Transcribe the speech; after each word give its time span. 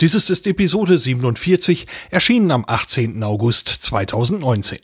Dieses 0.00 0.28
ist 0.28 0.48
Episode 0.48 0.98
47, 0.98 1.86
erschienen 2.10 2.50
am 2.50 2.64
18. 2.66 3.22
August 3.22 3.68
2019. 3.68 4.78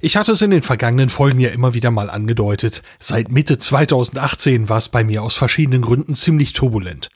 Ich 0.00 0.16
hatte 0.16 0.32
es 0.32 0.42
in 0.42 0.50
den 0.50 0.62
vergangenen 0.62 1.08
Folgen 1.08 1.38
ja 1.38 1.50
immer 1.50 1.74
wieder 1.74 1.92
mal 1.92 2.10
angedeutet. 2.10 2.82
Seit 2.98 3.30
Mitte 3.30 3.58
2018 3.58 4.68
war 4.68 4.78
es 4.78 4.88
bei 4.88 5.04
mir 5.04 5.22
aus 5.22 5.36
verschiedenen 5.36 5.82
Gründen 5.82 6.16
ziemlich 6.16 6.52
turbulent. 6.52 7.10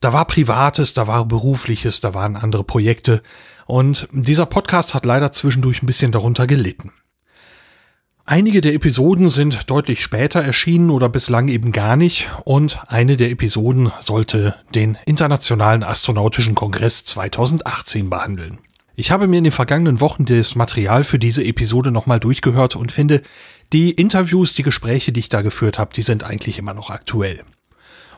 Da 0.00 0.12
war 0.12 0.26
Privates, 0.26 0.94
da 0.94 1.06
war 1.06 1.24
Berufliches, 1.26 2.00
da 2.00 2.12
waren 2.12 2.34
andere 2.34 2.64
Projekte. 2.64 3.22
Und 3.66 4.08
dieser 4.10 4.46
Podcast 4.46 4.94
hat 4.94 5.06
leider 5.06 5.30
zwischendurch 5.30 5.84
ein 5.84 5.86
bisschen 5.86 6.10
darunter 6.10 6.48
gelitten. 6.48 6.92
Einige 8.28 8.60
der 8.60 8.74
Episoden 8.74 9.28
sind 9.28 9.70
deutlich 9.70 10.02
später 10.02 10.42
erschienen 10.42 10.90
oder 10.90 11.08
bislang 11.08 11.46
eben 11.46 11.70
gar 11.70 11.94
nicht 11.94 12.28
und 12.44 12.80
eine 12.88 13.14
der 13.14 13.30
Episoden 13.30 13.92
sollte 14.00 14.56
den 14.74 14.98
Internationalen 15.06 15.84
Astronautischen 15.84 16.56
Kongress 16.56 17.04
2018 17.04 18.10
behandeln. 18.10 18.58
Ich 18.96 19.12
habe 19.12 19.28
mir 19.28 19.38
in 19.38 19.44
den 19.44 19.52
vergangenen 19.52 20.00
Wochen 20.00 20.24
das 20.24 20.56
Material 20.56 21.04
für 21.04 21.20
diese 21.20 21.44
Episode 21.44 21.92
nochmal 21.92 22.18
durchgehört 22.18 22.74
und 22.74 22.90
finde, 22.90 23.22
die 23.72 23.92
Interviews, 23.92 24.54
die 24.54 24.64
Gespräche, 24.64 25.12
die 25.12 25.20
ich 25.20 25.28
da 25.28 25.42
geführt 25.42 25.78
habe, 25.78 25.94
die 25.94 26.02
sind 26.02 26.24
eigentlich 26.24 26.58
immer 26.58 26.74
noch 26.74 26.90
aktuell. 26.90 27.44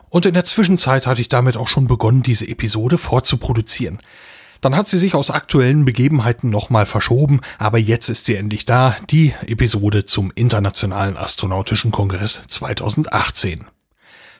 Und 0.09 0.25
in 0.25 0.33
der 0.33 0.43
Zwischenzeit 0.43 1.05
hatte 1.05 1.21
ich 1.21 1.29
damit 1.29 1.55
auch 1.55 1.67
schon 1.67 1.85
begonnen, 1.85 2.23
diese 2.23 2.47
Episode 2.47 2.97
vorzuproduzieren. 2.97 3.99
Dann 4.61 4.75
hat 4.75 4.87
sie 4.87 4.97
sich 4.99 5.15
aus 5.15 5.31
aktuellen 5.31 5.85
Begebenheiten 5.85 6.49
nochmal 6.49 6.85
verschoben, 6.85 7.39
aber 7.57 7.77
jetzt 7.77 8.09
ist 8.09 8.25
sie 8.25 8.35
endlich 8.35 8.65
da, 8.65 8.95
die 9.09 9.33
Episode 9.47 10.05
zum 10.05 10.31
Internationalen 10.35 11.15
Astronautischen 11.15 11.91
Kongress 11.91 12.41
2018. 12.47 13.65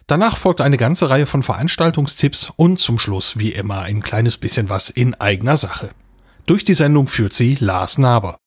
Danach 0.07 0.37
folgt 0.37 0.59
eine 0.61 0.77
ganze 0.77 1.09
Reihe 1.09 1.25
von 1.25 1.43
Veranstaltungstipps 1.43 2.51
und 2.55 2.79
zum 2.79 2.97
Schluss 2.97 3.37
wie 3.37 3.51
immer 3.51 3.81
ein 3.81 4.01
kleines 4.01 4.37
bisschen 4.37 4.69
was 4.69 4.89
in 4.89 5.13
eigener 5.15 5.55
Sache. 5.55 5.91
Durch 6.45 6.63
die 6.63 6.73
Sendung 6.73 7.07
führt 7.07 7.33
sie 7.33 7.57
Lars 7.59 7.97
Naber. 7.97 8.37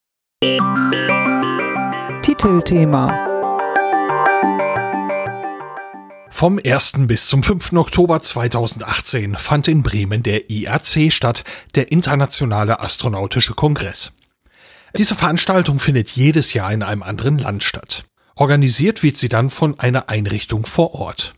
Titelthema 2.23 3.32
Vom 6.35 6.59
1. 6.65 6.95
bis 7.07 7.29
zum 7.29 7.45
5. 7.45 7.75
Oktober 7.75 8.21
2018 8.21 9.37
fand 9.37 9.69
in 9.69 9.85
Bremen 9.85 10.25
der 10.25 10.51
IAC 10.51 11.13
statt, 11.13 11.45
der 11.77 11.93
Internationale 11.93 12.81
Astronautische 12.81 13.55
Kongress. 13.55 14.13
Diese 14.97 15.15
Veranstaltung 15.15 15.79
findet 15.79 16.11
jedes 16.11 16.53
Jahr 16.53 16.73
in 16.73 16.83
einem 16.83 17.05
anderen 17.05 17.39
Land 17.39 17.63
statt. 17.63 18.07
Organisiert 18.35 19.05
wird 19.05 19.19
sie 19.19 19.29
dann 19.29 19.51
von 19.51 19.79
einer 19.79 20.09
Einrichtung 20.09 20.67
vor 20.67 20.95
Ort. 20.95 21.35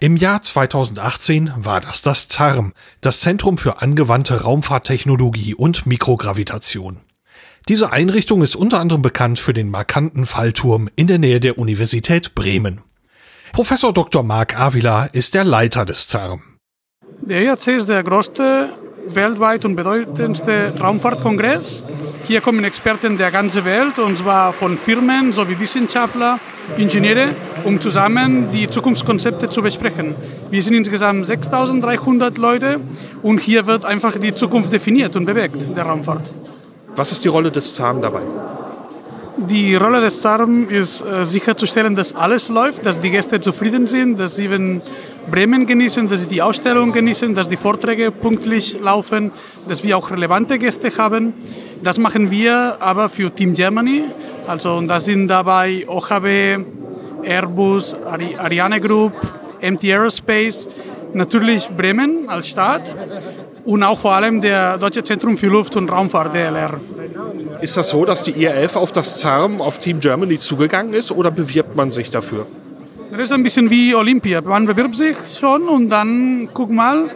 Im 0.00 0.16
Jahr 0.16 0.42
2018 0.42 1.52
war 1.56 1.80
das 1.80 2.02
das 2.02 2.26
ZARM, 2.26 2.72
das 3.02 3.20
Zentrum 3.20 3.56
für 3.56 3.82
angewandte 3.82 4.42
Raumfahrttechnologie 4.42 5.54
und 5.54 5.86
Mikrogravitation. 5.86 6.96
Diese 7.68 7.92
Einrichtung 7.92 8.42
ist 8.42 8.56
unter 8.56 8.80
anderem 8.80 9.02
bekannt 9.02 9.38
für 9.38 9.52
den 9.52 9.68
markanten 9.68 10.24
Fallturm 10.24 10.88
in 10.96 11.06
der 11.06 11.18
Nähe 11.18 11.38
der 11.38 11.58
Universität 11.58 12.34
Bremen. 12.34 12.80
Professor 13.52 13.92
Dr. 13.92 14.22
Marc 14.22 14.58
Avila 14.58 15.06
ist 15.06 15.34
der 15.34 15.44
Leiter 15.44 15.84
des 15.84 16.06
ZARM. 16.06 16.40
Der 17.20 17.42
IAC 17.42 17.66
ist 17.68 17.88
der 17.88 18.02
größte 18.04 18.68
weltweit 19.08 19.64
und 19.64 19.74
bedeutendste 19.74 20.72
Raumfahrtkongress. 20.80 21.82
Hier 22.28 22.40
kommen 22.40 22.62
Experten 22.62 23.18
der 23.18 23.32
ganzen 23.32 23.64
Welt, 23.64 23.98
und 23.98 24.16
zwar 24.16 24.52
von 24.52 24.78
Firmen 24.78 25.32
sowie 25.32 25.58
Wissenschaftler, 25.58 26.38
Ingenieure, 26.78 27.34
um 27.64 27.80
zusammen 27.80 28.50
die 28.52 28.68
Zukunftskonzepte 28.68 29.50
zu 29.50 29.62
besprechen. 29.62 30.14
Wir 30.50 30.62
sind 30.62 30.74
insgesamt 30.74 31.26
6300 31.26 32.38
Leute 32.38 32.78
und 33.22 33.40
hier 33.40 33.66
wird 33.66 33.84
einfach 33.84 34.16
die 34.16 34.34
Zukunft 34.34 34.72
definiert 34.72 35.16
und 35.16 35.24
bewegt, 35.24 35.76
der 35.76 35.84
Raumfahrt. 35.84 36.32
Was 36.94 37.10
ist 37.10 37.24
die 37.24 37.28
Rolle 37.28 37.50
des 37.50 37.74
ZARM 37.74 38.00
dabei? 38.00 38.22
Die 39.48 39.74
Rolle 39.74 40.00
des 40.00 40.20
ZARM 40.20 40.68
ist 40.68 41.00
äh, 41.00 41.24
sicherzustellen, 41.24 41.96
dass 41.96 42.14
alles 42.14 42.50
läuft, 42.50 42.84
dass 42.84 43.00
die 43.00 43.10
Gäste 43.10 43.40
zufrieden 43.40 43.86
sind, 43.86 44.20
dass 44.20 44.36
sie 44.36 44.44
eben 44.44 44.82
Bremen 45.30 45.66
genießen, 45.66 46.08
dass 46.08 46.22
sie 46.22 46.28
die 46.28 46.42
Ausstellung 46.42 46.92
genießen, 46.92 47.34
dass 47.34 47.48
die 47.48 47.56
Vorträge 47.56 48.10
pünktlich 48.10 48.78
laufen, 48.80 49.32
dass 49.66 49.82
wir 49.82 49.96
auch 49.96 50.10
relevante 50.10 50.58
Gäste 50.58 50.90
haben. 50.98 51.32
Das 51.82 51.98
machen 51.98 52.30
wir 52.30 52.76
aber 52.80 53.08
für 53.08 53.34
Team 53.34 53.54
Germany. 53.54 54.04
Also 54.46 54.74
und 54.74 54.88
da 54.88 55.00
sind 55.00 55.28
dabei 55.28 55.84
OHB, 55.88 56.64
Airbus, 57.24 57.94
Ari 57.94 58.36
Ariane 58.36 58.80
Group, 58.80 59.12
MT 59.62 59.84
Aerospace, 59.84 60.68
natürlich 61.14 61.68
Bremen 61.70 62.28
als 62.28 62.48
Stadt 62.48 62.94
und 63.70 63.84
auch 63.84 64.00
vor 64.00 64.14
allem 64.14 64.40
der 64.40 64.78
Deutsche 64.78 65.04
Zentrum 65.04 65.36
für 65.36 65.46
Luft- 65.46 65.76
und 65.76 65.90
Raumfahrt, 65.90 66.34
DLR. 66.34 66.80
Ist 67.60 67.76
das 67.76 67.90
so, 67.90 68.04
dass 68.04 68.24
die 68.24 68.32
IRF 68.32 68.74
auf 68.74 68.90
das 68.90 69.18
ZARM, 69.18 69.60
auf 69.60 69.78
Team 69.78 70.00
Germany 70.00 70.38
zugegangen 70.38 70.92
ist 70.92 71.12
oder 71.12 71.30
bewirbt 71.30 71.76
man 71.76 71.92
sich 71.92 72.10
dafür? 72.10 72.46
Das 73.12 73.20
ist 73.20 73.32
ein 73.32 73.44
bisschen 73.44 73.70
wie 73.70 73.94
Olympia. 73.94 74.40
Man 74.40 74.66
bewirbt 74.66 74.96
sich 74.96 75.16
schon 75.38 75.68
und 75.68 75.88
dann 75.88 76.48
guck 76.52 76.70
mal, 76.70 77.10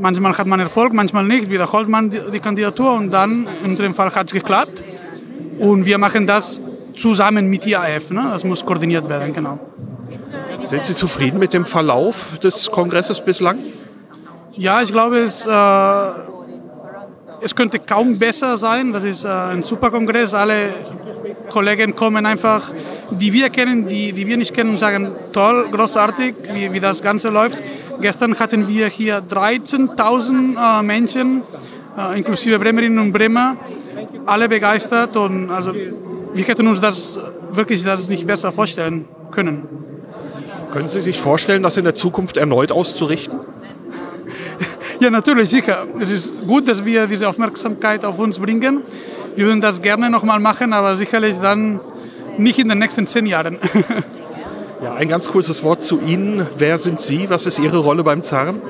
manchmal 0.00 0.38
hat 0.38 0.46
man 0.46 0.60
Erfolg, 0.60 0.92
manchmal 0.92 1.24
nicht, 1.24 1.50
wiederholt 1.50 1.88
man 1.88 2.10
die, 2.10 2.20
die 2.32 2.38
Kandidatur 2.38 2.92
und 2.94 3.10
dann, 3.10 3.48
in 3.64 3.70
unserem 3.70 3.92
Fall 3.92 4.14
hat 4.14 4.28
es 4.28 4.32
geklappt. 4.32 4.84
Und 5.58 5.84
wir 5.84 5.98
machen 5.98 6.28
das 6.28 6.60
zusammen 6.94 7.48
mit 7.48 7.66
IAF. 7.66 8.10
Ne? 8.10 8.28
Das 8.30 8.44
muss 8.44 8.64
koordiniert 8.64 9.08
werden, 9.08 9.32
genau. 9.32 9.58
Sind 10.64 10.84
Sie 10.84 10.94
zufrieden 10.94 11.40
mit 11.40 11.52
dem 11.52 11.64
Verlauf 11.64 12.38
des 12.38 12.70
Kongresses 12.70 13.20
bislang? 13.20 13.58
Ja, 14.56 14.82
ich 14.82 14.92
glaube, 14.92 15.18
es 15.18 15.46
äh, 15.46 15.50
es 17.44 17.54
könnte 17.54 17.78
kaum 17.78 18.18
besser 18.18 18.56
sein. 18.56 18.92
Das 18.92 19.04
ist 19.04 19.24
äh, 19.24 19.28
ein 19.28 19.62
super 19.62 19.90
Kongress. 19.90 20.34
Alle 20.34 20.74
Kollegen 21.50 21.94
kommen 21.94 22.24
einfach, 22.26 22.70
die 23.10 23.32
wir 23.32 23.50
kennen, 23.50 23.86
die, 23.86 24.12
die 24.12 24.26
wir 24.26 24.36
nicht 24.36 24.54
kennen, 24.54 24.70
und 24.70 24.78
sagen, 24.78 25.10
toll, 25.32 25.68
großartig, 25.70 26.34
wie, 26.52 26.72
wie 26.72 26.80
das 26.80 27.02
Ganze 27.02 27.30
läuft. 27.30 27.58
Gestern 28.00 28.38
hatten 28.38 28.68
wir 28.68 28.88
hier 28.88 29.20
13.000 29.20 30.80
äh, 30.80 30.82
Menschen, 30.82 31.42
inklusive 32.14 32.58
Bremerinnen 32.58 32.98
und 32.98 33.12
Bremer, 33.12 33.56
alle 34.26 34.48
begeistert. 34.48 35.16
Und 35.16 35.50
also, 35.50 35.74
wir 35.74 36.44
hätten 36.44 36.66
uns 36.66 36.80
das 36.80 37.18
wirklich 37.52 37.84
das 37.84 38.08
nicht 38.08 38.26
besser 38.26 38.52
vorstellen 38.52 39.06
können. 39.30 39.66
Können 40.72 40.88
Sie 40.88 41.00
sich 41.00 41.18
vorstellen, 41.18 41.62
das 41.62 41.76
in 41.76 41.84
der 41.84 41.94
Zukunft 41.94 42.36
erneut 42.38 42.72
auszurichten? 42.72 43.40
Ja, 45.02 45.10
natürlich, 45.10 45.50
sicher. 45.50 45.88
Es 45.98 46.10
ist 46.10 46.46
gut, 46.46 46.68
dass 46.68 46.84
wir 46.84 47.08
diese 47.08 47.28
Aufmerksamkeit 47.28 48.04
auf 48.04 48.20
uns 48.20 48.38
bringen. 48.38 48.82
Wir 49.34 49.46
würden 49.46 49.60
das 49.60 49.82
gerne 49.82 50.08
nochmal 50.08 50.38
machen, 50.38 50.72
aber 50.72 50.94
sicherlich 50.94 51.38
dann 51.38 51.80
nicht 52.38 52.60
in 52.60 52.68
den 52.68 52.78
nächsten 52.78 53.08
zehn 53.08 53.26
Jahren. 53.26 53.58
Ja, 54.80 54.94
ein 54.94 55.08
ganz 55.08 55.28
kurzes 55.28 55.64
Wort 55.64 55.82
zu 55.82 56.00
Ihnen. 56.00 56.46
Wer 56.56 56.78
sind 56.78 57.00
Sie? 57.00 57.28
Was 57.28 57.46
ist 57.46 57.58
Ihre 57.58 57.78
Rolle 57.78 58.04
beim 58.04 58.22
ZARM? 58.22 58.62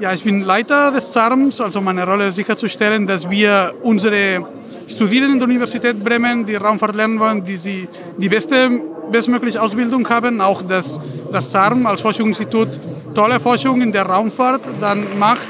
Ja, 0.00 0.12
ich 0.12 0.24
bin 0.24 0.40
Leiter 0.42 0.90
des 0.90 1.12
ZARMs, 1.12 1.60
also 1.60 1.80
meine 1.80 2.04
Rolle 2.04 2.26
ist 2.28 2.34
sicherzustellen, 2.34 3.06
dass 3.06 3.30
wir 3.30 3.74
unsere 3.82 4.44
Studierenden 4.88 5.38
der 5.38 5.46
Universität 5.46 6.02
Bremen, 6.02 6.46
die 6.46 6.56
Raumfahrt 6.56 6.96
lernen 6.96 7.20
wollen, 7.20 7.44
die 7.44 7.58
sie 7.58 7.88
die 8.16 8.28
beste 8.28 8.80
bestmögliche 9.10 9.60
Ausbildung 9.60 10.08
haben, 10.08 10.40
auch 10.40 10.62
das, 10.62 10.98
das 11.32 11.50
ZARM 11.50 11.86
als 11.86 12.00
Forschungsinstitut 12.02 12.80
tolle 13.14 13.40
Forschung 13.40 13.80
in 13.82 13.92
der 13.92 14.06
Raumfahrt 14.06 14.62
dann 14.80 15.18
macht 15.18 15.48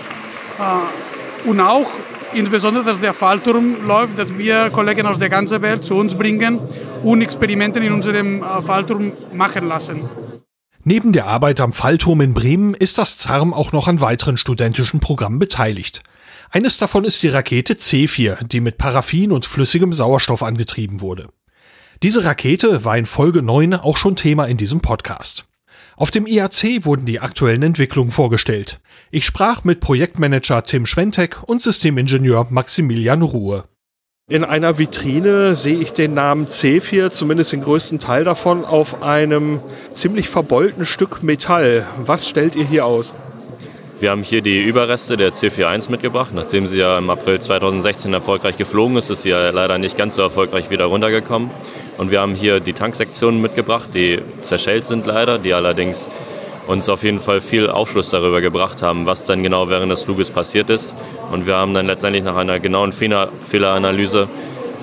äh, 0.58 1.48
und 1.48 1.60
auch 1.60 1.90
insbesondere, 2.32 2.84
dass 2.84 3.00
der 3.00 3.14
Fallturm 3.14 3.86
läuft, 3.86 4.18
dass 4.18 4.36
wir 4.36 4.70
Kollegen 4.70 5.06
aus 5.06 5.18
der 5.18 5.28
ganzen 5.28 5.62
Welt 5.62 5.84
zu 5.84 5.94
uns 5.94 6.14
bringen 6.14 6.60
und 7.02 7.22
Experimente 7.22 7.78
in 7.80 7.92
unserem 7.92 8.42
äh, 8.42 8.62
Fallturm 8.62 9.12
machen 9.32 9.68
lassen. 9.68 10.08
Neben 10.84 11.12
der 11.12 11.26
Arbeit 11.26 11.60
am 11.60 11.72
Fallturm 11.72 12.20
in 12.20 12.34
Bremen 12.34 12.74
ist 12.74 12.98
das 12.98 13.18
ZARM 13.18 13.52
auch 13.52 13.72
noch 13.72 13.88
an 13.88 14.00
weiteren 14.00 14.36
studentischen 14.36 15.00
Programmen 15.00 15.38
beteiligt. 15.38 16.02
Eines 16.50 16.78
davon 16.78 17.04
ist 17.04 17.22
die 17.22 17.28
Rakete 17.28 17.74
C4, 17.74 18.46
die 18.46 18.60
mit 18.60 18.78
Paraffin 18.78 19.32
und 19.32 19.44
flüssigem 19.44 19.92
Sauerstoff 19.92 20.42
angetrieben 20.42 21.02
wurde. 21.02 21.28
Diese 22.04 22.24
Rakete 22.24 22.84
war 22.84 22.96
in 22.96 23.06
Folge 23.06 23.42
9 23.42 23.74
auch 23.74 23.96
schon 23.96 24.14
Thema 24.14 24.44
in 24.44 24.56
diesem 24.56 24.80
Podcast. 24.80 25.46
Auf 25.96 26.12
dem 26.12 26.28
IAC 26.28 26.84
wurden 26.84 27.06
die 27.06 27.18
aktuellen 27.18 27.64
Entwicklungen 27.64 28.12
vorgestellt. 28.12 28.78
Ich 29.10 29.24
sprach 29.26 29.64
mit 29.64 29.80
Projektmanager 29.80 30.62
Tim 30.62 30.86
Schwentek 30.86 31.42
und 31.44 31.60
Systemingenieur 31.60 32.46
Maximilian 32.50 33.22
Ruhe. 33.22 33.64
In 34.30 34.44
einer 34.44 34.78
Vitrine 34.78 35.56
sehe 35.56 35.78
ich 35.78 35.92
den 35.92 36.14
Namen 36.14 36.46
Zephyr, 36.46 37.10
zumindest 37.10 37.52
den 37.52 37.62
größten 37.62 37.98
Teil 37.98 38.22
davon, 38.22 38.64
auf 38.64 39.02
einem 39.02 39.60
ziemlich 39.92 40.28
verbeulten 40.28 40.86
Stück 40.86 41.24
Metall. 41.24 41.84
Was 42.04 42.28
stellt 42.28 42.54
ihr 42.54 42.64
hier 42.64 42.86
aus? 42.86 43.16
Wir 43.98 44.12
haben 44.12 44.22
hier 44.22 44.42
die 44.42 44.62
Überreste 44.62 45.16
der 45.16 45.32
C41 45.32 45.90
mitgebracht. 45.90 46.30
Nachdem 46.32 46.68
sie 46.68 46.78
ja 46.78 46.96
im 46.96 47.10
April 47.10 47.40
2016 47.40 48.12
erfolgreich 48.12 48.56
geflogen 48.56 48.96
ist, 48.96 49.10
ist 49.10 49.22
sie 49.22 49.30
ja 49.30 49.50
leider 49.50 49.78
nicht 49.78 49.96
ganz 49.96 50.14
so 50.14 50.22
erfolgreich 50.22 50.70
wieder 50.70 50.84
runtergekommen. 50.84 51.50
Und 51.98 52.10
wir 52.12 52.20
haben 52.20 52.34
hier 52.34 52.60
die 52.60 52.72
Tanksektionen 52.72 53.42
mitgebracht, 53.42 53.90
die 53.92 54.20
zerschellt 54.40 54.84
sind 54.84 55.04
leider, 55.06 55.38
die 55.38 55.52
allerdings 55.52 56.08
uns 56.68 56.88
auf 56.88 57.02
jeden 57.02 57.18
Fall 57.18 57.40
viel 57.40 57.68
Aufschluss 57.68 58.10
darüber 58.10 58.40
gebracht 58.40 58.82
haben, 58.82 59.04
was 59.04 59.24
dann 59.24 59.42
genau 59.42 59.68
während 59.68 59.90
des 59.90 60.04
Fluges 60.04 60.30
passiert 60.30 60.70
ist. 60.70 60.94
Und 61.32 61.46
wir 61.46 61.56
haben 61.56 61.74
dann 61.74 61.86
letztendlich 61.86 62.22
nach 62.22 62.36
einer 62.36 62.60
genauen 62.60 62.92
Fehleranalyse 62.92 64.28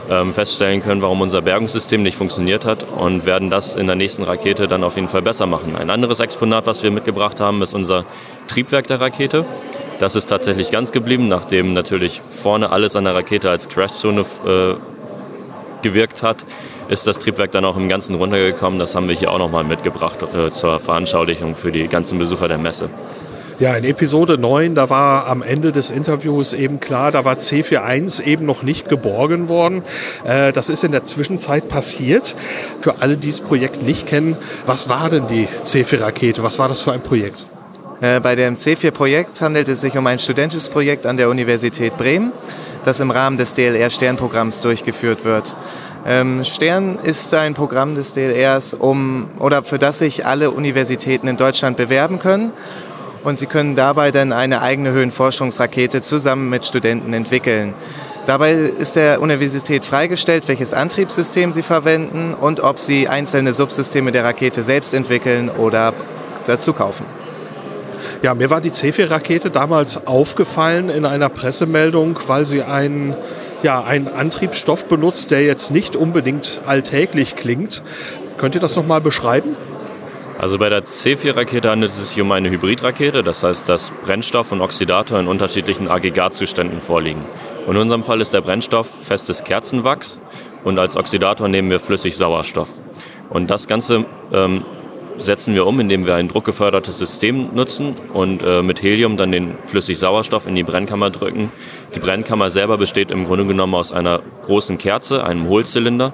ähm, 0.10 0.34
feststellen 0.34 0.84
können, 0.84 1.02
warum 1.02 1.22
unser 1.22 1.42
Bergungssystem 1.42 2.04
nicht 2.04 2.18
funktioniert 2.18 2.66
hat 2.66 2.84
und 2.84 3.26
werden 3.26 3.50
das 3.50 3.76
in 3.76 3.88
der 3.88 3.96
nächsten 3.96 4.24
Rakete 4.24 4.68
dann 4.68 4.84
auf 4.84 4.96
jeden 4.96 5.10
Fall 5.10 5.22
besser 5.22 5.46
machen. 5.46 5.76
Ein 5.76 5.90
anderes 5.90 6.20
Exponat, 6.20 6.66
was 6.66 6.84
wir 6.84 6.92
mitgebracht 6.92 7.40
haben, 7.40 7.62
ist 7.62 7.74
unser 7.74 8.04
Triebwerk 8.48 8.88
der 8.88 9.00
Rakete. 9.00 9.46
Das 10.00 10.16
ist 10.16 10.26
tatsächlich 10.26 10.72
ganz 10.72 10.92
geblieben, 10.92 11.28
nachdem 11.28 11.74
natürlich 11.74 12.22
vorne 12.30 12.72
alles 12.72 12.96
an 12.96 13.06
der 13.06 13.16
Rakete 13.16 13.50
als 13.50 13.70
Crashzone 13.70 14.22
äh, 14.46 14.74
gewirkt 15.82 16.24
hat, 16.24 16.44
ist 16.88 17.08
das 17.08 17.20
Triebwerk 17.20 17.52
dann 17.52 17.66
auch 17.66 17.78
im 17.78 17.90
Ganzen 17.90 18.16
runtergekommen. 18.16 18.80
Das 18.80 18.96
haben 18.96 19.08
wir 19.08 19.16
hier 19.16 19.32
auch 19.32 19.40
nochmal 19.40 19.64
mitgebracht 19.64 20.20
äh, 20.22 20.52
zur 20.52 20.80
Veranschaulichung 20.80 21.56
für 21.56 21.72
die 21.72 21.88
ganzen 21.88 22.20
Besucher 22.20 22.48
der 22.48 22.58
Messe. 22.58 22.90
Ja, 23.58 23.74
in 23.76 23.86
Episode 23.86 24.38
9, 24.38 24.76
da 24.76 24.90
war 24.90 25.28
am 25.28 25.42
Ende 25.42 25.72
des 25.72 25.90
Interviews 25.90 26.52
eben 26.52 26.82
klar, 26.82 27.14
da 27.14 27.24
war 27.24 27.36
C41 27.36 28.22
eben 28.24 28.46
noch 28.46 28.64
nicht 28.64 28.90
geborgen 28.90 29.48
worden. 29.48 29.82
Äh, 30.26 30.52
das 30.52 30.70
ist 30.70 30.84
in 30.84 30.92
der 30.92 31.04
Zwischenzeit 31.04 31.70
passiert. 31.70 32.36
Für 32.82 33.02
alle, 33.02 33.16
die 33.16 33.30
das 33.30 33.40
Projekt 33.40 33.82
nicht 33.82 34.08
kennen, 34.08 34.36
was 34.66 34.90
war 34.90 35.10
denn 35.10 35.28
die 35.30 35.48
C4-Rakete? 35.64 36.44
Was 36.44 36.60
war 36.60 36.68
das 36.68 36.82
für 36.82 36.92
ein 36.92 37.02
Projekt? 37.02 37.48
Äh, 38.02 38.20
bei 38.20 38.36
dem 38.36 38.56
C4-Projekt 38.56 39.40
handelt 39.42 39.70
es 39.70 39.80
sich 39.80 39.98
um 39.98 40.06
ein 40.06 40.20
studentisches 40.20 40.68
Projekt 40.68 41.06
an 41.06 41.16
der 41.16 41.30
Universität 41.30 41.96
Bremen, 41.96 42.34
das 42.84 43.00
im 43.00 43.10
Rahmen 43.10 43.38
des 43.38 43.56
DLR-Sternprogramms 43.56 44.60
durchgeführt 44.60 45.24
wird. 45.24 45.56
Ähm, 46.06 46.44
Stern 46.44 47.00
ist 47.02 47.34
ein 47.34 47.56
Programm 47.56 47.96
des 47.96 48.14
DLRs, 48.14 48.76
um, 48.76 49.28
oder 49.40 49.64
für 49.64 49.80
das 49.80 50.00
sich 50.00 50.26
alle 50.26 50.52
Universitäten 50.52 51.28
in 51.28 51.38
Deutschland 51.38 51.78
bewerben 51.78 52.20
können 52.20 52.54
und 53.26 53.38
sie 53.38 53.48
können 53.48 53.76
dabei 53.76 54.12
dann 54.12 54.32
eine 54.32 54.62
eigene 54.62 54.92
Höhenforschungsrakete 54.92 56.02
zusammen 56.02 56.50
mit 56.50 56.66
Studenten 56.66 57.12
entwickeln. 57.14 57.74
Dabei 58.28 58.54
ist 58.54 58.96
der 58.96 59.22
Universität 59.22 59.84
freigestellt, 59.84 60.48
welches 60.48 60.74
Antriebssystem 60.74 61.52
sie 61.52 61.64
verwenden 61.64 62.34
und 62.34 62.60
ob 62.60 62.80
sie 62.80 63.08
einzelne 63.08 63.54
Subsysteme 63.54 64.12
der 64.12 64.24
Rakete 64.24 64.64
selbst 64.64 64.94
entwickeln 64.94 65.50
oder 65.50 65.94
dazu 66.46 66.74
kaufen. 66.74 67.06
Ja, 68.22 68.34
mir 68.34 68.50
war 68.50 68.62
die 68.62 68.72
C4-Rakete 68.72 69.50
damals 69.50 70.06
aufgefallen 70.06 70.90
in 70.90 71.06
einer 71.06 71.30
Pressemeldung, 71.30 72.20
weil 72.28 72.46
sie 72.46 72.64
einen, 72.64 73.16
ja, 73.66 73.84
einen 73.84 74.08
Antriebsstoff 74.08 74.86
benutzt, 74.86 75.32
der 75.32 75.44
jetzt 75.44 75.72
nicht 75.72 75.96
unbedingt 75.96 76.62
alltäglich 76.68 77.36
klingt. 77.36 77.82
Könnt 78.38 78.54
ihr 78.54 78.62
das 78.62 78.76
nochmal 78.76 79.02
beschreiben? 79.02 79.56
Also 80.38 80.60
bei 80.60 80.70
der 80.70 80.84
C4-Rakete 80.86 81.72
handelt 81.72 81.92
es 81.92 82.10
sich 82.10 82.22
um 82.22 82.32
eine 82.32 82.52
Hybridrakete, 82.52 83.24
das 83.24 83.42
heißt, 83.42 83.68
dass 83.68 83.90
Brennstoff 84.04 84.52
und 84.52 84.62
Oxidator 84.62 85.20
in 85.20 85.28
unterschiedlichen 85.28 85.88
Aggregatzuständen 85.88 86.80
vorliegen. 86.80 87.26
In 87.68 87.76
unserem 87.76 88.04
Fall 88.04 88.22
ist 88.22 88.36
der 88.36 88.42
Brennstoff 88.42 88.88
festes 89.02 89.44
Kerzenwachs 89.44 90.22
und 90.64 90.78
als 90.78 90.96
Oxidator 90.96 91.48
nehmen 91.48 91.72
wir 91.72 91.80
flüssig 91.80 92.16
Sauerstoff. 92.16 92.70
Und 93.32 93.50
das 93.50 93.68
Ganze 93.68 94.06
ähm, 94.32 94.64
setzen 95.20 95.54
wir 95.54 95.66
um, 95.66 95.80
indem 95.80 96.06
wir 96.06 96.16
ein 96.16 96.28
druckgefördertes 96.28 96.98
System 96.98 97.54
nutzen 97.54 97.96
und 98.14 98.44
äh, 98.44 98.62
mit 98.62 98.82
Helium 98.82 99.18
dann 99.18 99.32
den 99.32 99.56
flüssig 99.66 99.98
Sauerstoff 99.98 100.48
in 100.48 100.56
die 100.56 100.64
Brennkammer 100.64 101.10
drücken. 101.10 101.52
Die 101.94 102.00
Brennkammer 102.00 102.50
selber 102.50 102.78
besteht 102.78 103.12
im 103.12 103.26
Grunde 103.26 103.46
genommen 103.46 103.76
aus 103.76 103.92
einer 103.92 104.22
großen 104.44 104.78
Kerze, 104.78 105.24
einem 105.24 105.48
Hohlzylinder 105.48 106.14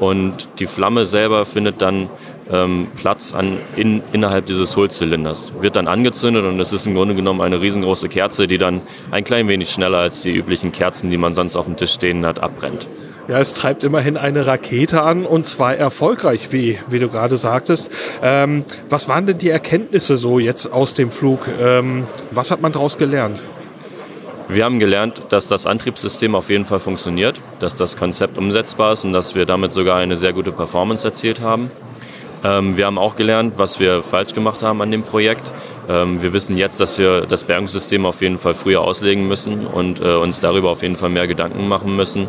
und 0.00 0.48
die 0.58 0.66
Flamme 0.66 1.06
selber 1.06 1.44
findet 1.44 1.82
dann 1.82 2.08
ähm, 2.50 2.88
Platz 2.96 3.34
an, 3.34 3.58
in, 3.76 4.02
innerhalb 4.12 4.46
dieses 4.46 4.76
Hohlzylinders. 4.76 5.52
Wird 5.60 5.76
dann 5.76 5.88
angezündet 5.88 6.44
und 6.44 6.58
es 6.58 6.72
ist 6.72 6.86
im 6.86 6.94
Grunde 6.94 7.14
genommen 7.14 7.40
eine 7.40 7.60
riesengroße 7.60 8.08
Kerze, 8.08 8.46
die 8.46 8.58
dann 8.58 8.80
ein 9.10 9.24
klein 9.24 9.46
wenig 9.48 9.70
schneller 9.70 9.98
als 9.98 10.22
die 10.22 10.34
üblichen 10.34 10.72
Kerzen, 10.72 11.10
die 11.10 11.18
man 11.18 11.34
sonst 11.34 11.56
auf 11.56 11.66
dem 11.66 11.76
Tisch 11.76 11.92
stehen 11.92 12.24
hat, 12.26 12.40
abbrennt. 12.40 12.86
Ja, 13.30 13.38
es 13.38 13.54
treibt 13.54 13.84
immerhin 13.84 14.16
eine 14.16 14.44
Rakete 14.48 15.02
an 15.02 15.24
und 15.24 15.46
zwar 15.46 15.76
erfolgreich, 15.76 16.48
wie, 16.50 16.80
wie 16.88 16.98
du 16.98 17.08
gerade 17.08 17.36
sagtest. 17.36 17.88
Ähm, 18.24 18.64
was 18.88 19.08
waren 19.08 19.24
denn 19.24 19.38
die 19.38 19.50
Erkenntnisse 19.50 20.16
so 20.16 20.40
jetzt 20.40 20.72
aus 20.72 20.94
dem 20.94 21.12
Flug? 21.12 21.46
Ähm, 21.60 22.08
was 22.32 22.50
hat 22.50 22.60
man 22.60 22.72
daraus 22.72 22.98
gelernt? 22.98 23.44
Wir 24.48 24.64
haben 24.64 24.80
gelernt, 24.80 25.22
dass 25.28 25.46
das 25.46 25.66
Antriebssystem 25.66 26.34
auf 26.34 26.50
jeden 26.50 26.66
Fall 26.66 26.80
funktioniert, 26.80 27.40
dass 27.60 27.76
das 27.76 27.96
Konzept 27.96 28.36
umsetzbar 28.36 28.94
ist 28.94 29.04
und 29.04 29.12
dass 29.12 29.36
wir 29.36 29.46
damit 29.46 29.72
sogar 29.72 29.98
eine 29.98 30.16
sehr 30.16 30.32
gute 30.32 30.50
Performance 30.50 31.06
erzielt 31.06 31.40
haben. 31.40 31.70
Ähm, 32.42 32.76
wir 32.76 32.86
haben 32.86 32.98
auch 32.98 33.14
gelernt, 33.14 33.54
was 33.58 33.78
wir 33.78 34.02
falsch 34.02 34.34
gemacht 34.34 34.64
haben 34.64 34.82
an 34.82 34.90
dem 34.90 35.04
Projekt. 35.04 35.52
Ähm, 35.88 36.20
wir 36.20 36.32
wissen 36.32 36.56
jetzt, 36.56 36.80
dass 36.80 36.98
wir 36.98 37.26
das 37.28 37.44
Bergungssystem 37.44 38.04
auf 38.06 38.22
jeden 38.22 38.38
Fall 38.38 38.54
früher 38.54 38.80
auslegen 38.80 39.28
müssen 39.28 39.68
und 39.68 40.00
äh, 40.00 40.16
uns 40.16 40.40
darüber 40.40 40.70
auf 40.70 40.82
jeden 40.82 40.96
Fall 40.96 41.10
mehr 41.10 41.28
Gedanken 41.28 41.68
machen 41.68 41.94
müssen. 41.94 42.26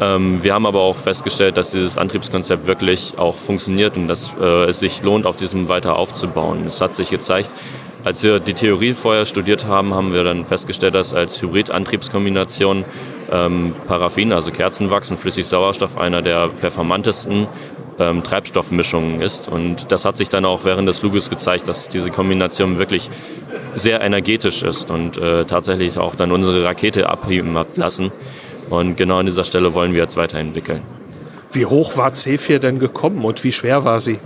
Ähm, 0.00 0.42
wir 0.42 0.54
haben 0.54 0.66
aber 0.66 0.80
auch 0.80 0.96
festgestellt, 0.96 1.56
dass 1.56 1.72
dieses 1.72 1.96
Antriebskonzept 1.96 2.66
wirklich 2.66 3.14
auch 3.18 3.34
funktioniert 3.34 3.96
und 3.96 4.08
dass 4.08 4.32
äh, 4.40 4.64
es 4.64 4.80
sich 4.80 5.02
lohnt, 5.02 5.26
auf 5.26 5.36
diesem 5.36 5.68
weiter 5.68 5.96
aufzubauen. 5.96 6.66
Es 6.66 6.80
hat 6.80 6.94
sich 6.94 7.10
gezeigt, 7.10 7.52
als 8.02 8.22
wir 8.22 8.40
die 8.40 8.54
Theorie 8.54 8.94
vorher 8.94 9.26
studiert 9.26 9.66
haben, 9.66 9.92
haben 9.92 10.14
wir 10.14 10.24
dann 10.24 10.46
festgestellt, 10.46 10.94
dass 10.94 11.12
als 11.12 11.42
Hybridantriebskombination 11.42 12.86
ähm, 13.30 13.74
Paraffin, 13.86 14.32
also 14.32 14.50
Kerzenwachs 14.50 15.10
und 15.10 15.18
Flüssigsauerstoff 15.18 15.98
einer 15.98 16.22
der 16.22 16.48
performantesten 16.48 17.46
ähm, 17.98 18.22
Treibstoffmischungen 18.22 19.20
ist. 19.20 19.48
Und 19.48 19.92
das 19.92 20.06
hat 20.06 20.16
sich 20.16 20.30
dann 20.30 20.46
auch 20.46 20.64
während 20.64 20.88
des 20.88 21.00
Fluges 21.00 21.28
gezeigt, 21.28 21.68
dass 21.68 21.90
diese 21.90 22.10
Kombination 22.10 22.78
wirklich 22.78 23.10
sehr 23.74 24.00
energetisch 24.00 24.62
ist 24.62 24.90
und 24.90 25.18
äh, 25.18 25.44
tatsächlich 25.44 25.98
auch 25.98 26.14
dann 26.14 26.32
unsere 26.32 26.64
Rakete 26.64 27.08
abheben 27.08 27.58
hat 27.58 27.76
lassen. 27.76 28.10
Und 28.70 28.96
genau 28.96 29.18
an 29.18 29.26
dieser 29.26 29.44
Stelle 29.44 29.74
wollen 29.74 29.92
wir 29.92 30.00
jetzt 30.00 30.16
weiterentwickeln. 30.16 30.82
Wie 31.52 31.66
hoch 31.66 31.96
war 31.96 32.12
C4 32.12 32.60
denn 32.60 32.78
gekommen 32.78 33.24
und 33.24 33.42
wie 33.42 33.52
schwer 33.52 33.84
war 33.84 33.98
sie? 33.98 34.20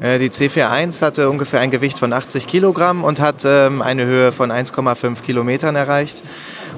Äh, 0.00 0.18
die 0.18 0.28
C41 0.28 1.02
hatte 1.02 1.30
ungefähr 1.30 1.60
ein 1.60 1.70
Gewicht 1.70 1.98
von 1.98 2.12
80 2.12 2.48
Kilogramm 2.48 3.04
und 3.04 3.20
hat 3.20 3.44
ähm, 3.44 3.80
eine 3.80 4.04
Höhe 4.04 4.32
von 4.32 4.50
1,5 4.50 5.22
Kilometern 5.22 5.76
erreicht. 5.76 6.24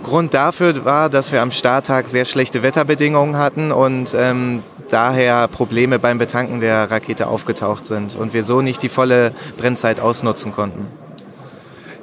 Grund 0.02 0.35
dafür 0.35 0.85
war, 0.85 1.09
dass 1.09 1.33
wir 1.33 1.40
am 1.40 1.50
Starttag 1.50 2.09
sehr 2.09 2.26
schlechte 2.26 2.62
Wetterbedingungen 2.62 3.38
hatten 3.38 3.73
und 3.73 4.14
ähm, 4.14 4.62
daher 4.90 5.49
Probleme 5.49 5.99
beim 5.99 6.18
Betanken 6.18 6.61
der 6.61 6.90
Rakete 6.90 7.26
aufgetaucht 7.26 7.87
sind 7.87 8.14
und 8.14 8.35
wir 8.35 8.45
so 8.45 8.61
nicht 8.61 8.83
die 8.83 8.88
volle 8.90 9.33
Brennzeit 9.56 9.99
ausnutzen 9.99 10.52
konnten. 10.52 10.87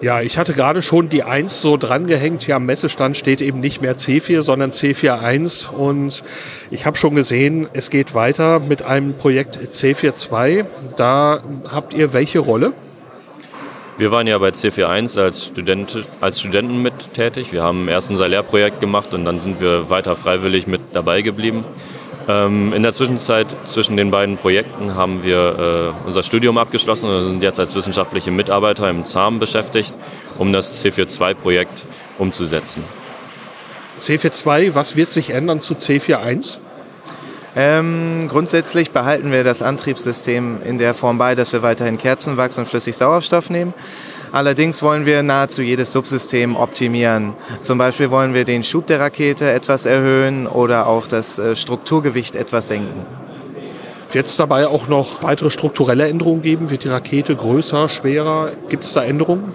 Ja, 0.04 0.20
ich 0.20 0.38
hatte 0.38 0.52
gerade 0.52 0.82
schon 0.82 1.08
die 1.08 1.24
1 1.24 1.62
so 1.62 1.78
drangehängt. 1.78 2.44
Hier 2.44 2.58
am 2.58 2.66
Messestand 2.66 3.16
steht 3.16 3.40
eben 3.40 3.62
nicht 3.62 3.82
mehr 3.82 3.96
C4, 3.96 4.42
sondern 4.42 4.72
C41. 4.72 5.70
Und 5.70 6.26
ich 6.70 6.86
habe 6.86 6.98
schon 6.98 7.16
gesehen, 7.16 7.70
es 7.72 7.90
geht 7.90 8.14
weiter 8.14 8.60
mit 8.60 8.82
einem 8.82 9.14
Projekt 9.14 9.58
C42. 9.58 10.66
Da 10.98 11.42
habt 11.72 11.94
ihr 11.94 12.12
welche 12.12 12.40
Rolle? 12.40 12.74
Wir 13.98 14.12
waren 14.12 14.28
ja 14.28 14.38
bei 14.40 14.50
C41 14.50 15.22
als, 15.22 15.46
Student, 15.46 16.06
als 16.20 16.42
Studenten 16.42 16.82
mit 16.82 17.14
tätig. 17.14 17.54
Wir 17.54 17.64
haben 17.64 17.88
erst 17.88 18.10
unser 18.10 18.28
Lehrprojekt 18.28 18.82
gemacht 18.82 19.14
und 19.14 19.24
dann 19.24 19.38
sind 19.38 19.62
wir 19.62 19.90
weiter 19.90 20.18
freiwillig 20.18 20.68
mit 20.68 20.82
dabei 20.92 21.22
geblieben. 21.22 21.64
Ähm, 22.28 22.72
in 22.74 22.84
der 22.84 22.94
Zwischenzeit 22.94 23.56
zwischen 23.66 23.98
den 23.98 24.10
beiden 24.10 24.38
Projekten 24.38 24.96
haben 24.96 25.24
wir 25.24 25.94
äh, 26.04 26.08
unser 26.08 26.24
Studium 26.24 26.58
abgeschlossen 26.58 27.10
und 27.10 27.24
sind 27.24 27.44
jetzt 27.44 27.60
als 27.60 27.76
wissenschaftliche 27.76 28.32
Mitarbeiter 28.32 28.90
im 28.90 29.04
ZAM 29.04 29.40
beschäftigt, 29.40 29.94
um 30.38 30.54
das 30.54 30.84
C42-Projekt 30.84 31.86
umzusetzen. 32.18 32.84
C42, 34.00 34.74
was 34.74 34.96
wird 34.96 35.12
sich 35.12 35.32
ändern 35.32 35.60
zu 35.60 35.74
C41? 35.74 36.60
Ähm, 37.56 38.28
grundsätzlich 38.30 38.92
behalten 38.92 39.32
wir 39.32 39.44
das 39.44 39.62
Antriebssystem 39.62 40.62
in 40.64 40.78
der 40.80 40.94
Form 40.94 41.18
bei, 41.18 41.36
dass 41.36 41.54
wir 41.54 41.62
weiterhin 41.62 41.98
Kerzenwachs 41.98 42.58
und 42.58 42.68
Flüssigsauerstoff 42.68 43.50
nehmen. 43.50 43.74
Allerdings 44.34 44.82
wollen 44.82 45.06
wir 45.06 45.22
nahezu 45.22 45.62
jedes 45.62 45.92
Subsystem 45.92 46.56
optimieren. 46.56 47.34
Zum 47.62 47.78
Beispiel 47.78 48.10
wollen 48.10 48.34
wir 48.34 48.46
den 48.46 48.64
Schub 48.64 48.88
der 48.88 49.00
Rakete 49.00 49.52
etwas 49.52 49.86
erhöhen 49.86 50.48
oder 50.48 50.88
auch 50.88 51.06
das 51.06 51.38
äh, 51.38 51.56
Strukturgewicht 51.56 52.36
etwas 52.36 52.68
senken. 52.68 53.06
Wird 54.12 54.26
es 54.26 54.36
dabei 54.36 54.66
auch 54.68 54.88
noch 54.88 55.22
weitere 55.22 55.52
strukturelle 55.52 56.08
Änderungen 56.08 56.42
geben? 56.42 56.72
Wird 56.72 56.84
die 56.84 56.90
Rakete 56.90 57.36
größer, 57.36 57.90
schwerer? 57.90 58.54
Gibt 58.70 58.86
es 58.86 58.94
da 58.94 59.04
Änderungen? 59.04 59.54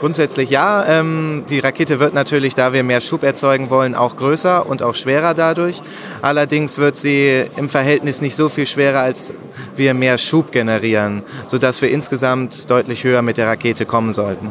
Grundsätzlich 0.00 0.48
ja. 0.48 0.86
Ähm, 0.88 1.44
die 1.50 1.58
Rakete 1.58 2.00
wird 2.00 2.14
natürlich, 2.14 2.54
da 2.54 2.72
wir 2.72 2.82
mehr 2.82 3.02
Schub 3.02 3.22
erzeugen 3.22 3.68
wollen, 3.68 3.94
auch 3.94 4.16
größer 4.16 4.66
und 4.66 4.82
auch 4.82 4.94
schwerer 4.94 5.34
dadurch. 5.34 5.82
Allerdings 6.22 6.78
wird 6.78 6.96
sie 6.96 7.44
im 7.56 7.68
Verhältnis 7.68 8.22
nicht 8.22 8.34
so 8.34 8.48
viel 8.48 8.64
schwerer, 8.64 9.00
als 9.00 9.30
wir 9.76 9.92
mehr 9.92 10.16
Schub 10.16 10.52
generieren, 10.52 11.22
sodass 11.46 11.82
wir 11.82 11.90
insgesamt 11.90 12.70
deutlich 12.70 13.04
höher 13.04 13.20
mit 13.20 13.36
der 13.36 13.46
Rakete 13.46 13.84
kommen 13.84 14.14
sollten. 14.14 14.50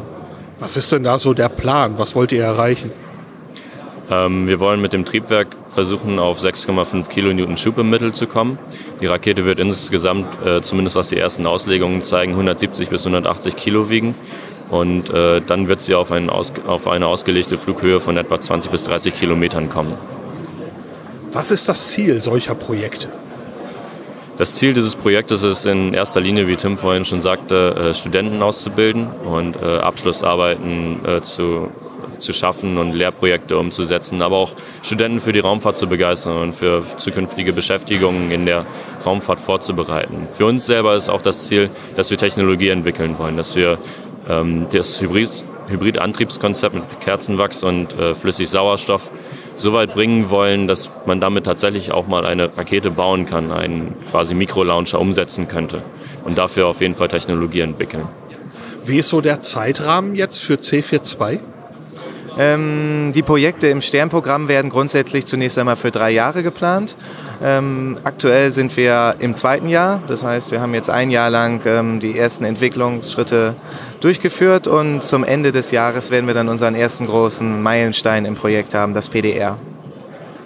Was 0.60 0.76
ist 0.76 0.92
denn 0.92 1.02
da 1.02 1.18
so 1.18 1.34
der 1.34 1.48
Plan? 1.48 1.98
Was 1.98 2.14
wollt 2.14 2.30
ihr 2.30 2.44
erreichen? 2.44 2.92
Ähm, 4.10 4.46
wir 4.46 4.60
wollen 4.60 4.80
mit 4.80 4.92
dem 4.92 5.04
Triebwerk 5.04 5.56
versuchen, 5.68 6.18
auf 6.18 6.40
6,5 6.40 7.08
Kilonewton 7.08 7.56
Schub 7.56 7.78
im 7.78 7.90
Mittel 7.90 8.12
zu 8.12 8.26
kommen. 8.26 8.58
Die 9.00 9.06
Rakete 9.06 9.44
wird 9.44 9.58
insgesamt, 9.58 10.26
äh, 10.44 10.60
zumindest 10.62 10.96
was 10.96 11.08
die 11.08 11.16
ersten 11.16 11.46
Auslegungen 11.46 12.02
zeigen, 12.02 12.32
170 12.32 12.88
bis 12.88 13.06
180 13.06 13.56
Kilo 13.56 13.88
wiegen. 13.88 14.14
Und 14.70 15.10
äh, 15.10 15.40
dann 15.40 15.68
wird 15.68 15.80
sie 15.80 15.94
auf, 15.94 16.10
auf 16.10 16.86
eine 16.86 17.06
ausgelegte 17.06 17.58
Flughöhe 17.58 18.00
von 18.00 18.16
etwa 18.16 18.40
20 18.40 18.70
bis 18.70 18.84
30 18.84 19.14
Kilometern 19.14 19.68
kommen. 19.68 19.94
Was 21.32 21.50
ist 21.50 21.68
das 21.68 21.88
Ziel 21.88 22.22
solcher 22.22 22.54
Projekte? 22.54 23.08
Das 24.36 24.54
Ziel 24.54 24.72
dieses 24.72 24.96
Projektes 24.96 25.42
ist 25.42 25.66
in 25.66 25.92
erster 25.92 26.20
Linie, 26.20 26.48
wie 26.48 26.56
Tim 26.56 26.78
vorhin 26.78 27.04
schon 27.04 27.20
sagte, 27.20 27.90
äh, 27.90 27.94
Studenten 27.94 28.42
auszubilden 28.42 29.08
und 29.24 29.56
äh, 29.56 29.78
Abschlussarbeiten 29.78 31.04
äh, 31.04 31.20
zu 31.20 31.68
zu 32.20 32.32
schaffen 32.32 32.78
und 32.78 32.92
Lehrprojekte 32.92 33.56
umzusetzen, 33.56 34.22
aber 34.22 34.36
auch 34.36 34.52
Studenten 34.82 35.20
für 35.20 35.32
die 35.32 35.40
Raumfahrt 35.40 35.76
zu 35.76 35.86
begeistern 35.86 36.36
und 36.42 36.52
für 36.54 36.82
zukünftige 36.96 37.52
Beschäftigungen 37.52 38.30
in 38.30 38.46
der 38.46 38.66
Raumfahrt 39.04 39.40
vorzubereiten. 39.40 40.28
Für 40.30 40.46
uns 40.46 40.66
selber 40.66 40.94
ist 40.94 41.08
auch 41.08 41.22
das 41.22 41.46
Ziel, 41.46 41.70
dass 41.96 42.10
wir 42.10 42.18
Technologie 42.18 42.68
entwickeln 42.68 43.18
wollen, 43.18 43.36
dass 43.36 43.56
wir 43.56 43.78
das 44.70 45.00
Hybrid 45.00 45.44
Hybridantriebskonzept 45.70 46.74
mit 46.74 47.00
Kerzenwachs 47.00 47.62
und 47.62 47.92
äh, 47.92 48.14
Flüssigsauerstoff 48.14 49.12
so 49.56 49.72
weit 49.72 49.94
bringen 49.94 50.30
wollen, 50.30 50.66
dass 50.66 50.90
man 51.06 51.20
damit 51.20 51.44
tatsächlich 51.44 51.92
auch 51.92 52.08
mal 52.08 52.26
eine 52.26 52.56
Rakete 52.56 52.90
bauen 52.90 53.26
kann, 53.26 53.52
einen 53.52 53.94
quasi 54.10 54.34
Mikrolauncher 54.34 55.00
umsetzen 55.00 55.48
könnte 55.48 55.82
und 56.24 56.38
dafür 56.38 56.66
auf 56.66 56.80
jeden 56.80 56.94
Fall 56.94 57.08
Technologie 57.08 57.60
entwickeln. 57.60 58.08
Wie 58.84 58.98
ist 58.98 59.10
so 59.10 59.20
der 59.20 59.40
Zeitrahmen 59.40 60.16
jetzt 60.16 60.38
für 60.38 60.54
C42? 60.54 61.38
Ähm, 62.38 63.12
die 63.14 63.22
Projekte 63.22 63.68
im 63.68 63.82
Sternprogramm 63.82 64.48
werden 64.48 64.70
grundsätzlich 64.70 65.26
zunächst 65.26 65.58
einmal 65.58 65.76
für 65.76 65.90
drei 65.90 66.10
Jahre 66.10 66.42
geplant. 66.42 66.96
Ähm, 67.42 67.96
aktuell 68.04 68.52
sind 68.52 68.76
wir 68.76 69.16
im 69.18 69.34
zweiten 69.34 69.68
Jahr, 69.68 70.02
das 70.06 70.22
heißt, 70.22 70.50
wir 70.50 70.60
haben 70.60 70.74
jetzt 70.74 70.90
ein 70.90 71.10
Jahr 71.10 71.30
lang 71.30 71.62
ähm, 71.64 72.00
die 72.00 72.18
ersten 72.18 72.44
Entwicklungsschritte 72.44 73.56
durchgeführt 74.00 74.66
und 74.68 75.02
zum 75.02 75.24
Ende 75.24 75.50
des 75.50 75.70
Jahres 75.70 76.10
werden 76.10 76.26
wir 76.26 76.34
dann 76.34 76.48
unseren 76.48 76.74
ersten 76.74 77.06
großen 77.06 77.62
Meilenstein 77.62 78.24
im 78.26 78.34
Projekt 78.34 78.74
haben, 78.74 78.94
das 78.94 79.08
PDR. 79.08 79.58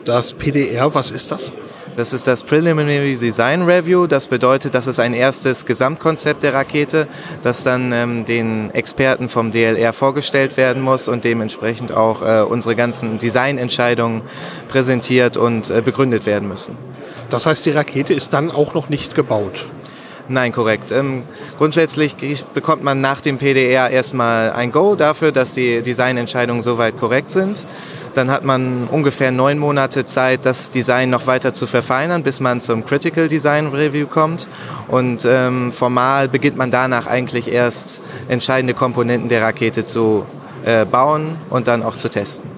Das 0.04 0.34
PDR, 0.34 0.94
was 0.94 1.10
ist 1.10 1.32
das? 1.32 1.52
Das 1.96 2.12
ist 2.12 2.26
das 2.26 2.42
Preliminary 2.42 3.16
Design 3.16 3.62
Review. 3.62 4.08
Das 4.08 4.26
bedeutet, 4.26 4.74
das 4.74 4.88
ist 4.88 4.98
ein 4.98 5.14
erstes 5.14 5.64
Gesamtkonzept 5.64 6.42
der 6.42 6.52
Rakete, 6.52 7.06
das 7.44 7.62
dann 7.62 7.92
ähm, 7.92 8.24
den 8.24 8.72
Experten 8.72 9.28
vom 9.28 9.52
DLR 9.52 9.92
vorgestellt 9.92 10.56
werden 10.56 10.82
muss 10.82 11.06
und 11.06 11.24
dementsprechend 11.24 11.92
auch 11.92 12.22
äh, 12.22 12.42
unsere 12.42 12.74
ganzen 12.74 13.18
Designentscheidungen 13.18 14.22
präsentiert 14.66 15.36
und 15.36 15.70
äh, 15.70 15.82
begründet 15.82 16.26
werden 16.26 16.48
müssen. 16.48 16.76
Das 17.30 17.46
heißt, 17.46 17.64
die 17.64 17.70
Rakete 17.70 18.12
ist 18.12 18.32
dann 18.32 18.50
auch 18.50 18.74
noch 18.74 18.88
nicht 18.88 19.14
gebaut. 19.14 19.66
Nein, 20.26 20.50
korrekt. 20.52 20.90
Ähm, 20.90 21.22
grundsätzlich 21.58 22.16
bekommt 22.54 22.82
man 22.82 23.00
nach 23.02 23.20
dem 23.20 23.38
PDR 23.38 23.90
erstmal 23.90 24.52
ein 24.52 24.72
Go 24.72 24.96
dafür, 24.96 25.30
dass 25.30 25.52
die 25.52 25.82
Designentscheidungen 25.82 26.62
soweit 26.62 26.96
korrekt 26.96 27.30
sind. 27.30 27.66
Dann 28.14 28.30
hat 28.30 28.44
man 28.44 28.86
ungefähr 28.88 29.32
neun 29.32 29.58
Monate 29.58 30.04
Zeit, 30.04 30.46
das 30.46 30.70
Design 30.70 31.10
noch 31.10 31.26
weiter 31.26 31.52
zu 31.52 31.66
verfeinern, 31.66 32.22
bis 32.22 32.40
man 32.40 32.60
zum 32.60 32.84
Critical 32.84 33.28
Design 33.28 33.66
Review 33.68 34.06
kommt. 34.06 34.48
Und 34.88 35.26
ähm, 35.28 35.72
formal 35.72 36.28
beginnt 36.28 36.56
man 36.56 36.70
danach 36.70 37.06
eigentlich 37.06 37.50
erst 37.50 38.02
entscheidende 38.28 38.74
Komponenten 38.74 39.28
der 39.28 39.42
Rakete 39.42 39.84
zu 39.84 40.26
äh, 40.64 40.84
bauen 40.84 41.36
und 41.50 41.66
dann 41.66 41.82
auch 41.82 41.96
zu 41.96 42.08
testen. 42.08 42.53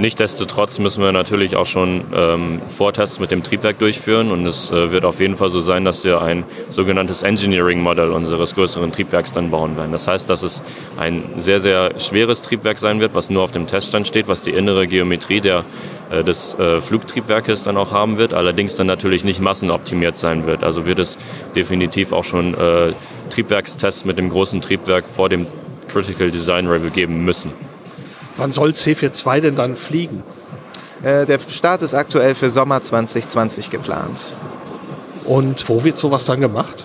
Nichtsdestotrotz 0.00 0.78
müssen 0.78 1.02
wir 1.02 1.10
natürlich 1.10 1.56
auch 1.56 1.66
schon 1.66 2.04
ähm, 2.14 2.60
Vortests 2.68 3.18
mit 3.18 3.32
dem 3.32 3.42
Triebwerk 3.42 3.80
durchführen 3.80 4.30
und 4.30 4.46
es 4.46 4.70
äh, 4.70 4.92
wird 4.92 5.04
auf 5.04 5.18
jeden 5.18 5.36
Fall 5.36 5.50
so 5.50 5.58
sein, 5.58 5.84
dass 5.84 6.04
wir 6.04 6.22
ein 6.22 6.44
sogenanntes 6.68 7.24
Engineering 7.24 7.80
Model 7.80 8.12
unseres 8.12 8.54
größeren 8.54 8.92
Triebwerks 8.92 9.32
dann 9.32 9.50
bauen 9.50 9.76
werden. 9.76 9.90
Das 9.90 10.06
heißt, 10.06 10.30
dass 10.30 10.44
es 10.44 10.62
ein 10.98 11.24
sehr, 11.34 11.58
sehr 11.58 11.98
schweres 11.98 12.42
Triebwerk 12.42 12.78
sein 12.78 13.00
wird, 13.00 13.16
was 13.16 13.28
nur 13.28 13.42
auf 13.42 13.50
dem 13.50 13.66
Teststand 13.66 14.06
steht, 14.06 14.28
was 14.28 14.40
die 14.40 14.52
innere 14.52 14.86
Geometrie 14.86 15.40
der, 15.40 15.64
äh, 16.12 16.22
des 16.22 16.54
äh, 16.54 16.80
Flugtriebwerkes 16.80 17.64
dann 17.64 17.76
auch 17.76 17.90
haben 17.90 18.18
wird, 18.18 18.34
allerdings 18.34 18.76
dann 18.76 18.86
natürlich 18.86 19.24
nicht 19.24 19.40
massenoptimiert 19.40 20.16
sein 20.16 20.46
wird. 20.46 20.62
Also 20.62 20.86
wird 20.86 21.00
es 21.00 21.18
definitiv 21.56 22.12
auch 22.12 22.24
schon 22.24 22.54
äh, 22.54 22.92
Triebwerkstests 23.30 24.04
mit 24.04 24.16
dem 24.16 24.28
großen 24.28 24.60
Triebwerk 24.60 25.06
vor 25.08 25.28
dem 25.28 25.48
Critical 25.88 26.30
Design 26.30 26.68
Review 26.68 26.90
geben 26.90 27.24
müssen. 27.24 27.50
Wann 28.38 28.52
soll 28.52 28.70
C42 28.70 29.40
denn 29.40 29.56
dann 29.56 29.74
fliegen? 29.74 30.22
Äh, 31.02 31.26
der 31.26 31.38
Start 31.40 31.82
ist 31.82 31.92
aktuell 31.92 32.34
für 32.34 32.50
Sommer 32.50 32.80
2020 32.80 33.68
geplant. 33.68 34.34
Und 35.24 35.68
wo 35.68 35.84
wird 35.84 35.98
sowas 35.98 36.24
dann 36.24 36.40
gemacht? 36.40 36.84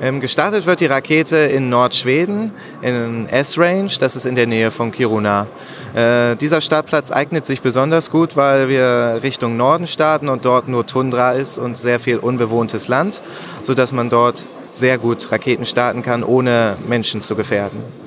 Ähm, 0.00 0.20
gestartet 0.20 0.66
wird 0.66 0.80
die 0.80 0.86
Rakete 0.86 1.36
in 1.36 1.68
Nordschweden, 1.68 2.52
in 2.80 3.28
S-Range, 3.28 3.90
das 4.00 4.16
ist 4.16 4.24
in 4.24 4.34
der 4.34 4.46
Nähe 4.46 4.70
von 4.70 4.90
Kiruna. 4.90 5.46
Äh, 5.94 6.36
dieser 6.36 6.60
Startplatz 6.60 7.10
eignet 7.10 7.44
sich 7.46 7.60
besonders 7.60 8.10
gut, 8.10 8.36
weil 8.36 8.68
wir 8.68 9.20
Richtung 9.22 9.56
Norden 9.56 9.86
starten 9.86 10.28
und 10.28 10.44
dort 10.44 10.68
nur 10.68 10.86
Tundra 10.86 11.32
ist 11.32 11.58
und 11.58 11.76
sehr 11.76 12.00
viel 12.00 12.18
unbewohntes 12.18 12.88
Land, 12.88 13.22
sodass 13.62 13.92
man 13.92 14.10
dort 14.10 14.46
sehr 14.72 14.98
gut 14.98 15.30
Raketen 15.30 15.64
starten 15.64 16.02
kann, 16.02 16.24
ohne 16.24 16.76
Menschen 16.88 17.20
zu 17.20 17.36
gefährden. 17.36 18.03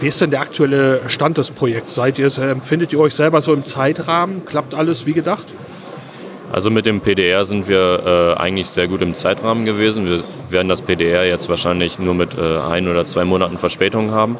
Wie 0.00 0.08
ist 0.08 0.20
denn 0.20 0.30
der 0.30 0.40
aktuelle 0.40 1.02
Stand 1.08 1.38
des 1.38 1.50
Projekts? 1.50 1.94
Seid 1.94 2.18
ihr, 2.18 2.26
empfindet 2.38 2.92
ihr 2.92 3.00
euch 3.00 3.14
selber 3.14 3.40
so 3.40 3.54
im 3.54 3.64
Zeitrahmen? 3.64 4.44
Klappt 4.44 4.74
alles 4.74 5.06
wie 5.06 5.12
gedacht? 5.12 5.46
Also 6.52 6.70
mit 6.70 6.86
dem 6.86 7.00
PDR 7.00 7.44
sind 7.44 7.68
wir 7.68 8.36
äh, 8.36 8.40
eigentlich 8.40 8.68
sehr 8.68 8.88
gut 8.88 9.02
im 9.02 9.14
Zeitrahmen 9.14 9.64
gewesen. 9.64 10.06
Wir 10.06 10.22
werden 10.50 10.68
das 10.68 10.82
PDR 10.82 11.26
jetzt 11.26 11.48
wahrscheinlich 11.48 11.98
nur 11.98 12.14
mit 12.14 12.36
äh, 12.36 12.58
ein 12.58 12.88
oder 12.88 13.04
zwei 13.04 13.24
Monaten 13.24 13.58
Verspätung 13.58 14.10
haben. 14.10 14.38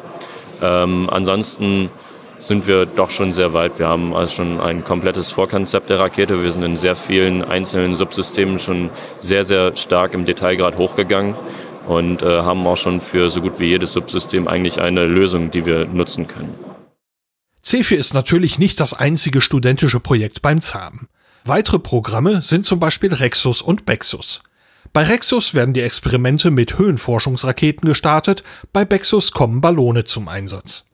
Ähm, 0.61 1.09
ansonsten 1.09 1.89
sind 2.37 2.67
wir 2.67 2.85
doch 2.85 3.11
schon 3.11 3.31
sehr 3.31 3.53
weit. 3.53 3.79
Wir 3.79 3.87
haben 3.87 4.13
also 4.13 4.33
schon 4.33 4.59
ein 4.59 4.83
komplettes 4.83 5.31
Vorkonzept 5.31 5.89
der 5.89 5.99
Rakete. 5.99 6.43
Wir 6.43 6.51
sind 6.51 6.63
in 6.63 6.75
sehr 6.75 6.95
vielen 6.95 7.43
einzelnen 7.43 7.95
Subsystemen 7.95 8.59
schon 8.59 8.89
sehr, 9.19 9.43
sehr 9.43 9.75
stark 9.75 10.13
im 10.13 10.25
Detailgrad 10.25 10.77
hochgegangen 10.77 11.35
und 11.87 12.21
äh, 12.21 12.41
haben 12.41 12.65
auch 12.67 12.77
schon 12.77 13.01
für 13.01 13.29
so 13.29 13.41
gut 13.41 13.59
wie 13.59 13.65
jedes 13.65 13.93
Subsystem 13.93 14.47
eigentlich 14.47 14.79
eine 14.81 15.05
Lösung, 15.05 15.51
die 15.51 15.65
wir 15.65 15.85
nutzen 15.85 16.27
können. 16.27 16.53
CEFI 17.63 17.95
ist 17.95 18.13
natürlich 18.13 18.59
nicht 18.59 18.79
das 18.79 18.93
einzige 18.93 19.41
studentische 19.41 19.99
Projekt 19.99 20.41
beim 20.41 20.61
ZAM. 20.61 21.07
Weitere 21.43 21.79
Programme 21.79 22.41
sind 22.41 22.65
zum 22.65 22.79
Beispiel 22.79 23.13
Rexus 23.13 23.61
und 23.61 23.85
Bexus. 23.85 24.41
Bei 24.93 25.03
Rexus 25.03 25.53
werden 25.53 25.73
die 25.73 25.81
Experimente 25.81 26.51
mit 26.51 26.77
Höhenforschungsraketen 26.77 27.87
gestartet, 27.87 28.43
bei 28.71 28.85
Bexus 28.85 29.31
kommen 29.31 29.61
Ballone 29.61 30.05
zum 30.05 30.27
Einsatz. 30.27 30.85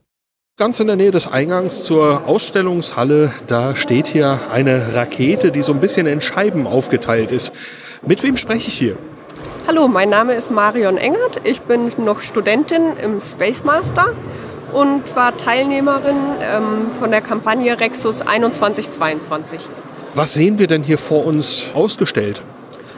Ganz 0.57 0.79
in 0.79 0.87
der 0.87 0.95
Nähe 0.95 1.11
des 1.11 1.27
Eingangs 1.27 1.83
zur 1.83 2.27
Ausstellungshalle, 2.27 3.33
da 3.47 3.75
steht 3.75 4.07
hier 4.07 4.39
eine 4.51 4.93
Rakete, 4.95 5.51
die 5.51 5.61
so 5.61 5.73
ein 5.73 5.79
bisschen 5.79 6.07
in 6.07 6.21
Scheiben 6.21 6.67
aufgeteilt 6.67 7.31
ist. 7.31 7.51
Mit 8.05 8.23
wem 8.23 8.37
spreche 8.37 8.67
ich 8.67 8.77
hier? 8.77 8.97
Hallo, 9.67 9.87
mein 9.87 10.09
Name 10.09 10.33
ist 10.33 10.49
Marion 10.49 10.97
Engert. 10.97 11.41
Ich 11.43 11.61
bin 11.61 11.91
noch 11.97 12.21
Studentin 12.21 12.97
im 12.97 13.21
Space 13.21 13.63
Master 13.63 14.07
und 14.73 15.15
war 15.15 15.37
Teilnehmerin 15.37 16.17
ähm, 16.41 16.91
von 16.99 17.11
der 17.11 17.21
Kampagne 17.21 17.79
Rexus 17.79 18.19
2122. 18.19 19.61
Was 20.15 20.33
sehen 20.33 20.57
wir 20.57 20.65
denn 20.65 20.81
hier 20.81 20.97
vor 20.97 21.25
uns 21.25 21.65
ausgestellt? 21.75 22.41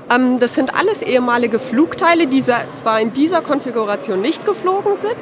Ähm, 0.10 0.40
das 0.40 0.56
sind 0.56 0.74
alles 0.74 1.02
ehemalige 1.02 1.60
Flugteile, 1.60 2.28
die 2.28 2.42
zwar 2.42 3.02
in 3.02 3.12
dieser 3.12 3.42
Konfiguration 3.42 4.22
nicht 4.22 4.46
geflogen 4.46 4.94
sind, 4.98 5.18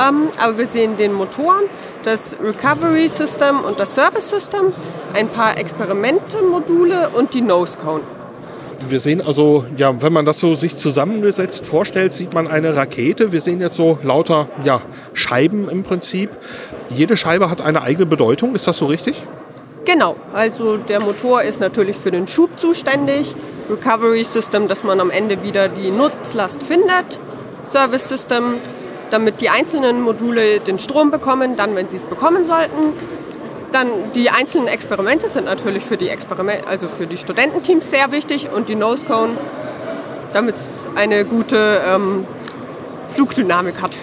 ähm, 0.00 0.28
aber 0.42 0.56
wir 0.56 0.66
sehen 0.66 0.96
den 0.96 1.12
Motor, 1.12 1.60
das 2.04 2.34
Recovery 2.42 3.08
System 3.08 3.60
und 3.60 3.78
das 3.78 3.94
Service 3.94 4.30
System, 4.30 4.72
ein 5.12 5.28
paar 5.28 5.58
Experimente-Module 5.58 7.10
und 7.10 7.34
die 7.34 7.42
Nose 7.42 7.76
Cone. 7.76 8.02
Wir 8.88 8.98
sehen 8.98 9.20
also, 9.20 9.66
ja, 9.76 10.00
wenn 10.00 10.12
man 10.12 10.24
das 10.24 10.40
so 10.40 10.54
sich 10.54 10.76
zusammengesetzt 10.76 11.66
vorstellt, 11.66 12.12
sieht 12.12 12.32
man 12.32 12.48
eine 12.48 12.74
Rakete. 12.74 13.30
Wir 13.30 13.40
sehen 13.42 13.60
jetzt 13.60 13.76
so 13.76 13.98
lauter 14.02 14.48
ja, 14.64 14.80
Scheiben 15.12 15.68
im 15.68 15.82
Prinzip. 15.82 16.30
Jede 16.88 17.16
Scheibe 17.16 17.50
hat 17.50 17.60
eine 17.60 17.82
eigene 17.82 18.06
Bedeutung. 18.06 18.54
Ist 18.54 18.66
das 18.66 18.78
so 18.78 18.86
richtig? 18.86 19.22
Genau, 19.84 20.16
also 20.32 20.76
der 20.76 21.02
Motor 21.02 21.42
ist 21.42 21.60
natürlich 21.60 21.96
für 21.96 22.10
den 22.10 22.26
Schub 22.26 22.58
zuständig. 22.58 23.34
Recovery 23.70 24.24
System, 24.24 24.66
dass 24.66 24.82
man 24.82 25.00
am 25.00 25.10
Ende 25.10 25.42
wieder 25.42 25.68
die 25.68 25.90
Nutzlast 25.90 26.62
findet. 26.62 27.20
Service 27.66 28.08
System, 28.08 28.56
damit 29.10 29.40
die 29.40 29.50
einzelnen 29.50 30.00
Module 30.00 30.60
den 30.60 30.78
Strom 30.78 31.10
bekommen, 31.10 31.56
dann, 31.56 31.74
wenn 31.76 31.88
sie 31.88 31.96
es 31.96 32.04
bekommen 32.04 32.44
sollten. 32.44 32.94
Dann 33.72 34.12
die 34.14 34.30
einzelnen 34.30 34.66
Experimente 34.66 35.28
sind 35.28 35.44
natürlich 35.44 35.84
für 35.84 35.96
die, 35.96 36.08
Experiment 36.08 36.66
also 36.66 36.88
für 36.88 37.06
die 37.06 37.16
Studententeams 37.16 37.88
sehr 37.90 38.10
wichtig 38.10 38.48
und 38.50 38.68
die 38.68 38.74
Nose 38.74 39.04
Cone, 39.04 39.36
damit 40.32 40.56
es 40.56 40.88
eine 40.96 41.24
gute 41.24 41.80
ähm, 41.88 42.26
Flugdynamik 43.10 43.80
hat. 43.80 43.96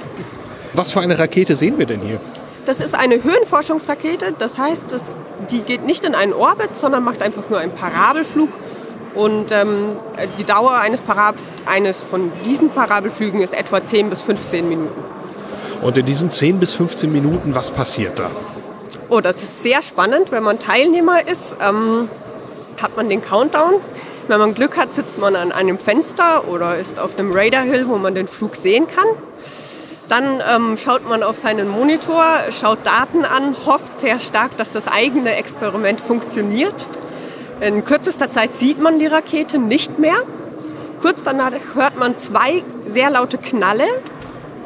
Was 0.73 0.91
für 0.91 1.01
eine 1.01 1.19
Rakete 1.19 1.55
sehen 1.55 1.77
wir 1.77 1.85
denn 1.85 2.01
hier? 2.01 2.19
Das 2.65 2.79
ist 2.79 2.95
eine 2.95 3.23
Höhenforschungsrakete, 3.23 4.33
das 4.37 4.57
heißt, 4.57 4.91
das, 4.91 5.15
die 5.51 5.61
geht 5.61 5.85
nicht 5.85 6.03
in 6.03 6.15
einen 6.15 6.33
Orbit, 6.33 6.75
sondern 6.75 7.03
macht 7.03 7.21
einfach 7.21 7.49
nur 7.49 7.59
einen 7.59 7.71
Parabelflug. 7.71 8.49
Und 9.15 9.51
ähm, 9.51 9.97
die 10.37 10.43
Dauer 10.43 10.75
eines, 10.75 11.01
Parab 11.01 11.35
eines 11.65 12.01
von 12.01 12.31
diesen 12.45 12.69
Parabelflügen 12.69 13.39
ist 13.41 13.53
etwa 13.53 13.83
10 13.83 14.09
bis 14.09 14.21
15 14.21 14.67
Minuten. 14.67 15.03
Und 15.81 15.97
in 15.97 16.05
diesen 16.05 16.29
10 16.29 16.59
bis 16.59 16.73
15 16.73 17.11
Minuten, 17.11 17.55
was 17.55 17.71
passiert 17.71 18.19
da? 18.19 18.29
Oh, 19.09 19.21
das 19.21 19.41
ist 19.41 19.63
sehr 19.63 19.81
spannend. 19.81 20.31
Wenn 20.31 20.43
man 20.43 20.59
Teilnehmer 20.59 21.25
ist, 21.25 21.55
ähm, 21.65 22.09
hat 22.81 22.97
man 22.97 23.07
den 23.07 23.21
Countdown. 23.21 23.75
Wenn 24.27 24.39
man 24.39 24.53
Glück 24.53 24.75
hat, 24.75 24.93
sitzt 24.93 25.17
man 25.17 25.37
an 25.37 25.53
einem 25.53 25.79
Fenster 25.79 26.45
oder 26.49 26.77
ist 26.77 26.99
auf 26.99 27.15
dem 27.15 27.31
Radar 27.31 27.63
Hill, 27.63 27.87
wo 27.87 27.97
man 27.97 28.15
den 28.15 28.27
Flug 28.27 28.57
sehen 28.57 28.85
kann. 28.87 29.07
Dann 30.09 30.41
ähm, 30.53 30.77
schaut 30.77 31.07
man 31.07 31.23
auf 31.23 31.37
seinen 31.37 31.69
Monitor, 31.69 32.25
schaut 32.51 32.79
Daten 32.85 33.23
an, 33.23 33.55
hofft 33.65 33.97
sehr 33.97 34.19
stark, 34.19 34.57
dass 34.57 34.73
das 34.73 34.89
eigene 34.89 35.35
Experiment 35.37 36.01
funktioniert. 36.01 36.85
In 37.61 37.85
kürzester 37.85 38.29
Zeit 38.29 38.55
sieht 38.55 38.81
man 38.81 38.99
die 38.99 39.07
Rakete 39.07 39.57
nicht 39.57 39.99
mehr. 39.99 40.17
Kurz 41.01 41.23
danach 41.23 41.53
hört 41.75 41.97
man 41.97 42.17
zwei 42.17 42.61
sehr 42.87 43.09
laute 43.09 43.37
Knalle. 43.37 43.87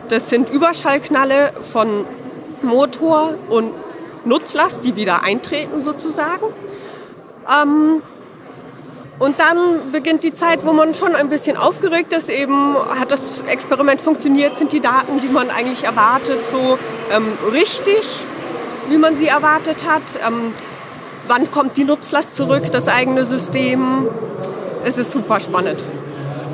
Das 0.10 0.30
sind 0.30 0.50
Überschallknalle 0.50 1.54
von 1.62 2.06
Motor 2.64 3.36
und 3.50 3.74
Nutzlast, 4.26 4.84
die 4.84 4.96
wieder 4.96 5.24
eintreten 5.24 5.82
sozusagen. 5.84 6.46
Ähm, 7.50 8.02
und 9.20 9.40
dann 9.40 9.92
beginnt 9.92 10.24
die 10.24 10.34
Zeit, 10.34 10.66
wo 10.66 10.74
man 10.74 10.96
schon 10.96 11.16
ein 11.16 11.30
bisschen 11.30 11.56
aufgeregt 11.56 12.12
ist. 12.12 12.28
Eben 12.28 12.76
hat 13.00 13.12
das 13.12 13.42
Experiment 13.42 14.02
funktioniert, 14.02 14.58
sind 14.58 14.74
die 14.74 14.80
Daten, 14.80 15.22
die 15.22 15.28
man 15.28 15.52
eigentlich 15.52 15.84
erwartet, 15.84 16.40
so 16.44 16.80
ähm, 17.12 17.28
richtig, 17.52 18.26
wie 18.90 18.98
man 18.98 19.18
sie 19.18 19.28
erwartet 19.28 19.86
hat. 19.88 20.02
Ähm, 20.28 20.54
wann 21.28 21.52
kommt 21.52 21.78
die 21.78 21.84
Nutzlast 21.84 22.36
zurück, 22.36 22.72
das 22.72 22.88
eigene 22.88 23.24
System? 23.26 24.08
Es 24.84 24.98
ist 24.98 25.12
super 25.12 25.40
spannend. 25.40 25.84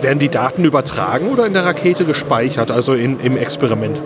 Werden 0.01 0.19
die 0.19 0.29
Daten 0.29 0.63
übertragen 0.63 1.29
oder 1.29 1.45
in 1.45 1.53
der 1.53 1.65
Rakete 1.65 2.05
gespeichert, 2.05 2.71
also 2.71 2.93
in, 2.93 3.19
im 3.19 3.37
Experiment? 3.37 3.99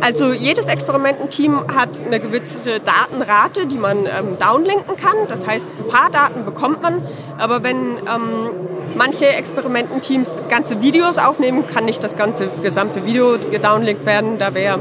Also 0.00 0.32
jedes 0.32 0.64
Experimententeam 0.66 1.66
hat 1.74 2.00
eine 2.04 2.20
gewisse 2.20 2.80
Datenrate, 2.80 3.66
die 3.66 3.76
man 3.76 4.06
ähm, 4.06 4.38
downlinken 4.38 4.96
kann. 4.96 5.16
Das 5.28 5.46
heißt, 5.46 5.66
ein 5.78 5.88
paar 5.88 6.10
Daten 6.10 6.44
bekommt 6.44 6.80
man, 6.82 7.02
aber 7.38 7.62
wenn 7.62 7.98
ähm, 7.98 8.50
manche 8.96 9.26
Experimententeams 9.26 10.42
ganze 10.48 10.80
Videos 10.80 11.18
aufnehmen, 11.18 11.66
kann 11.66 11.84
nicht 11.84 12.02
das 12.02 12.16
ganze 12.16 12.48
gesamte 12.62 13.04
Video 13.04 13.36
gedownlinkt 13.38 14.06
werden, 14.06 14.38
da 14.38 14.54
wäre 14.54 14.78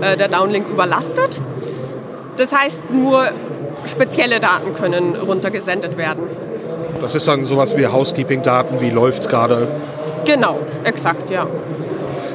äh, 0.00 0.16
der 0.16 0.28
Downlink 0.28 0.68
überlastet. 0.70 1.40
Das 2.36 2.52
heißt, 2.52 2.90
nur 2.90 3.26
spezielle 3.84 4.40
Daten 4.40 4.74
können 4.74 5.16
runtergesendet 5.16 5.96
werden. 5.98 6.22
Das 7.02 7.16
ist 7.16 7.26
dann 7.26 7.44
sowas 7.44 7.76
wie 7.76 7.84
Housekeeping-Daten, 7.84 8.80
wie 8.80 8.90
läuft 8.90 9.22
es 9.22 9.28
gerade? 9.28 9.66
Genau, 10.24 10.60
exakt, 10.84 11.30
ja. 11.30 11.48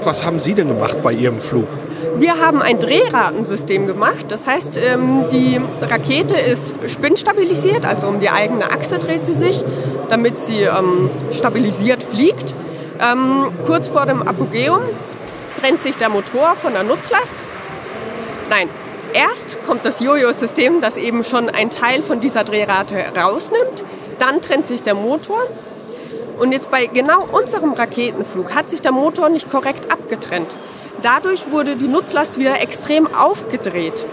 Was 0.04 0.26
haben 0.26 0.40
Sie 0.40 0.56
denn 0.56 0.68
gemacht 0.68 1.02
bei 1.02 1.14
Ihrem 1.14 1.40
Flug? 1.40 1.70
Wir 2.18 2.42
haben 2.42 2.62
ein 2.62 2.78
Drehratensystem 2.78 3.88
gemacht. 3.88 4.26
Das 4.28 4.46
heißt, 4.46 4.78
ähm, 4.78 5.24
die 5.32 5.62
Rakete 5.82 6.36
ist 6.36 6.74
spinnstabilisiert, 6.88 7.86
also 7.86 8.08
um 8.08 8.20
die 8.20 8.30
eigene 8.30 8.70
Achse 8.70 9.00
dreht 9.00 9.26
sie 9.26 9.36
sich, 9.36 9.64
damit 10.10 10.42
sie 10.42 10.64
ähm, 10.64 11.10
stabilisiert 11.32 12.04
fliegt. 12.04 12.54
Ähm, 13.00 13.52
kurz 13.66 13.88
vor 13.88 14.06
dem 14.06 14.22
Apogeum 14.22 14.82
trennt 15.62 15.82
sich 15.82 15.96
der 15.96 16.10
Motor 16.10 16.58
von 16.62 16.74
der 16.74 16.84
Nutzlast. 16.84 17.36
Nein, 18.50 18.68
erst 19.14 19.66
kommt 19.66 19.86
das 19.86 20.02
Jojo-System, 20.02 20.82
das 20.82 20.98
eben 20.98 21.24
schon 21.24 21.50
einen 21.50 21.70
Teil 21.70 22.04
von 22.04 22.20
dieser 22.20 22.44
Drehrate 22.44 22.96
rausnimmt. 23.18 23.86
Dann 24.20 24.42
trennt 24.42 24.68
sich 24.68 24.84
der 24.84 24.96
Motor. 24.96 25.40
Und 26.40 26.52
jetzt 26.52 26.70
bei 26.70 26.86
genau 26.86 27.26
unserem 27.32 27.74
Raketenflug 27.74 28.54
hat 28.54 28.70
sich 28.70 28.82
der 28.82 28.92
Motor 28.92 29.30
nicht 29.30 29.50
korrekt 29.50 29.92
abgetrennt. 29.92 30.56
Dadurch 31.02 31.52
wurde 31.52 31.76
die 31.76 31.88
Nutzlast 31.88 32.38
wieder 32.38 32.62
extrem 32.62 33.14
aufgedreht. 33.14 34.06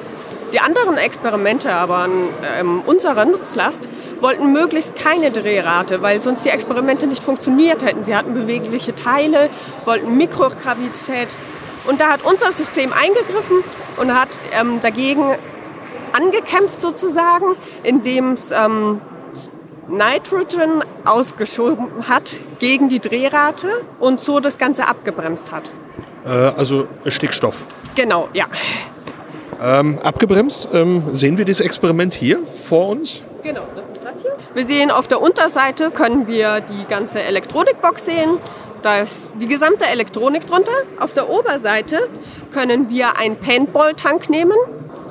Die 0.52 0.60
anderen 0.60 0.96
Experimente 0.96 1.74
aber 1.74 1.96
an 1.98 2.28
ähm, 2.60 2.82
unserer 2.86 3.24
Nutzlast 3.24 3.88
wollten 4.20 4.52
möglichst 4.52 4.94
keine 4.94 5.30
Drehrate, 5.30 6.00
weil 6.00 6.20
sonst 6.20 6.44
die 6.44 6.50
Experimente 6.50 7.06
nicht 7.06 7.22
funktioniert 7.22 7.84
hätten. 7.84 8.04
Sie 8.04 8.14
hatten 8.14 8.34
bewegliche 8.34 8.94
Teile, 8.94 9.50
wollten 9.84 10.16
Mikrogravität. 10.16 11.28
Und 11.86 12.00
da 12.00 12.12
hat 12.12 12.24
unser 12.24 12.52
System 12.52 12.92
eingegriffen 12.92 13.64
und 13.96 14.14
hat 14.14 14.28
ähm, 14.58 14.80
dagegen 14.80 15.34
angekämpft 16.12 16.80
sozusagen, 16.80 17.56
indem 17.82 18.34
es 18.34 18.50
ähm, 18.50 19.00
Nitrogen 19.88 20.82
ausgeschoben 21.04 22.08
hat 22.08 22.40
gegen 22.58 22.88
die 22.88 23.00
Drehrate 23.00 23.68
und 24.00 24.20
so 24.20 24.40
das 24.40 24.58
Ganze 24.58 24.88
abgebremst 24.88 25.52
hat. 25.52 25.70
Äh, 26.24 26.28
also 26.28 26.86
Stickstoff. 27.06 27.64
Genau, 27.94 28.28
ja. 28.32 28.46
Ähm, 29.62 29.98
abgebremst. 30.00 30.68
Ähm, 30.72 31.14
sehen 31.14 31.38
wir 31.38 31.44
dieses 31.44 31.64
Experiment 31.64 32.14
hier 32.14 32.40
vor 32.46 32.88
uns? 32.88 33.22
Genau, 33.42 33.62
das 33.76 33.90
ist 33.90 34.04
das 34.04 34.22
hier. 34.22 34.32
Wir 34.54 34.66
sehen 34.66 34.90
auf 34.90 35.06
der 35.06 35.20
Unterseite 35.20 35.90
können 35.90 36.26
wir 36.26 36.60
die 36.60 36.84
ganze 36.88 37.22
Elektronikbox 37.22 38.06
sehen. 38.06 38.38
Da 38.82 38.98
ist 38.98 39.30
die 39.40 39.46
gesamte 39.46 39.86
Elektronik 39.86 40.46
drunter. 40.46 40.72
Auf 41.00 41.12
der 41.14 41.30
Oberseite 41.30 42.08
können 42.52 42.90
wir 42.90 43.16
einen 43.18 43.36
Paintball-Tank 43.36 44.28
nehmen. 44.28 44.56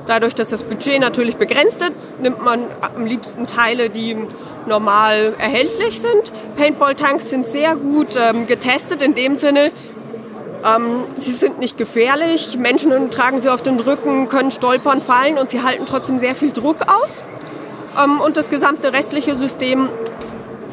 Dadurch, 0.06 0.34
dass 0.34 0.50
das 0.50 0.62
Budget 0.62 1.00
natürlich 1.00 1.36
begrenzt 1.36 1.80
ist, 1.82 2.20
nimmt 2.20 2.44
man 2.44 2.60
am 2.80 3.06
liebsten 3.06 3.46
Teile, 3.46 3.88
die 3.88 4.16
normal 4.66 5.34
erhältlich 5.38 6.00
sind. 6.00 6.32
Paintball-Tanks 6.56 7.30
sind 7.30 7.46
sehr 7.46 7.74
gut 7.74 8.08
ähm, 8.16 8.46
getestet 8.46 9.00
in 9.00 9.14
dem 9.14 9.36
Sinne, 9.38 9.70
ähm, 10.64 11.06
sie 11.14 11.32
sind 11.32 11.58
nicht 11.58 11.76
gefährlich. 11.76 12.56
Menschen 12.58 13.10
tragen 13.10 13.40
sie 13.40 13.50
auf 13.50 13.60
den 13.60 13.78
Rücken, 13.78 14.28
können 14.28 14.50
stolpern, 14.50 15.02
fallen 15.02 15.36
und 15.36 15.50
sie 15.50 15.62
halten 15.62 15.84
trotzdem 15.86 16.18
sehr 16.18 16.34
viel 16.34 16.52
Druck 16.52 16.78
aus. 16.86 17.22
Ähm, 18.02 18.20
und 18.20 18.36
das 18.36 18.48
gesamte 18.48 18.92
restliche 18.92 19.36
System 19.36 19.90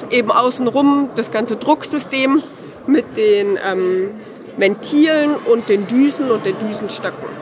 eben 0.10 0.32
außenrum, 0.32 1.10
das 1.16 1.32
ganze 1.32 1.58
Drucksystem 1.58 2.42
mit 2.88 3.18
den 3.18 3.60
ähm, 3.64 4.12
Ventilen 4.58 5.36
und 5.36 5.68
den 5.70 5.88
Düsen 5.88 6.32
und 6.32 6.46
den 6.46 6.58
Düsenstöcken. 6.58 7.41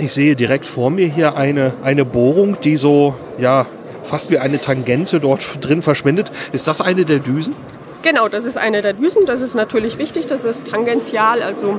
Ich 0.00 0.14
sehe 0.14 0.34
direkt 0.34 0.64
vor 0.64 0.88
mir 0.88 1.06
hier 1.06 1.36
eine, 1.36 1.74
eine 1.82 2.06
Bohrung, 2.06 2.58
die 2.62 2.78
so 2.78 3.14
ja, 3.36 3.66
fast 4.02 4.30
wie 4.30 4.38
eine 4.38 4.58
Tangente 4.58 5.20
dort 5.20 5.42
drin 5.60 5.82
verschwindet. 5.82 6.32
Ist 6.52 6.66
das 6.66 6.80
eine 6.80 7.04
der 7.04 7.18
Düsen? 7.18 7.54
Genau, 8.02 8.28
das 8.28 8.46
ist 8.46 8.56
eine 8.56 8.80
der 8.80 8.94
Düsen. 8.94 9.26
Das 9.26 9.42
ist 9.42 9.54
natürlich 9.54 9.98
wichtig. 9.98 10.26
Das 10.26 10.44
ist 10.44 10.64
tangential, 10.64 11.42
also 11.42 11.78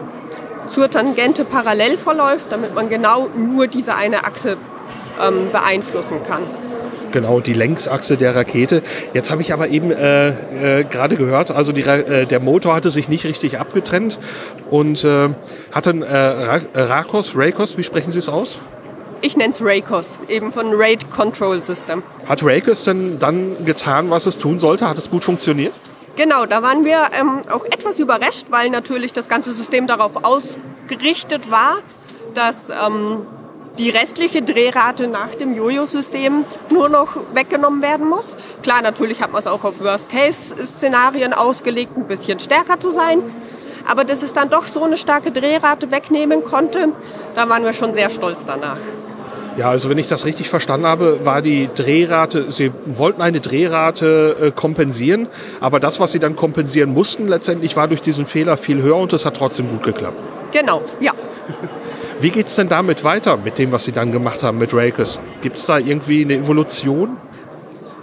zur 0.68 0.88
Tangente 0.92 1.46
parallel 1.46 1.98
verläuft, 1.98 2.52
damit 2.52 2.76
man 2.76 2.90
genau 2.90 3.28
nur 3.36 3.66
diese 3.66 3.96
eine 3.96 4.24
Achse 4.24 4.58
ähm, 5.20 5.52
beeinflussen 5.52 6.22
kann. 6.22 6.44
Genau, 7.12 7.40
die 7.40 7.54
Längsachse 7.54 8.18
der 8.18 8.36
Rakete. 8.36 8.82
Jetzt 9.14 9.32
habe 9.32 9.42
ich 9.42 9.54
aber 9.54 9.68
eben 9.68 9.92
äh, 9.92 10.80
äh, 10.80 10.84
gerade 10.84 11.18
gehört, 11.18 11.52
also 11.52 11.72
die, 11.72 11.82
äh, 11.82 12.26
der 12.26 12.40
Motor 12.40 12.76
hatte 12.76 12.90
sich 12.90 13.10
nicht 13.10 13.26
richtig 13.26 13.60
abgetrennt 13.60 14.20
und 14.70 15.04
äh, 15.04 15.30
hatte 15.72 15.90
ein 15.90 16.04
äh, 16.04 16.18
Rakos, 16.82 17.34
Rakos, 17.36 17.78
wie 17.78 17.84
sprechen 17.84 18.12
Sie 18.12 18.20
es 18.20 18.30
aus? 18.30 18.60
Ich 19.24 19.38
nenne 19.38 19.54
es 19.54 19.62
Raycos, 19.62 20.20
eben 20.30 20.52
von 20.52 20.72
Raid 20.74 21.12
Control 21.12 21.62
System. 21.62 22.02
Hat 22.26 22.44
Raycos 22.44 22.86
denn 22.86 23.20
dann 23.20 23.66
getan, 23.66 24.10
was 24.10 24.26
es 24.26 24.38
tun 24.38 24.58
sollte? 24.58 24.90
Hat 24.90 24.98
es 24.98 25.12
gut 25.12 25.24
funktioniert? 25.24 25.74
Genau, 26.16 26.46
da 26.46 26.64
waren 26.64 26.86
wir 26.86 27.10
ähm, 27.20 27.42
auch 27.52 27.64
etwas 27.66 28.00
überrascht, 28.00 28.48
weil 28.50 28.70
natürlich 28.70 29.14
das 29.14 29.30
ganze 29.30 29.54
System 29.54 29.86
darauf 29.86 30.24
ausgerichtet 30.24 31.52
war, 31.52 31.78
dass 32.34 32.70
ähm, 32.70 33.26
die 33.80 33.90
restliche 33.90 34.42
Drehrate 34.42 35.08
nach 35.08 35.34
dem 35.36 35.56
Jojo-System 35.56 36.46
nur 36.70 36.90
noch 36.90 37.16
weggenommen 37.34 37.82
werden 37.82 38.08
muss. 38.08 38.36
Klar, 38.64 38.82
natürlich 38.82 39.22
hat 39.22 39.32
man 39.32 39.40
es 39.40 39.48
auch 39.48 39.64
auf 39.64 39.80
Worst-Case-Szenarien 39.80 41.34
ausgelegt, 41.34 41.98
ein 41.98 42.08
bisschen 42.08 42.40
stärker 42.40 42.80
zu 42.80 42.92
sein. 42.92 43.20
Aber 43.90 44.04
dass 44.04 44.22
es 44.22 44.34
dann 44.34 44.50
doch 44.50 44.66
so 44.66 44.84
eine 44.84 44.98
starke 44.98 45.32
Drehrate 45.32 45.92
wegnehmen 45.92 46.44
konnte, 46.44 46.90
da 47.36 47.50
waren 47.50 47.64
wir 47.64 47.74
schon 47.74 47.94
sehr 47.94 48.10
stolz 48.10 48.46
danach. 48.46 48.78
Ja, 49.58 49.70
also 49.70 49.90
wenn 49.90 49.98
ich 49.98 50.08
das 50.08 50.26
richtig 50.26 50.50
verstanden 50.50 50.86
habe, 50.86 51.26
war 51.26 51.42
die 51.42 51.70
Drehrate, 51.76 52.52
Sie 52.52 52.72
wollten 52.86 53.22
eine 53.22 53.42
Drehrate 53.42 54.38
äh, 54.40 54.52
kompensieren, 54.52 55.28
aber 55.60 55.82
das, 55.82 56.00
was 56.00 56.14
Sie 56.14 56.20
dann 56.20 56.38
kompensieren 56.38 56.94
mussten, 56.94 57.28
letztendlich 57.28 57.76
war 57.76 57.90
durch 57.90 58.02
diesen 58.02 58.26
Fehler 58.26 58.56
viel 58.56 58.82
höher 58.82 58.96
und 58.96 59.12
es 59.12 59.26
hat 59.26 59.36
trotzdem 59.36 59.68
gut 59.68 59.84
geklappt. 59.84 60.18
Genau, 60.52 60.84
ja. 61.00 61.14
Wie 62.22 62.30
geht 62.30 62.46
es 62.46 62.56
denn 62.56 62.70
damit 62.70 63.04
weiter, 63.04 63.36
mit 63.36 63.58
dem, 63.58 63.72
was 63.72 63.86
Sie 63.86 63.92
dann 63.92 64.12
gemacht 64.12 64.44
haben 64.44 64.60
mit 64.60 64.76
Rakes? 64.76 65.20
Gibt 65.42 65.58
es 65.58 65.66
da 65.66 65.80
irgendwie 65.80 66.24
eine 66.24 66.36
Evolution? 66.36 67.18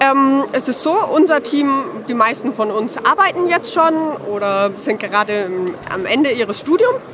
Ähm, 0.00 0.42
es 0.52 0.66
ist 0.66 0.82
so, 0.82 0.92
unser 1.14 1.40
Team, 1.44 1.70
die 2.08 2.14
meisten 2.14 2.52
von 2.52 2.72
uns 2.72 2.96
arbeiten 2.96 3.46
jetzt 3.46 3.72
schon 3.72 3.94
oder 4.28 4.72
sind 4.74 4.98
gerade 4.98 5.48
am 5.94 6.04
Ende 6.04 6.30
ihres 6.30 6.58
Studiums. 6.58 7.04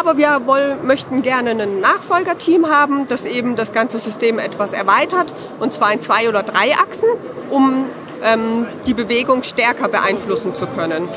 Aber 0.00 0.18
wir 0.18 0.40
wollen, 0.44 0.84
möchten 0.84 1.22
gerne 1.22 1.50
ein 1.50 1.78
Nachfolgerteam 1.78 2.66
haben, 2.66 3.06
das 3.06 3.26
eben 3.26 3.54
das 3.54 3.70
ganze 3.70 4.00
System 4.00 4.40
etwas 4.40 4.72
erweitert. 4.72 5.32
Und 5.60 5.72
zwar 5.72 5.92
in 5.92 6.00
zwei 6.00 6.28
oder 6.28 6.42
drei 6.42 6.72
Achsen, 6.74 7.10
um 7.50 7.84
ähm, 8.24 8.66
die 8.88 8.94
Bewegung 8.94 9.44
stärker 9.44 9.88
beeinflussen 9.88 10.56
zu 10.56 10.66
können. 10.66 11.08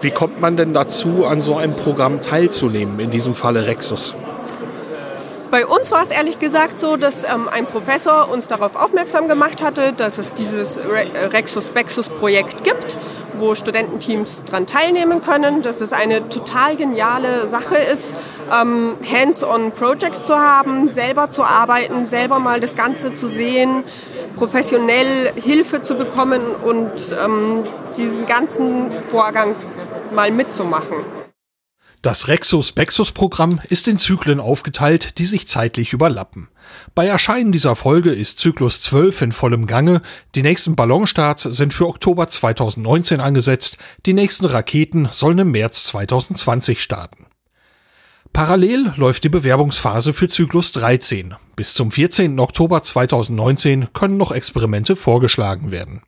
Wie 0.00 0.12
kommt 0.12 0.40
man 0.40 0.56
denn 0.56 0.72
dazu, 0.72 1.26
an 1.26 1.40
so 1.40 1.56
einem 1.56 1.74
Programm 1.74 2.22
teilzunehmen, 2.22 3.00
in 3.00 3.10
diesem 3.10 3.34
Falle 3.34 3.66
Rexus? 3.66 4.14
Bei 5.52 5.66
uns 5.66 5.90
war 5.90 6.02
es 6.02 6.10
ehrlich 6.10 6.38
gesagt 6.38 6.78
so, 6.78 6.96
dass 6.96 7.24
ähm, 7.24 7.46
ein 7.46 7.66
Professor 7.66 8.30
uns 8.30 8.48
darauf 8.48 8.74
aufmerksam 8.74 9.28
gemacht 9.28 9.62
hatte, 9.62 9.92
dass 9.92 10.16
es 10.16 10.32
dieses 10.32 10.80
Rexus-Bexus-Projekt 10.80 12.64
gibt, 12.64 12.96
wo 13.34 13.54
Studententeams 13.54 14.44
daran 14.46 14.66
teilnehmen 14.66 15.20
können, 15.20 15.60
dass 15.60 15.82
es 15.82 15.92
eine 15.92 16.26
total 16.30 16.76
geniale 16.76 17.48
Sache 17.48 17.76
ist, 17.76 18.14
ähm, 18.50 18.96
Hands-on-Projects 19.06 20.24
zu 20.24 20.38
haben, 20.38 20.88
selber 20.88 21.30
zu 21.30 21.44
arbeiten, 21.44 22.06
selber 22.06 22.38
mal 22.38 22.58
das 22.58 22.74
Ganze 22.74 23.14
zu 23.14 23.28
sehen, 23.28 23.84
professionell 24.36 25.34
Hilfe 25.34 25.82
zu 25.82 25.96
bekommen 25.96 26.40
und 26.62 27.14
ähm, 27.22 27.64
diesen 27.98 28.24
ganzen 28.24 28.90
Vorgang 29.10 29.54
mal 30.14 30.30
mitzumachen. 30.30 31.21
Das 32.02 32.26
Rexus-Bexus-Programm 32.26 33.60
ist 33.68 33.86
in 33.86 33.96
Zyklen 33.96 34.40
aufgeteilt, 34.40 35.18
die 35.18 35.24
sich 35.24 35.46
zeitlich 35.46 35.92
überlappen. 35.92 36.48
Bei 36.96 37.06
Erscheinen 37.06 37.52
dieser 37.52 37.76
Folge 37.76 38.10
ist 38.10 38.40
Zyklus 38.40 38.80
12 38.82 39.22
in 39.22 39.32
vollem 39.32 39.68
Gange, 39.68 40.02
die 40.34 40.42
nächsten 40.42 40.74
Ballonstarts 40.74 41.44
sind 41.44 41.72
für 41.72 41.86
Oktober 41.86 42.26
2019 42.26 43.20
angesetzt, 43.20 43.78
die 44.04 44.14
nächsten 44.14 44.46
Raketen 44.46 45.10
sollen 45.12 45.38
im 45.38 45.52
März 45.52 45.84
2020 45.84 46.82
starten. 46.82 47.26
Parallel 48.32 48.94
läuft 48.96 49.22
die 49.22 49.28
Bewerbungsphase 49.28 50.12
für 50.12 50.26
Zyklus 50.26 50.72
13. 50.72 51.36
Bis 51.54 51.72
zum 51.72 51.92
14. 51.92 52.40
Oktober 52.40 52.82
2019 52.82 53.92
können 53.92 54.16
noch 54.16 54.32
Experimente 54.32 54.96
vorgeschlagen 54.96 55.70
werden. 55.70 56.02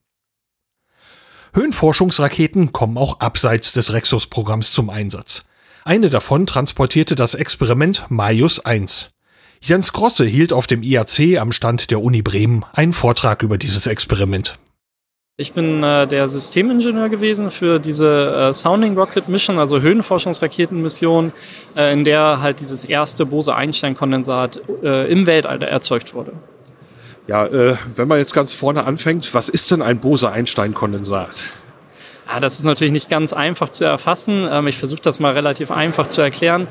Höhenforschungsraketen 1.52 2.72
kommen 2.72 2.98
auch 2.98 3.20
abseits 3.20 3.72
des 3.74 3.92
Rexus-Programms 3.92 4.72
zum 4.72 4.90
Einsatz. 4.90 5.44
Eine 5.87 6.09
davon 6.09 6.47
transportierte 6.47 7.14
das 7.14 7.35
Experiment 7.35 8.07
Maius 8.09 8.64
1. 8.64 9.11
Jens 9.61 9.92
Grosse 9.92 10.25
hielt 10.25 10.55
auf 10.55 10.66
dem 10.66 10.83
IAC 10.83 11.38
am 11.38 11.53
Stand 11.53 11.90
der 11.90 12.01
Uni 12.01 12.23
Bremen 12.23 12.64
einen 12.73 12.94
Vortrag 12.94 13.42
über 13.42 13.59
dieses 13.59 13.87
Experiment. 13.87 14.59
Ich 15.37 15.53
bin 15.53 15.83
äh, 15.83 16.07
der 16.07 16.27
Systemingenieur 16.29 17.11
gewesen 17.11 17.51
für 17.51 17.81
diese 17.81 18.49
äh, 18.49 18.55
Sounding 18.55 18.97
Rocket 18.97 19.29
Mission, 19.29 19.59
also 19.59 19.83
Höhenforschungsraketenmission, 19.83 21.33
äh, 21.77 21.92
in 21.92 22.05
der 22.05 22.40
halt 22.40 22.61
dieses 22.61 22.87
erste 22.87 23.27
Bose-Einstein-Kondensat 23.27 24.62
äh, 24.83 25.12
im 25.12 25.27
Weltall 25.27 25.62
erzeugt 25.62 26.14
wurde. 26.14 26.33
Ja, 27.27 27.44
äh, 27.44 27.77
wenn 27.94 28.09
man 28.09 28.18
jetzt 28.18 28.33
ganz 28.33 28.55
vorne 28.55 28.85
anfängt, 28.85 29.35
was 29.35 29.51
ist 29.51 29.70
denn 29.70 29.83
ein 29.83 29.99
Bose-Einstein-Kondensat? 29.99 31.35
Ja, 32.30 32.40
das 32.40 32.58
ist 32.58 32.64
natürlich 32.64 32.92
nicht 32.92 33.10
ganz 33.10 33.32
einfach 33.32 33.68
zu 33.68 33.84
erfassen. 33.84 34.48
Ähm, 34.50 34.66
ich 34.66 34.78
versuche 34.78 35.02
das 35.02 35.20
mal 35.20 35.32
relativ 35.32 35.70
einfach 35.70 36.06
zu 36.06 36.22
erklären. 36.22 36.68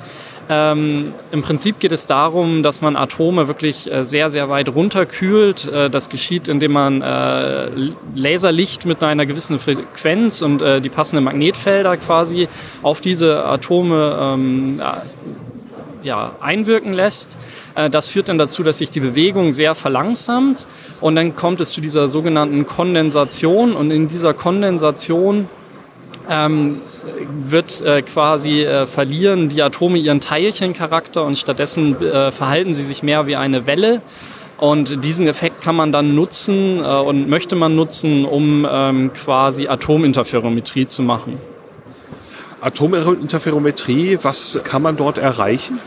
Ähm, 0.49 1.13
Im 1.31 1.41
Prinzip 1.41 1.79
geht 1.79 1.93
es 1.93 2.05
darum, 2.05 2.63
dass 2.63 2.81
man 2.81 2.97
Atome 2.97 3.47
wirklich 3.47 3.91
äh, 3.91 4.03
sehr, 4.03 4.29
sehr 4.29 4.49
weit 4.49 4.67
runterkühlt. 4.67 5.67
Äh, 5.67 5.89
das 5.89 6.09
geschieht, 6.09 6.47
indem 6.47 6.73
man 6.73 7.01
äh, 7.01 7.69
Laserlicht 8.13 8.85
mit 8.85 9.01
einer 9.03 9.25
gewissen 9.25 9.57
Frequenz 9.59 10.41
und 10.41 10.61
äh, 10.61 10.81
die 10.81 10.89
passenden 10.89 11.23
Magnetfelder 11.23 11.95
quasi 11.97 12.49
auf 12.81 12.99
diese 12.99 13.45
Atome 13.45 14.17
ähm, 14.19 14.81
ja, 16.03 16.35
einwirken 16.41 16.93
lässt. 16.93 17.37
Äh, 17.75 17.89
das 17.89 18.07
führt 18.07 18.29
dann 18.29 18.37
dazu, 18.37 18.63
dass 18.63 18.77
sich 18.77 18.89
die 18.89 18.99
Bewegung 18.99 19.51
sehr 19.51 19.75
verlangsamt 19.75 20.67
und 21.01 21.15
dann 21.15 21.35
kommt 21.35 21.61
es 21.61 21.71
zu 21.71 21.81
dieser 21.81 22.09
sogenannten 22.09 22.65
Kondensation 22.65 23.73
und 23.73 23.91
in 23.91 24.07
dieser 24.07 24.33
Kondensation 24.33 25.47
ähm, 26.29 26.81
wird 27.41 27.81
äh, 27.81 28.01
quasi 28.01 28.63
äh, 28.63 28.87
verlieren 28.87 29.49
die 29.49 29.61
Atome 29.61 29.97
ihren 29.97 30.21
Teilchencharakter 30.21 31.25
und 31.25 31.37
stattdessen 31.37 32.01
äh, 32.01 32.31
verhalten 32.31 32.73
sie 32.73 32.83
sich 32.83 33.03
mehr 33.03 33.27
wie 33.27 33.35
eine 33.35 33.65
Welle. 33.65 34.01
Und 34.57 35.03
diesen 35.03 35.27
Effekt 35.27 35.61
kann 35.61 35.75
man 35.75 35.91
dann 35.91 36.15
nutzen 36.15 36.79
äh, 36.79 36.83
und 36.83 37.27
möchte 37.27 37.55
man 37.55 37.75
nutzen, 37.75 38.23
um 38.23 38.65
ähm, 38.69 39.11
quasi 39.13 39.67
Atominterferometrie 39.67 40.87
zu 40.87 41.01
machen. 41.01 41.39
Atominterferometrie, 42.61 44.19
was 44.21 44.59
kann 44.63 44.81
man 44.81 44.95
dort 44.95 45.17
erreichen? 45.17 45.79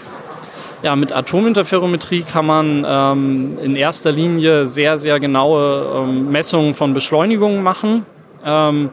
Ja, 0.86 0.94
mit 0.94 1.12
Atominterferometrie 1.12 2.22
kann 2.22 2.46
man 2.46 2.86
ähm, 2.88 3.58
in 3.60 3.74
erster 3.74 4.12
Linie 4.12 4.68
sehr, 4.68 4.98
sehr 4.98 5.18
genaue 5.18 5.84
ähm, 5.96 6.30
Messungen 6.30 6.74
von 6.74 6.94
Beschleunigungen 6.94 7.60
machen. 7.60 8.06
Ähm, 8.44 8.90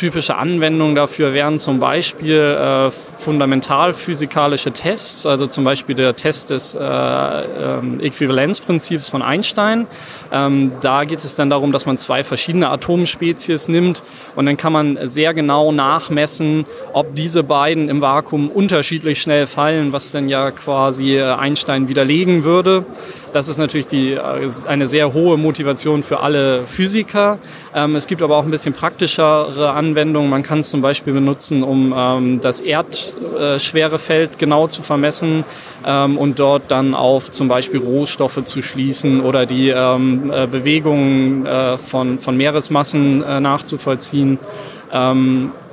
Typische 0.00 0.34
Anwendungen 0.36 0.94
dafür 0.94 1.34
wären 1.34 1.58
zum 1.58 1.78
Beispiel 1.78 2.38
äh, 2.38 2.90
fundamentalphysikalische 2.90 4.72
Tests, 4.72 5.26
also 5.26 5.46
zum 5.46 5.62
Beispiel 5.64 5.94
der 5.94 6.16
Test 6.16 6.48
des 6.48 6.74
äh, 6.74 6.80
äh, 6.80 8.06
Äquivalenzprinzips 8.06 9.10
von 9.10 9.20
Einstein. 9.20 9.86
Ähm, 10.32 10.72
da 10.80 11.04
geht 11.04 11.22
es 11.22 11.34
dann 11.34 11.50
darum, 11.50 11.70
dass 11.70 11.84
man 11.84 11.98
zwei 11.98 12.24
verschiedene 12.24 12.70
Atomspezies 12.70 13.68
nimmt 13.68 14.02
und 14.36 14.46
dann 14.46 14.56
kann 14.56 14.72
man 14.72 14.98
sehr 15.02 15.34
genau 15.34 15.70
nachmessen, 15.70 16.64
ob 16.94 17.14
diese 17.14 17.42
beiden 17.42 17.90
im 17.90 18.00
Vakuum 18.00 18.48
unterschiedlich 18.48 19.20
schnell 19.20 19.46
fallen, 19.46 19.92
was 19.92 20.12
dann 20.12 20.30
ja 20.30 20.50
quasi 20.50 21.18
äh, 21.18 21.24
Einstein 21.24 21.88
widerlegen 21.88 22.42
würde. 22.42 22.86
Das 23.32 23.48
ist 23.48 23.58
natürlich 23.58 23.86
die, 23.86 24.14
äh, 24.14 24.20
eine 24.66 24.88
sehr 24.88 25.12
hohe 25.12 25.36
Motivation 25.36 26.02
für 26.02 26.20
alle 26.20 26.66
Physiker. 26.66 27.38
Ähm, 27.74 27.94
es 27.94 28.06
gibt 28.06 28.22
aber 28.22 28.36
auch 28.36 28.44
ein 28.44 28.50
bisschen 28.50 28.72
praktischere 28.72 29.70
Anwendungen. 29.70 30.28
Man 30.28 30.42
kann 30.42 30.60
es 30.60 30.70
zum 30.70 30.80
Beispiel 30.80 31.12
benutzen, 31.12 31.62
um 31.62 31.94
ähm, 31.96 32.40
das 32.40 32.60
Erdschwerefeld 32.60 34.38
genau 34.38 34.66
zu 34.66 34.82
vermessen 34.82 35.44
ähm, 35.86 36.18
und 36.18 36.38
dort 36.38 36.64
dann 36.68 36.94
auf 36.94 37.30
zum 37.30 37.48
Beispiel 37.48 37.80
Rohstoffe 37.80 38.44
zu 38.44 38.62
schließen 38.62 39.20
oder 39.20 39.46
die 39.46 39.70
äh, 39.70 40.46
Bewegungen 40.50 41.46
äh, 41.46 41.76
von, 41.78 42.18
von 42.18 42.36
Meeresmassen 42.36 43.20
nachzuvollziehen. 43.20 44.38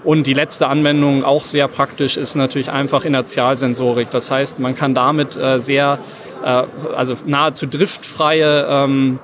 Und 0.04 0.28
die 0.28 0.34
letzte 0.34 0.68
Anwendung, 0.68 1.24
auch 1.24 1.44
sehr 1.44 1.68
praktisch, 1.68 2.18
ist 2.18 2.36
natürlich 2.36 2.72
einfach 2.72 3.04
Inertialsensorik. 3.04 4.10
Das 4.12 4.30
heißt, 4.30 4.60
man 4.60 4.76
kann 4.76 4.94
damit 4.94 5.38
sehr 5.58 6.00
äh, 6.44 6.64
also 6.96 7.16
nahezu 7.26 7.68
driftfreie 7.68 8.68
ähm, 8.70 9.20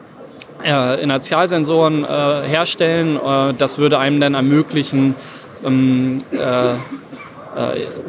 äh, 0.63 1.01
Inertialsensoren 1.01 2.03
äh, 2.03 2.07
herstellen. 2.47 3.17
Äh, 3.17 3.53
das 3.57 3.77
würde 3.77 3.99
einem 3.99 4.19
dann 4.19 4.33
ermöglichen, 4.33 5.15
ähm, 5.65 6.17
äh, 6.31 6.73
äh, 6.73 6.75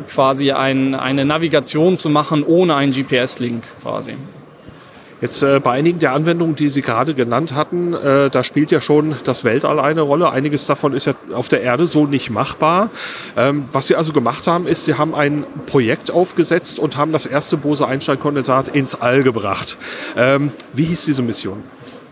quasi 0.09 0.53
ein, 0.53 0.95
eine 0.95 1.25
Navigation 1.25 1.97
zu 1.97 2.09
machen 2.09 2.43
ohne 2.45 2.75
einen 2.77 2.93
GPS-Link 2.93 3.65
quasi. 3.83 4.17
Jetzt 5.21 5.43
äh, 5.43 5.61
bei 5.61 5.73
einigen 5.73 5.99
der 5.99 6.13
Anwendungen, 6.13 6.57
die 6.57 6.69
Sie 6.69 6.83
gerade 6.83 7.15
genannt 7.15 7.55
hatten, 7.55 7.95
äh, 7.95 8.31
da 8.31 8.45
spielt 8.45 8.71
ja 8.71 8.81
schon 8.81 9.15
das 9.25 9.45
Weltall 9.45 9.81
eine 9.81 10.03
Rolle. 10.03 10.31
Einiges 10.31 10.67
davon 10.67 10.93
ist 10.93 11.07
ja 11.07 11.15
auf 11.33 11.49
der 11.49 11.63
Erde 11.63 11.87
so 11.87 12.07
nicht 12.07 12.31
machbar. 12.31 12.91
Ähm, 13.37 13.67
was 13.73 13.87
Sie 13.87 13.97
also 13.97 14.13
gemacht 14.13 14.47
haben, 14.47 14.67
ist, 14.67 14.85
Sie 14.85 14.95
haben 14.95 15.15
ein 15.15 15.45
Projekt 15.67 16.11
aufgesetzt 16.11 16.79
und 16.79 16.97
haben 16.97 17.13
das 17.13 17.27
erste 17.27 17.57
Bose-Einstein-Kondensat 17.57 18.69
ins 18.69 18.95
All 19.01 19.23
gebracht. 19.23 19.79
Ähm, 20.17 20.53
wie 20.73 20.85
hieß 20.85 21.05
diese 21.07 21.23
Mission? 21.23 21.63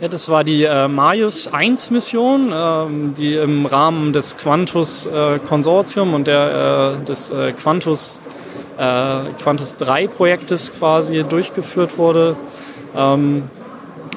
Ja, 0.03 0.09
das 0.09 0.29
war 0.29 0.43
die 0.43 0.65
äh, 0.65 0.89
Marius 0.89 1.47
1 1.47 1.93
Mission, 1.93 2.53
ähm, 2.53 3.15
die 3.17 3.35
im 3.35 3.67
Rahmen 3.67 4.13
des 4.13 4.37
Quantus 4.37 5.07
äh, 5.07 5.39
Konsortium 5.39 6.15
und 6.15 6.27
der, 6.27 6.99
äh, 7.01 7.05
des 7.05 7.31
äh, 7.31 7.53
Quantus, 7.53 8.21
äh, 8.79 9.31
Quantus 9.41 9.77
3 9.77 10.09
Projektes 10.09 10.73
quasi 10.73 11.23
durchgeführt 11.23 11.99
wurde. 11.99 12.37
Ähm, 12.97 13.45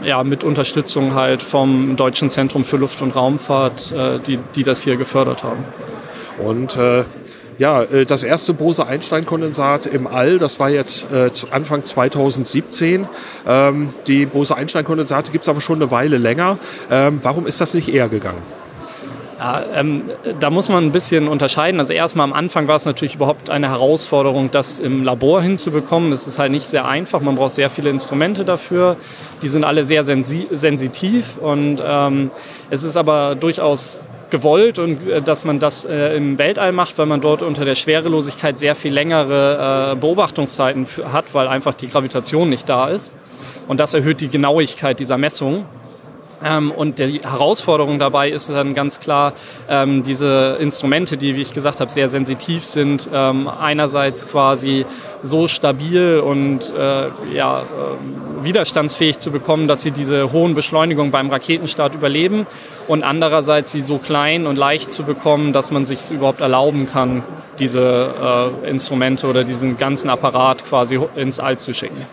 ja, 0.03 0.23
mit 0.23 0.43
Unterstützung 0.43 1.15
halt 1.15 1.41
vom 1.41 1.95
Deutschen 1.95 2.29
Zentrum 2.29 2.65
für 2.65 2.77
Luft- 2.77 3.01
und 3.01 3.15
Raumfahrt, 3.15 3.91
äh, 3.91 4.19
die, 4.19 4.39
die 4.55 4.63
das 4.63 4.81
hier 4.81 4.97
gefördert 4.97 5.43
haben. 5.43 5.63
Und 6.43 6.75
äh, 6.75 7.05
ja, 7.57 7.83
äh, 7.83 8.05
das 8.05 8.23
erste 8.23 8.53
Bose-Einstein-Kondensat 8.53 9.85
im 9.85 10.07
All, 10.07 10.37
das 10.37 10.59
war 10.59 10.69
jetzt 10.69 11.09
äh, 11.11 11.29
Anfang 11.51 11.83
2017. 11.83 13.07
Ähm, 13.47 13.89
die 14.07 14.25
Bose-Einstein-Kondensate 14.25 15.31
gibt 15.31 15.43
es 15.43 15.49
aber 15.49 15.61
schon 15.61 15.81
eine 15.81 15.91
Weile 15.91 16.17
länger. 16.17 16.57
Ähm, 16.91 17.19
warum 17.21 17.47
ist 17.47 17.61
das 17.61 17.73
nicht 17.73 17.93
eher 17.93 18.09
gegangen? 18.09 18.41
Ja, 19.37 19.63
ähm, 19.73 20.03
da 20.39 20.49
muss 20.49 20.69
man 20.69 20.85
ein 20.85 20.91
bisschen 20.93 21.27
unterscheiden. 21.27 21.79
Also 21.79 21.91
erstmal 21.91 22.23
am 22.23 22.31
Anfang 22.31 22.69
war 22.69 22.77
es 22.77 22.85
natürlich 22.85 23.15
überhaupt 23.15 23.49
eine 23.49 23.69
Herausforderung, 23.69 24.49
das 24.49 24.79
im 24.79 25.03
Labor 25.03 25.41
hinzubekommen. 25.41 26.13
Es 26.13 26.25
ist 26.25 26.39
halt 26.39 26.51
nicht 26.51 26.67
sehr 26.69 26.85
einfach. 26.85 27.19
Man 27.19 27.35
braucht 27.35 27.51
sehr 27.51 27.69
viele 27.69 27.89
Instrumente 27.89 28.45
dafür. 28.45 28.95
Die 29.41 29.49
sind 29.49 29.65
alle 29.65 29.83
sehr 29.83 30.05
sensi 30.05 30.47
sensitiv 30.51 31.37
und 31.37 31.83
ähm, 31.85 32.31
es 32.69 32.83
ist 32.83 32.95
aber 32.95 33.35
durchaus 33.35 34.01
gewollt 34.29 34.79
und 34.79 35.07
äh, 35.07 35.21
dass 35.21 35.43
man 35.43 35.59
das 35.59 35.83
äh, 35.83 36.15
im 36.15 36.37
Weltall 36.37 36.71
macht, 36.71 36.97
weil 36.97 37.05
man 37.05 37.19
dort 37.19 37.41
unter 37.41 37.65
der 37.65 37.75
Schwerelosigkeit 37.75 38.57
sehr 38.57 38.75
viel 38.75 38.93
längere 38.93 39.91
äh, 39.91 39.95
Beobachtungszeiten 39.95 40.87
hat, 41.11 41.33
weil 41.33 41.47
einfach 41.47 41.73
die 41.73 41.87
Gravitation 41.87 42.49
nicht 42.49 42.69
da 42.69 42.87
ist. 42.87 43.13
Und 43.67 43.79
das 43.79 43.93
erhöht 43.93 44.21
die 44.21 44.29
Genauigkeit 44.29 44.99
dieser 44.99 45.17
Messung. 45.17 45.65
Ähm, 46.43 46.71
und 46.71 46.99
die 46.99 47.21
Herausforderung 47.21 47.99
dabei 47.99 48.29
ist 48.29 48.49
dann 48.49 48.73
ganz 48.73 48.99
klar, 48.99 49.33
ähm, 49.69 50.03
diese 50.03 50.57
Instrumente, 50.59 51.17
die, 51.17 51.35
wie 51.35 51.41
ich 51.41 51.53
gesagt 51.53 51.79
habe, 51.79 51.91
sehr 51.91 52.09
sensitiv 52.09 52.63
sind, 52.63 53.09
ähm, 53.13 53.47
einerseits 53.47 54.27
quasi 54.27 54.85
so 55.21 55.47
stabil 55.47 56.19
und 56.19 56.73
äh, 56.77 57.07
ja, 57.33 57.61
äh, 57.61 58.43
widerstandsfähig 58.43 59.17
zu 59.17 59.31
bekommen, 59.31 59.67
dass 59.67 59.81
sie 59.81 59.91
diese 59.91 60.31
hohen 60.31 60.53
Beschleunigungen 60.53 61.11
beim 61.11 61.29
Raketenstart 61.29 61.95
überleben 61.95 62.45
und 62.87 63.03
andererseits 63.03 63.71
sie 63.71 63.81
so 63.81 63.97
klein 63.97 64.45
und 64.45 64.55
leicht 64.55 64.91
zu 64.91 65.03
bekommen, 65.03 65.53
dass 65.53 65.71
man 65.71 65.85
sich 65.85 66.11
überhaupt 66.11 66.41
erlauben 66.41 66.87
kann, 66.87 67.23
diese 67.59 68.53
äh, 68.63 68.69
Instrumente 68.69 69.27
oder 69.27 69.43
diesen 69.43 69.77
ganzen 69.77 70.09
Apparat 70.09 70.65
quasi 70.65 70.99
ins 71.15 71.39
All 71.39 71.57
zu 71.57 71.73
schicken. 71.73 72.05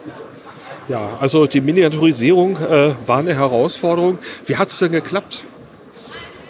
Ja, 0.88 1.16
also 1.20 1.46
die 1.46 1.60
Miniaturisierung 1.60 2.56
äh, 2.56 2.94
war 3.06 3.18
eine 3.18 3.34
Herausforderung. 3.34 4.18
Wie 4.46 4.56
hat 4.56 4.68
es 4.68 4.78
denn 4.78 4.92
geklappt? 4.92 5.44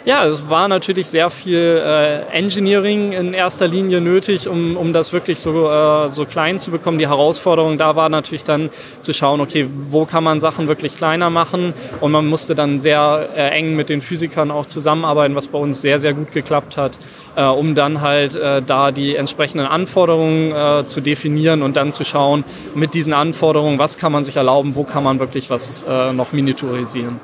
Ja, 0.05 0.25
es 0.25 0.49
war 0.49 0.67
natürlich 0.67 1.07
sehr 1.07 1.29
viel 1.29 1.81
äh, 1.81 2.23
Engineering 2.37 3.13
in 3.13 3.33
erster 3.33 3.69
Linie 3.69 4.01
nötig, 4.01 4.49
um, 4.49 4.75
um 4.75 4.91
das 4.91 5.13
wirklich 5.13 5.39
so, 5.39 5.69
äh, 5.69 6.09
so 6.09 6.25
klein 6.25 6.59
zu 6.59 6.71
bekommen. 6.71 6.99
Die 6.99 7.07
Herausforderung 7.07 7.77
da 7.77 7.95
war 7.95 8.09
natürlich 8.09 8.43
dann 8.43 8.69
zu 8.99 9.13
schauen, 9.13 9.39
okay, 9.39 9.65
wo 9.89 10.03
kann 10.03 10.25
man 10.25 10.41
Sachen 10.41 10.67
wirklich 10.67 10.97
kleiner 10.97 11.29
machen? 11.29 11.73
Und 12.01 12.11
man 12.11 12.27
musste 12.27 12.53
dann 12.53 12.81
sehr 12.81 13.29
äh, 13.33 13.51
eng 13.51 13.77
mit 13.77 13.87
den 13.87 14.01
Physikern 14.01 14.51
auch 14.51 14.65
zusammenarbeiten, 14.65 15.35
was 15.35 15.47
bei 15.47 15.57
uns 15.57 15.79
sehr, 15.79 16.01
sehr 16.01 16.13
gut 16.13 16.33
geklappt 16.33 16.75
hat, 16.75 16.97
äh, 17.35 17.45
um 17.45 17.75
dann 17.75 18.01
halt 18.01 18.35
äh, 18.35 18.61
da 18.61 18.91
die 18.91 19.15
entsprechenden 19.15 19.67
Anforderungen 19.67 20.51
äh, 20.51 20.85
zu 20.85 21.01
definieren 21.01 21.61
und 21.61 21.75
dann 21.75 21.91
zu 21.91 22.03
schauen, 22.03 22.43
mit 22.75 22.93
diesen 22.93 23.13
Anforderungen, 23.13 23.79
was 23.79 23.97
kann 23.97 24.11
man 24.11 24.23
sich 24.23 24.35
erlauben, 24.35 24.75
wo 24.75 24.83
kann 24.83 25.03
man 25.03 25.19
wirklich 25.19 25.49
was 25.49 25.83
äh, 25.83 26.13
noch 26.13 26.31
miniaturisieren. 26.31 27.19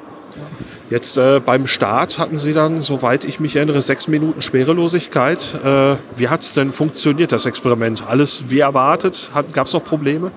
Jetzt 0.89 1.17
äh, 1.17 1.39
beim 1.39 1.67
Start 1.67 2.17
hatten 2.17 2.37
Sie 2.37 2.53
dann, 2.53 2.81
soweit 2.81 3.23
ich 3.23 3.39
mich 3.39 3.55
erinnere, 3.55 3.81
sechs 3.81 4.07
Minuten 4.07 4.41
Schwerelosigkeit. 4.41 5.37
Äh, 5.63 5.95
wie 6.15 6.29
hat 6.29 6.41
es 6.41 6.53
denn 6.53 6.71
funktioniert, 6.71 7.31
das 7.31 7.45
Experiment? 7.45 8.03
Alles 8.07 8.45
wie 8.49 8.59
erwartet? 8.59 9.29
Gab 9.53 9.67
es 9.67 9.73
noch 9.73 9.83
Probleme? 9.83 10.31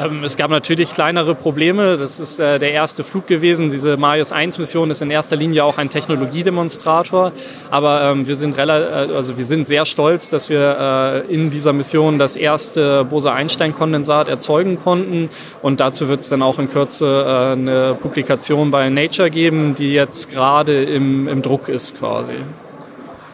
Ähm, 0.00 0.24
es 0.24 0.36
gab 0.38 0.50
natürlich 0.50 0.94
kleinere 0.94 1.34
Probleme. 1.34 1.98
Das 1.98 2.18
ist 2.18 2.40
äh, 2.40 2.58
der 2.58 2.72
erste 2.72 3.04
Flug 3.04 3.26
gewesen. 3.26 3.68
Diese 3.68 3.98
Marius 3.98 4.32
1 4.32 4.56
Mission 4.58 4.90
ist 4.90 5.02
in 5.02 5.10
erster 5.10 5.36
Linie 5.36 5.64
auch 5.64 5.76
ein 5.76 5.90
Technologiedemonstrator. 5.90 7.32
Aber 7.70 8.02
ähm, 8.04 8.26
wir, 8.26 8.36
sind 8.36 8.56
äh, 8.56 8.62
also 8.62 9.36
wir 9.36 9.44
sind 9.44 9.66
sehr 9.66 9.84
stolz, 9.84 10.30
dass 10.30 10.48
wir 10.48 11.24
äh, 11.28 11.32
in 11.32 11.50
dieser 11.50 11.74
Mission 11.74 12.18
das 12.18 12.36
erste 12.36 13.04
Bose-Einstein-Kondensat 13.04 14.28
erzeugen 14.28 14.78
konnten. 14.78 15.28
Und 15.60 15.80
dazu 15.80 16.08
wird 16.08 16.20
es 16.20 16.30
dann 16.30 16.40
auch 16.40 16.58
in 16.58 16.70
Kürze 16.70 17.06
äh, 17.06 17.52
eine 17.52 17.98
Publikation 18.00 18.70
bei 18.70 18.88
Nature 18.88 19.30
geben, 19.30 19.74
die 19.74 19.92
jetzt 19.92 20.30
gerade 20.30 20.82
im, 20.82 21.28
im 21.28 21.42
Druck 21.42 21.68
ist 21.68 21.98
quasi 21.98 22.36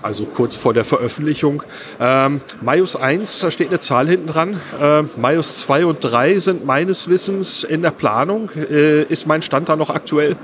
also 0.07 0.25
kurz 0.25 0.57
vor 0.57 0.73
der 0.73 0.85
Veröffentlichung. 0.85 1.63
Ähm, 2.01 2.41
Maius 2.63 2.97
1, 2.97 3.41
da 3.41 3.51
steht 3.51 3.69
eine 3.69 3.81
Zahl 3.81 4.09
hinten 4.09 4.29
dran. 4.29 4.61
Äh, 4.81 5.03
Maius 5.21 5.59
2 5.59 5.85
und 5.85 5.99
3 6.01 6.39
sind 6.39 6.65
meines 6.65 7.09
Wissens 7.09 7.65
in 7.65 7.83
der 7.83 7.91
Planung. 7.91 8.51
Äh, 8.55 9.03
ist 9.03 9.27
mein 9.27 9.43
Stand 9.43 9.69
da 9.69 9.77
noch 9.77 9.91
aktuell? 9.91 10.37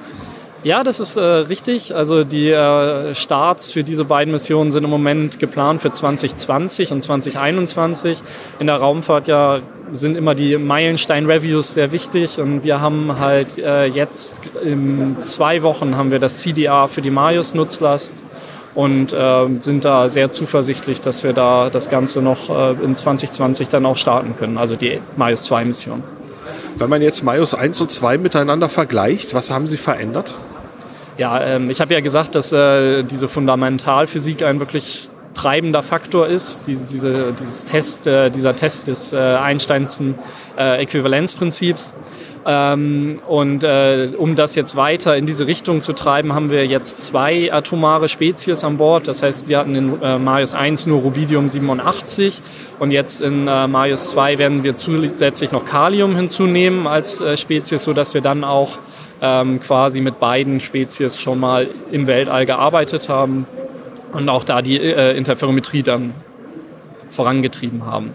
Ja, 0.65 0.85
das 0.85 1.01
ist 1.01 1.17
äh, 1.17 1.21
richtig. 1.21 1.95
Also 1.95 2.23
die 2.23 2.51
äh, 2.51 3.15
Starts 3.15 3.73
für 3.73 3.83
diese 3.83 4.05
beiden 4.05 4.33
Missionen 4.33 4.71
sind 4.71 4.85
im 4.85 4.91
Moment 4.91 5.41
geplant 5.41 5.81
für 5.81 5.91
2020 5.91 6.93
und 6.93 7.01
2021. 7.01 8.23
In 8.59 8.67
der 8.67 8.77
Raumfahrt 8.77 9.27
ja 9.29 9.61
sind 9.93 10.17
immer 10.17 10.35
die 10.35 10.57
Meilenstein-Reviews 10.57 11.75
sehr 11.75 11.93
wichtig 11.93 12.41
und 12.41 12.65
wir 12.65 12.81
haben 12.81 13.19
halt 13.19 13.59
äh, 13.59 13.87
jetzt 13.87 14.41
in 14.63 15.19
zwei 15.19 15.63
Wochen 15.63 15.97
haben 15.97 16.11
wir 16.11 16.19
das 16.19 16.39
CDR 16.39 16.89
für 16.89 17.03
die 17.03 17.11
Marius-Nutzlast 17.11 18.25
und 18.75 19.13
äh, 19.13 19.47
sind 19.59 19.85
da 19.85 20.09
sehr 20.09 20.31
zuversichtlich, 20.31 21.01
dass 21.01 21.25
wir 21.25 21.33
da 21.33 21.71
das 21.71 21.89
Ganze 21.89 22.23
noch 22.23 22.49
äh, 22.49 22.73
in 22.83 22.95
2020 22.95 23.69
dann 23.69 23.87
auch 23.87 23.97
starten 23.97 24.35
können, 24.37 24.59
also 24.59 24.77
die 24.77 25.01
Maius 25.17 25.43
2 25.45 25.65
Mission. 25.65 26.03
Wenn 26.77 26.89
man 26.89 27.03
jetzt 27.03 27.23
Maius 27.23 27.55
1 27.55 27.81
und 27.81 27.91
2 27.91 28.19
miteinander 28.19 28.69
vergleicht, 28.69 29.35
was 29.35 29.51
haben 29.51 29.67
Sie 29.67 29.77
verändert? 29.77 30.35
Ja, 31.19 31.43
ähm, 31.43 31.69
ich 31.69 31.81
habe 31.81 31.93
ja 31.93 32.01
gesagt, 32.01 32.35
dass 32.35 32.53
äh, 32.53 33.03
diese 33.03 33.29
Fundamentalphysik 33.29 34.43
ein 34.43 34.59
wirklich 34.59 35.11
treibender 35.35 35.83
Faktor 35.83 36.27
ist, 36.27 36.67
diese, 36.67 36.87
diese, 36.87 37.33
dieses 37.33 37.65
Test, 37.65 38.07
äh, 38.07 38.31
dieser 38.31 38.55
Test 38.55 38.87
des 38.87 39.13
äh, 39.13 39.17
Einsteinschen 39.17 40.17
äh, 40.59 40.83
Äquivalenzprinzips. 40.83 41.95
Ähm, 42.45 43.21
und 43.29 43.63
äh, 43.63 44.11
um 44.17 44.35
das 44.35 44.55
jetzt 44.57 44.75
weiter 44.75 45.17
in 45.17 45.27
diese 45.27 45.47
Richtung 45.47 45.81
zu 45.81 45.93
treiben, 45.93 46.35
haben 46.35 46.51
wir 46.51 46.67
jetzt 46.67 47.05
zwei 47.05 47.53
atomare 47.53 48.09
Spezies 48.09 48.65
an 48.65 48.79
Bord. 48.79 49.07
Das 49.07 49.23
heißt, 49.23 49.47
wir 49.49 49.59
hatten 49.59 49.75
in 49.77 50.03
äh, 50.03 50.19
Marius 50.19 50.55
1 50.55 50.87
nur 50.87 51.03
Rubidium 51.03 51.49
87 51.49 52.43
und 52.81 52.91
jetzt 52.91 53.21
in 53.21 53.47
äh, 53.47 53.69
Marius 53.69 54.09
2 54.09 54.39
werden 54.39 54.65
wir 54.65 54.75
zusätzlich 54.75 55.53
noch 55.53 55.65
Kalium 55.65 56.17
hinzunehmen 56.17 56.87
als 56.87 57.21
äh, 57.21 57.37
Spezies, 57.37 57.85
sodass 57.85 58.15
wir 58.15 58.23
dann 58.23 58.43
auch 58.43 58.79
ähm, 59.21 59.61
quasi 59.61 60.01
mit 60.01 60.19
beiden 60.19 60.59
Spezies 60.59 61.21
schon 61.21 61.39
mal 61.39 61.69
im 61.93 62.09
Weltall 62.09 62.45
gearbeitet 62.45 63.09
haben 63.09 63.47
und 64.13 64.29
auch 64.29 64.45
da 64.45 64.63
die 64.63 64.79
äh, 64.79 65.17
Interferometrie 65.17 65.83
dann 65.83 66.15
vorangetrieben 67.11 67.87
haben. 67.87 68.15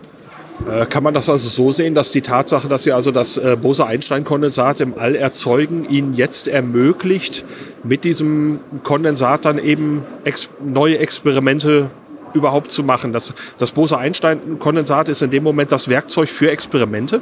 Äh, 0.70 0.86
kann 0.88 1.04
man 1.04 1.14
das 1.14 1.30
also 1.30 1.50
so 1.50 1.72
sehen, 1.72 1.94
dass 1.94 2.12
die 2.12 2.22
Tatsache, 2.22 2.68
dass 2.68 2.84
Sie 2.84 2.92
also 2.92 3.12
das 3.12 3.38
äh, 3.38 3.56
Bose-Einstein-Kondensat 3.60 4.82
im 4.82 4.98
All 4.98 5.16
erzeugen, 5.16 5.88
Ihnen 5.90 6.14
jetzt 6.14 6.48
ermöglicht, 6.48 7.46
mit 7.84 8.04
diesem 8.04 8.60
Kondensat 8.84 9.46
dann 9.46 9.60
eben 9.60 10.04
ex 10.24 10.50
neue 10.66 10.98
Experimente 10.98 11.92
überhaupt 12.34 12.72
zu 12.72 12.84
machen? 12.84 13.14
Das, 13.14 13.34
das 13.58 13.72
Bose-Einstein-Kondensat 13.72 15.10
ist 15.10 15.22
in 15.22 15.30
dem 15.30 15.44
Moment 15.44 15.72
das 15.72 15.90
Werkzeug 15.90 16.30
für 16.30 16.50
Experimente? 16.50 17.22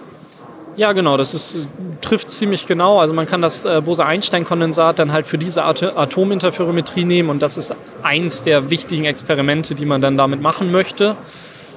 Ja, 0.78 0.92
genau, 0.92 1.16
das 1.16 1.34
ist, 1.34 1.70
trifft 2.02 2.30
ziemlich 2.30 2.68
genau. 2.68 3.00
Also 3.00 3.14
man 3.14 3.26
kann 3.26 3.42
das 3.42 3.64
äh, 3.64 3.82
Bose-Einstein-Kondensat 3.82 5.00
dann 5.00 5.14
halt 5.14 5.26
für 5.26 5.38
diese 5.38 5.64
At 5.64 5.84
Atominterferometrie 5.84 7.06
nehmen 7.06 7.30
und 7.30 7.42
das 7.42 7.56
ist 7.56 7.74
eins 8.04 8.44
der 8.44 8.70
wichtigen 8.70 9.06
Experimente, 9.06 9.74
die 9.74 9.86
man 9.86 10.02
dann 10.02 10.18
damit 10.18 10.42
machen 10.42 10.72
möchte. 10.72 11.16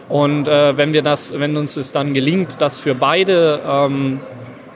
Und 0.08 0.48
äh, 0.48 0.76
wenn, 0.76 0.92
wir 0.92 1.02
das, 1.02 1.38
wenn 1.38 1.56
uns 1.56 1.76
es 1.76 1.92
dann 1.92 2.12
gelingt, 2.12 2.60
das 2.60 2.80
für 2.80 2.94
beide, 2.94 3.60
ähm, 3.64 4.20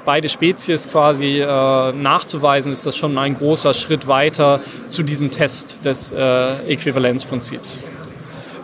beide 0.05 0.29
Spezies 0.29 0.89
quasi 0.89 1.41
äh, 1.41 1.93
nachzuweisen, 1.93 2.73
ist 2.73 2.87
das 2.87 2.97
schon 2.97 3.19
ein 3.19 3.35
großer 3.35 3.75
Schritt 3.75 4.07
weiter 4.07 4.61
zu 4.87 5.03
diesem 5.03 5.33
Test 5.33 5.85
des 5.85 6.13
äh, 6.13 6.59
Äquivalenzprinzips. 6.69 7.83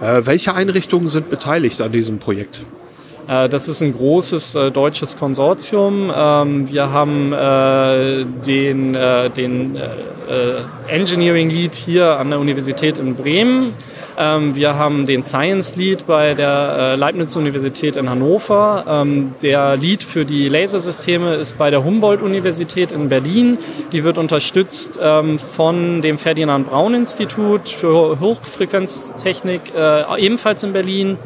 Äh, 0.00 0.24
welche 0.24 0.54
Einrichtungen 0.54 1.08
sind 1.08 1.30
beteiligt 1.30 1.80
an 1.80 1.90
diesem 1.90 2.18
Projekt? 2.18 2.60
Äh, 3.28 3.48
das 3.48 3.68
ist 3.68 3.82
ein 3.82 3.92
großes 3.92 4.54
äh, 4.54 4.70
deutsches 4.70 5.16
Konsortium. 5.16 6.10
Ähm, 6.14 6.68
wir 6.68 6.90
haben 6.90 7.32
äh, 7.32 8.24
den, 8.24 8.94
äh, 8.94 9.30
den 9.30 9.76
äh, 9.76 10.62
Engineering 10.88 11.50
Lead 11.50 11.74
hier 11.74 12.18
an 12.18 12.30
der 12.30 12.40
Universität 12.40 12.98
in 12.98 13.14
Bremen. 13.14 13.74
Ähm, 14.20 14.56
wir 14.56 14.74
haben 14.74 15.06
den 15.06 15.22
Science 15.22 15.76
Lead 15.76 16.06
bei 16.06 16.34
der 16.34 16.76
äh, 16.78 16.94
Leibniz-Universität 16.96 17.96
in 17.96 18.10
Hannover. 18.10 18.84
Ähm, 18.88 19.34
der 19.42 19.76
Lead 19.76 20.02
für 20.02 20.24
die 20.24 20.48
Lasersysteme 20.48 21.34
ist 21.34 21.56
bei 21.56 21.70
der 21.70 21.84
Humboldt-Universität 21.84 22.90
in 22.90 23.10
Berlin. 23.10 23.58
Die 23.92 24.04
wird 24.04 24.18
unterstützt 24.18 24.98
ähm, 25.00 25.38
von 25.38 26.02
dem 26.02 26.18
Ferdinand 26.18 26.68
Braun-Institut 26.68 27.68
für 27.68 28.18
Hochfrequenztechnik, 28.18 29.72
ebenfalls 30.18 30.62
in 30.62 30.72
Berlin 30.72 31.18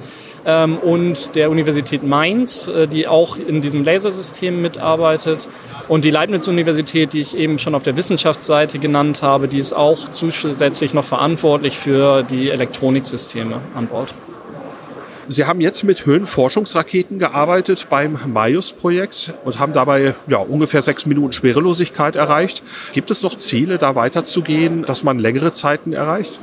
ähm, 0.44 0.78
und 0.78 1.34
der 1.34 1.50
Universität 1.50 2.02
Mainz, 2.02 2.68
äh, 2.68 2.86
die 2.86 3.06
auch 3.06 3.36
in 3.36 3.60
diesem 3.60 3.84
Lasersystem 3.84 4.60
mitarbeitet. 4.60 5.48
Und 5.88 6.04
die 6.04 6.10
Leibniz-Universität, 6.10 7.12
die 7.12 7.20
ich 7.20 7.36
eben 7.36 7.58
schon 7.58 7.74
auf 7.74 7.82
der 7.82 7.96
Wissenschaftsseite 7.96 8.78
genannt 8.78 9.22
habe, 9.22 9.48
die 9.48 9.58
ist 9.58 9.72
auch 9.72 10.08
zusätzlich 10.08 10.94
noch 10.94 11.04
verantwortlich 11.04 11.78
für 11.78 12.22
die 12.22 12.50
Elektroniksysteme 12.50 13.60
an 13.74 13.86
Bord. 13.88 14.14
Sie 15.28 15.46
haben 15.46 15.60
jetzt 15.60 15.84
mit 15.84 16.04
Höhenforschungsraketen 16.04 17.18
gearbeitet 17.18 17.86
beim 17.88 18.18
Maius-Projekt 18.26 19.34
und 19.44 19.58
haben 19.58 19.72
dabei 19.72 20.14
ja, 20.26 20.38
ungefähr 20.38 20.82
sechs 20.82 21.06
Minuten 21.06 21.32
Schwerelosigkeit 21.32 22.16
erreicht. 22.16 22.62
Gibt 22.92 23.10
es 23.10 23.22
noch 23.22 23.36
Ziele, 23.36 23.78
da 23.78 23.94
weiterzugehen, 23.94 24.84
dass 24.84 25.04
man 25.04 25.18
längere 25.18 25.52
Zeiten 25.52 25.92
erreicht? 25.92 26.40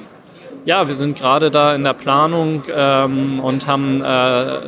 Ja, 0.66 0.88
wir 0.88 0.96
sind 0.96 1.18
gerade 1.18 1.52
da 1.52 1.74
in 1.74 1.84
der 1.86 1.94
Planung 1.94 2.64
ähm, 2.76 3.40
und 3.40 3.66
haben 3.66 4.02
äh, 4.04 4.60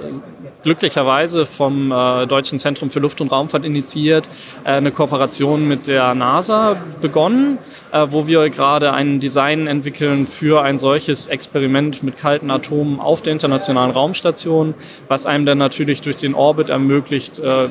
glücklicherweise 0.63 1.45
vom 1.45 1.91
äh, 1.91 2.25
Deutschen 2.27 2.60
Zentrum 2.60 2.89
für 2.89 2.99
Luft- 2.99 3.19
und 3.19 3.30
Raumfahrt 3.32 3.65
initiiert 3.65 4.30
äh, 4.63 4.69
eine 4.69 4.91
Kooperation 4.91 5.67
mit 5.67 5.88
der 5.88 6.15
NASA 6.15 6.77
begonnen, 7.01 7.58
äh, 7.91 8.08
wo 8.10 8.25
wir 8.25 8.49
gerade 8.49 8.93
ein 8.93 9.19
Design 9.19 9.67
entwickeln 9.67 10.25
für 10.25 10.62
ein 10.62 10.77
solches 10.77 11.27
Experiment 11.27 12.04
mit 12.04 12.17
kalten 12.17 12.51
Atomen 12.51 13.01
auf 13.01 13.21
der 13.21 13.34
Internationalen 13.34 13.91
Raumstation, 13.91 14.75
was 15.10 15.25
einem 15.25 15.45
dann 15.45 15.58
natürlich 15.58 15.99
durch 15.99 16.15
den 16.15 16.34
Orbit 16.34 16.69
ermöglicht, 16.69 17.39
äh, 17.39 17.67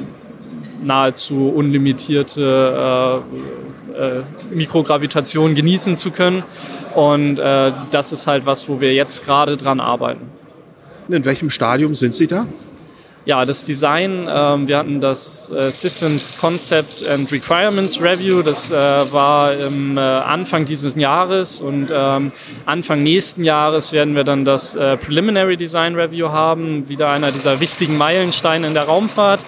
nahezu 0.84 1.48
unlimitierte 1.48 3.22
äh, 4.00 4.22
Mikrogravitation 4.54 5.54
genießen 5.54 5.96
zu 5.96 6.10
können. 6.10 6.42
Und 6.94 7.38
äh, 7.38 7.72
das 7.90 8.12
ist 8.12 8.26
halt 8.26 8.46
was, 8.46 8.68
wo 8.68 8.80
wir 8.80 8.94
jetzt 8.94 9.24
gerade 9.24 9.56
dran 9.56 9.80
arbeiten. 9.80 10.28
In 11.08 11.24
welchem 11.24 11.50
Stadium 11.50 11.94
sind 11.94 12.14
Sie 12.14 12.26
da? 12.26 12.46
Ja, 13.26 13.44
das 13.44 13.64
Design, 13.64 14.26
ähm, 14.32 14.66
wir 14.66 14.78
hatten 14.78 15.00
das 15.02 15.50
äh, 15.50 15.70
Systems 15.70 16.32
Concept 16.38 17.06
and 17.06 17.30
Requirements 17.30 18.00
Review, 18.00 18.40
das 18.40 18.70
äh, 18.70 18.74
war 18.74 19.52
im 19.54 19.98
äh, 19.98 20.00
Anfang 20.00 20.64
dieses 20.64 20.96
Jahres 20.96 21.60
und 21.60 21.92
ähm, 21.92 22.32
Anfang 22.64 23.02
nächsten 23.02 23.44
Jahres 23.44 23.92
werden 23.92 24.14
wir 24.14 24.24
dann 24.24 24.46
das 24.46 24.74
äh, 24.74 24.96
Preliminary 24.96 25.58
Design 25.58 25.96
Review 25.96 26.30
haben, 26.30 26.88
wieder 26.88 27.10
einer 27.10 27.30
dieser 27.30 27.60
wichtigen 27.60 27.98
Meilensteine 27.98 28.66
in 28.66 28.72
der 28.72 28.84
Raumfahrt. 28.84 29.44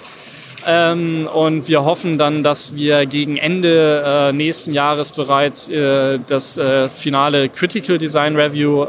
Ähm, 0.65 1.27
und 1.33 1.67
wir 1.67 1.83
hoffen 1.83 2.17
dann, 2.17 2.43
dass 2.43 2.75
wir 2.75 3.05
gegen 3.05 3.37
Ende 3.37 4.03
äh, 4.05 4.33
nächsten 4.33 4.71
Jahres 4.71 5.11
bereits 5.11 5.67
äh, 5.67 6.19
das 6.19 6.57
äh, 6.57 6.89
finale 6.89 7.49
Critical 7.49 7.97
Design 7.97 8.35
Review 8.35 8.83
äh, 8.83 8.87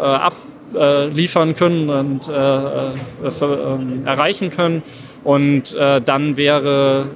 abliefern 0.76 1.54
können 1.54 1.90
und 1.90 2.28
äh, 2.28 2.32
äh, 2.32 2.94
ähm, 3.42 4.06
erreichen 4.06 4.50
können. 4.50 4.82
Und 5.22 5.74
dann 5.74 6.36
wäre 6.36 7.08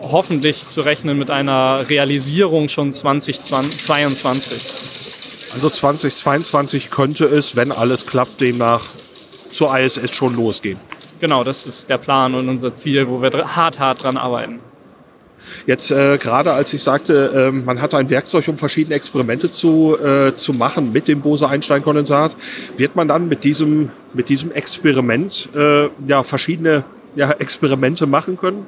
hoffentlich 0.00 0.68
zu 0.68 0.82
rechnen 0.82 1.18
mit 1.18 1.28
einer 1.28 1.86
Realisierung 1.88 2.68
schon 2.68 2.92
2022. 2.92 4.62
Also 5.52 5.68
2022 5.68 6.90
könnte 6.90 7.24
es, 7.24 7.56
wenn 7.56 7.72
alles 7.72 8.06
klappt, 8.06 8.40
demnach 8.40 8.90
zur 9.50 9.76
ISS 9.76 10.14
schon 10.14 10.36
losgehen 10.36 10.78
genau, 11.22 11.44
das 11.44 11.66
ist 11.66 11.88
der 11.88 11.98
Plan 11.98 12.34
und 12.34 12.48
unser 12.50 12.74
Ziel, 12.74 13.08
wo 13.08 13.22
wir 13.22 13.30
hart, 13.56 13.78
hart 13.78 14.02
dran 14.02 14.18
arbeiten. 14.18 14.60
Jetzt 15.66 15.90
äh, 15.90 16.18
gerade 16.18 16.52
als 16.52 16.72
ich 16.74 16.82
sagte, 16.82 17.48
äh, 17.48 17.52
man 17.52 17.80
hat 17.80 17.94
ein 17.94 18.10
Werkzeug, 18.10 18.46
um 18.48 18.58
verschiedene 18.58 18.94
Experimente 18.96 19.50
zu, 19.50 19.96
äh, 19.98 20.34
zu 20.34 20.52
machen 20.52 20.92
mit 20.92 21.08
dem 21.08 21.20
Bose-Einstein-Kondensat, 21.20 22.36
wird 22.76 22.96
man 22.96 23.08
dann 23.08 23.28
mit 23.28 23.44
diesem, 23.44 23.90
mit 24.12 24.28
diesem 24.28 24.52
Experiment 24.52 25.48
äh, 25.54 25.88
ja, 26.06 26.22
verschiedene 26.22 26.84
ja, 27.16 27.30
Experimente 27.30 28.06
machen 28.06 28.36
können? 28.36 28.66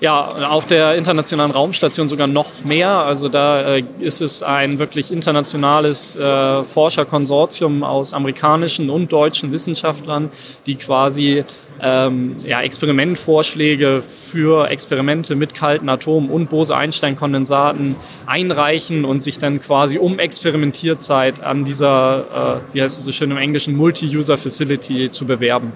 Ja, 0.00 0.48
auf 0.48 0.64
der 0.64 0.94
internationalen 0.94 1.50
Raumstation 1.50 2.08
sogar 2.08 2.26
noch 2.26 2.64
mehr. 2.64 2.88
Also 2.88 3.28
da 3.28 3.76
äh, 3.76 3.84
ist 3.98 4.22
es 4.22 4.42
ein 4.42 4.78
wirklich 4.78 5.12
internationales 5.12 6.16
äh, 6.16 6.64
Forscherkonsortium 6.64 7.84
aus 7.84 8.14
amerikanischen 8.14 8.88
und 8.88 9.12
deutschen 9.12 9.52
Wissenschaftlern, 9.52 10.30
die 10.64 10.76
quasi 10.76 11.44
ähm, 11.82 12.36
ja, 12.46 12.62
Experimentvorschläge 12.62 14.02
für 14.02 14.70
Experimente 14.70 15.34
mit 15.34 15.52
kalten 15.54 15.90
Atomen 15.90 16.30
und 16.30 16.48
Bose-Einstein-Kondensaten 16.48 17.96
einreichen 18.24 19.04
und 19.04 19.22
sich 19.22 19.36
dann 19.36 19.60
quasi 19.60 19.98
um 19.98 20.18
Experimentierzeit 20.18 21.42
an 21.42 21.66
dieser, 21.66 22.60
äh, 22.70 22.74
wie 22.74 22.80
heißt 22.80 22.98
es 22.98 23.04
so 23.04 23.12
schön 23.12 23.30
im 23.30 23.36
Englischen, 23.36 23.76
Multi-User-Facility 23.76 25.10
zu 25.10 25.26
bewerben. 25.26 25.72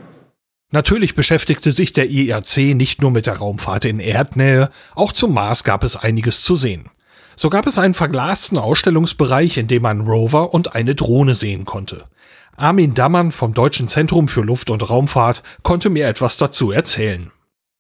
Natürlich 0.71 1.15
beschäftigte 1.15 1.73
sich 1.73 1.93
der 1.93 2.11
IRC 2.11 2.75
nicht 2.75 3.01
nur 3.01 3.11
mit 3.11 3.27
der 3.27 3.39
Raumfahrt 3.39 3.85
in 3.85 4.01
Erdnähe, 4.01 4.71
auch 4.95 5.13
zum 5.13 5.33
Mars 5.33 5.63
gab 5.65 5.85
es 5.85 5.97
einiges 5.97 6.43
zu 6.43 6.57
sehen. 6.57 6.91
So 7.37 7.51
gab 7.51 7.67
es 7.67 7.79
einen 7.79 7.95
verglasten 7.95 8.59
Ausstellungsbereich, 8.59 9.57
in 9.57 9.69
dem 9.69 9.83
man 9.83 10.01
Rover 10.03 10.55
und 10.55 10.75
eine 10.75 10.95
Drohne 10.95 11.35
sehen 11.35 11.65
konnte. 11.65 12.05
Armin 12.57 12.95
Dammann 12.95 13.33
vom 13.33 13.55
Deutschen 13.55 13.89
Zentrum 13.89 14.29
für 14.29 14.43
Luft- 14.43 14.71
und 14.71 14.89
Raumfahrt 14.89 15.43
konnte 15.63 15.91
mir 15.91 16.07
etwas 16.07 16.37
dazu 16.37 16.71
erzählen. 16.71 17.33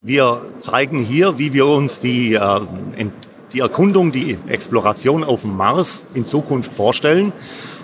Wir 0.03 0.43
zeigen 0.59 1.05
hier, 1.05 1.39
wie 1.39 1.53
wir 1.53 1.67
uns 1.67 2.01
die, 2.01 2.35
äh, 2.35 2.61
die 3.53 3.61
Erkundung, 3.61 4.11
die 4.11 4.37
Exploration 4.49 5.23
auf 5.23 5.43
dem 5.43 5.57
Mars 5.57 6.03
in 6.15 6.25
Zukunft 6.25 6.75
vorstellen. 6.75 7.33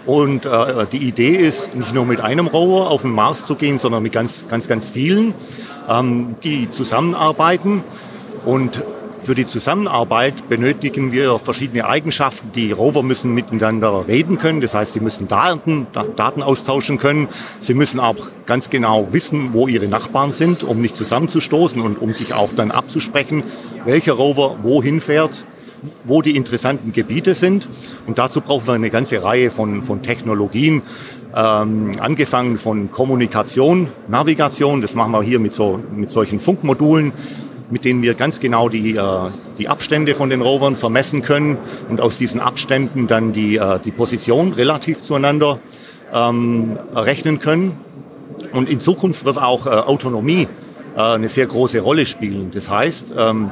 Und 0.06 0.46
äh, 0.46 0.86
die 0.90 0.98
Idee 0.98 1.36
ist, 1.36 1.74
nicht 1.74 1.92
nur 1.94 2.06
mit 2.06 2.20
einem 2.20 2.46
Rover 2.46 2.90
auf 2.90 3.02
den 3.02 3.12
Mars 3.12 3.46
zu 3.46 3.54
gehen, 3.54 3.78
sondern 3.78 4.02
mit 4.02 4.12
ganz, 4.12 4.46
ganz, 4.48 4.66
ganz 4.66 4.88
vielen, 4.88 5.34
ähm, 5.88 6.36
die 6.42 6.70
zusammenarbeiten. 6.70 7.84
Und 8.44 8.82
für 9.22 9.34
die 9.34 9.46
Zusammenarbeit 9.46 10.48
benötigen 10.48 11.12
wir 11.12 11.38
verschiedene 11.38 11.86
Eigenschaften. 11.86 12.52
Die 12.52 12.72
Rover 12.72 13.02
müssen 13.02 13.34
miteinander 13.34 14.08
reden 14.08 14.38
können, 14.38 14.62
das 14.62 14.74
heißt, 14.74 14.94
sie 14.94 15.00
müssen 15.00 15.28
Daten, 15.28 15.86
Daten 16.16 16.42
austauschen 16.42 16.98
können. 16.98 17.28
Sie 17.58 17.74
müssen 17.74 18.00
auch 18.00 18.16
ganz 18.46 18.70
genau 18.70 19.08
wissen, 19.10 19.52
wo 19.52 19.68
ihre 19.68 19.88
Nachbarn 19.88 20.32
sind, 20.32 20.62
um 20.62 20.80
nicht 20.80 20.96
zusammenzustoßen 20.96 21.82
und 21.82 22.00
um 22.00 22.14
sich 22.14 22.32
auch 22.32 22.54
dann 22.54 22.70
abzusprechen, 22.70 23.44
welcher 23.84 24.14
Rover 24.14 24.56
wohin 24.62 25.02
fährt 25.02 25.44
wo 26.04 26.22
die 26.22 26.36
interessanten 26.36 26.92
Gebiete 26.92 27.34
sind. 27.34 27.68
Und 28.06 28.18
dazu 28.18 28.40
brauchen 28.40 28.66
wir 28.66 28.74
eine 28.74 28.90
ganze 28.90 29.22
Reihe 29.22 29.50
von, 29.50 29.82
von 29.82 30.02
Technologien, 30.02 30.82
ähm, 31.34 31.92
angefangen 32.00 32.58
von 32.58 32.90
Kommunikation, 32.90 33.88
Navigation, 34.08 34.80
das 34.80 34.94
machen 34.94 35.12
wir 35.12 35.22
hier 35.22 35.38
mit, 35.38 35.54
so, 35.54 35.80
mit 35.94 36.10
solchen 36.10 36.38
Funkmodulen, 36.38 37.12
mit 37.70 37.84
denen 37.84 38.02
wir 38.02 38.14
ganz 38.14 38.40
genau 38.40 38.68
die, 38.68 38.96
äh, 38.96 39.30
die 39.58 39.68
Abstände 39.68 40.14
von 40.14 40.28
den 40.28 40.42
Rovern 40.42 40.74
vermessen 40.74 41.22
können 41.22 41.56
und 41.88 42.00
aus 42.00 42.18
diesen 42.18 42.40
Abständen 42.40 43.06
dann 43.06 43.32
die, 43.32 43.56
äh, 43.56 43.78
die 43.78 43.92
Position 43.92 44.52
relativ 44.52 45.02
zueinander 45.02 45.60
ähm, 46.12 46.78
errechnen 46.94 47.38
können. 47.38 47.78
Und 48.52 48.68
in 48.68 48.80
Zukunft 48.80 49.24
wird 49.24 49.38
auch 49.38 49.66
äh, 49.66 49.70
Autonomie 49.70 50.48
äh, 50.96 51.00
eine 51.00 51.28
sehr 51.28 51.46
große 51.46 51.80
Rolle 51.80 52.06
spielen. 52.06 52.50
Das 52.52 52.68
heißt, 52.68 53.14
ähm, 53.16 53.50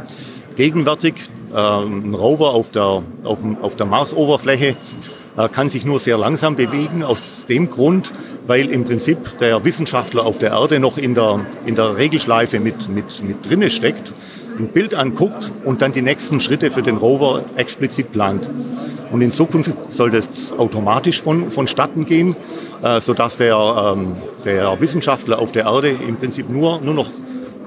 gegenwärtig 0.57 1.15
ein 1.55 2.15
Rover 2.15 2.51
auf 2.51 2.71
der, 2.71 3.03
auf, 3.25 3.39
auf 3.63 3.77
der 3.77 3.87
Marsoberfläche 3.87 4.77
äh, 5.39 5.49
kann 5.49 5.69
sich 5.69 5.85
nur 5.85 6.01
sehr 6.01 6.19
langsam 6.19 6.57
bewegen, 6.57 7.05
aus 7.05 7.47
dem 7.47 7.71
Grund, 7.71 8.13
weil 8.47 8.69
im 8.71 8.85
Prinzip 8.85 9.39
der 9.39 9.65
Wissenschaftler 9.65 10.27
auf 10.27 10.39
der 10.39 10.51
Erde 10.51 10.81
noch 10.81 10.99
in 10.99 11.15
der, 11.15 11.47
in 11.65 11.77
der 11.77 11.97
Regelschleife 11.97 12.59
mit, 12.59 12.89
mit, 12.89 13.23
mit 13.23 13.49
drinne 13.49 13.71
steckt, 13.71 14.13
ein 14.59 14.67
Bild 14.67 14.95
anguckt 14.95 15.53
und 15.65 15.81
dann 15.81 15.93
die 15.93 16.03
nächsten 16.03 16.41
Schritte 16.41 16.73
für 16.73 16.83
den 16.83 16.97
Rover 16.97 17.45
explizit 17.55 18.11
plant. 18.11 18.51
Und 19.13 19.23
in 19.23 19.31
Zukunft 19.31 19.93
soll 19.93 20.11
das 20.11 20.53
automatisch 20.53 21.23
von, 21.23 21.49
vonstatten 21.49 22.05
gehen, 22.05 22.35
äh, 22.83 23.01
sodass 23.01 23.37
der, 23.37 23.95
ähm, 23.97 24.17
der 24.45 24.81
Wissenschaftler 24.81 25.39
auf 25.39 25.53
der 25.53 25.67
Erde 25.67 25.91
im 25.91 26.17
Prinzip 26.17 26.51
nur, 26.51 26.81
nur 26.81 26.95
noch 26.95 27.11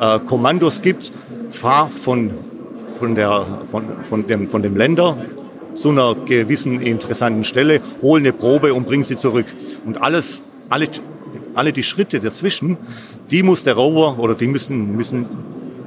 äh, 0.01 0.19
Kommandos 0.19 0.81
gibt, 0.81 1.13
fahr 1.49 1.89
von 1.89 2.31
von, 3.01 3.15
der, 3.15 3.47
von, 3.65 3.83
von, 4.03 4.27
dem, 4.27 4.47
von 4.47 4.61
dem 4.61 4.77
Länder 4.77 5.17
zu 5.73 5.89
einer 5.89 6.13
gewissen 6.13 6.79
interessanten 6.83 7.43
Stelle, 7.43 7.81
hol 7.99 8.19
eine 8.19 8.31
Probe 8.31 8.75
und 8.75 8.85
bring 8.85 9.01
sie 9.01 9.17
zurück. 9.17 9.47
Und 9.87 10.03
alles, 10.03 10.43
alle, 10.69 10.87
alle 11.55 11.73
die 11.73 11.81
Schritte 11.81 12.19
dazwischen, 12.19 12.77
die 13.31 13.41
muss 13.41 13.63
der 13.63 13.73
Rover 13.73 14.19
oder 14.19 14.35
die 14.35 14.45
müssen, 14.45 14.95
müssen, 14.95 15.25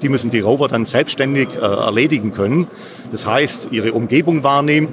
die 0.03 0.09
müssen 0.09 0.31
die 0.31 0.41
Rover 0.41 0.67
dann 0.67 0.85
selbstständig 0.85 1.51
äh, 1.55 1.61
erledigen 1.61 2.33
können. 2.33 2.67
Das 3.13 3.29
heißt, 3.29 3.69
ihre 3.71 3.93
Umgebung 3.93 4.43
wahrnehmen, 4.43 4.89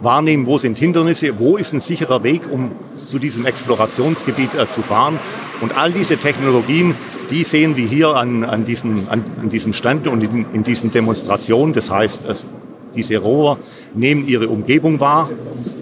wahrnehmen, 0.00 0.46
wo 0.46 0.58
sind 0.58 0.76
Hindernisse, 0.76 1.38
wo 1.38 1.56
ist 1.56 1.72
ein 1.72 1.78
sicherer 1.78 2.24
Weg, 2.24 2.42
um 2.50 2.72
zu 2.96 3.20
diesem 3.20 3.46
Explorationsgebiet 3.46 4.56
äh, 4.56 4.68
zu 4.68 4.82
fahren. 4.82 5.20
Und 5.60 5.78
all 5.78 5.92
diese 5.92 6.16
Technologien, 6.16 6.96
die 7.30 7.44
sehen 7.44 7.76
wir 7.76 7.86
hier 7.86 8.16
an, 8.16 8.44
an, 8.44 8.64
diesen, 8.64 9.08
an, 9.08 9.24
an 9.40 9.48
diesem 9.48 9.72
Stand 9.72 10.08
und 10.08 10.22
in, 10.22 10.46
in 10.52 10.64
diesen 10.64 10.90
Demonstrationen. 10.90 11.72
Das 11.72 11.90
heißt, 11.90 12.24
es, 12.26 12.46
diese 12.94 13.18
Rover 13.18 13.58
nehmen 13.94 14.26
ihre 14.26 14.48
Umgebung 14.48 15.00
wahr, 15.00 15.30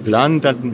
planen 0.05 0.41
dann 0.41 0.73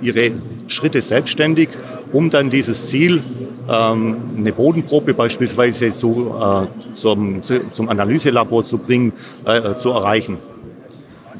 ihre 0.00 0.32
Schritte 0.66 1.02
selbstständig, 1.02 1.68
um 2.12 2.30
dann 2.30 2.50
dieses 2.50 2.86
Ziel, 2.86 3.22
ähm, 3.68 4.16
eine 4.36 4.52
Bodenprobe 4.52 5.14
beispielsweise 5.14 5.92
zu, 5.92 6.34
äh, 6.40 6.66
zum, 6.96 7.42
zum 7.42 7.88
Analyselabor 7.88 8.64
zu 8.64 8.78
bringen, 8.78 9.12
äh, 9.44 9.74
zu 9.74 9.90
erreichen. 9.90 10.38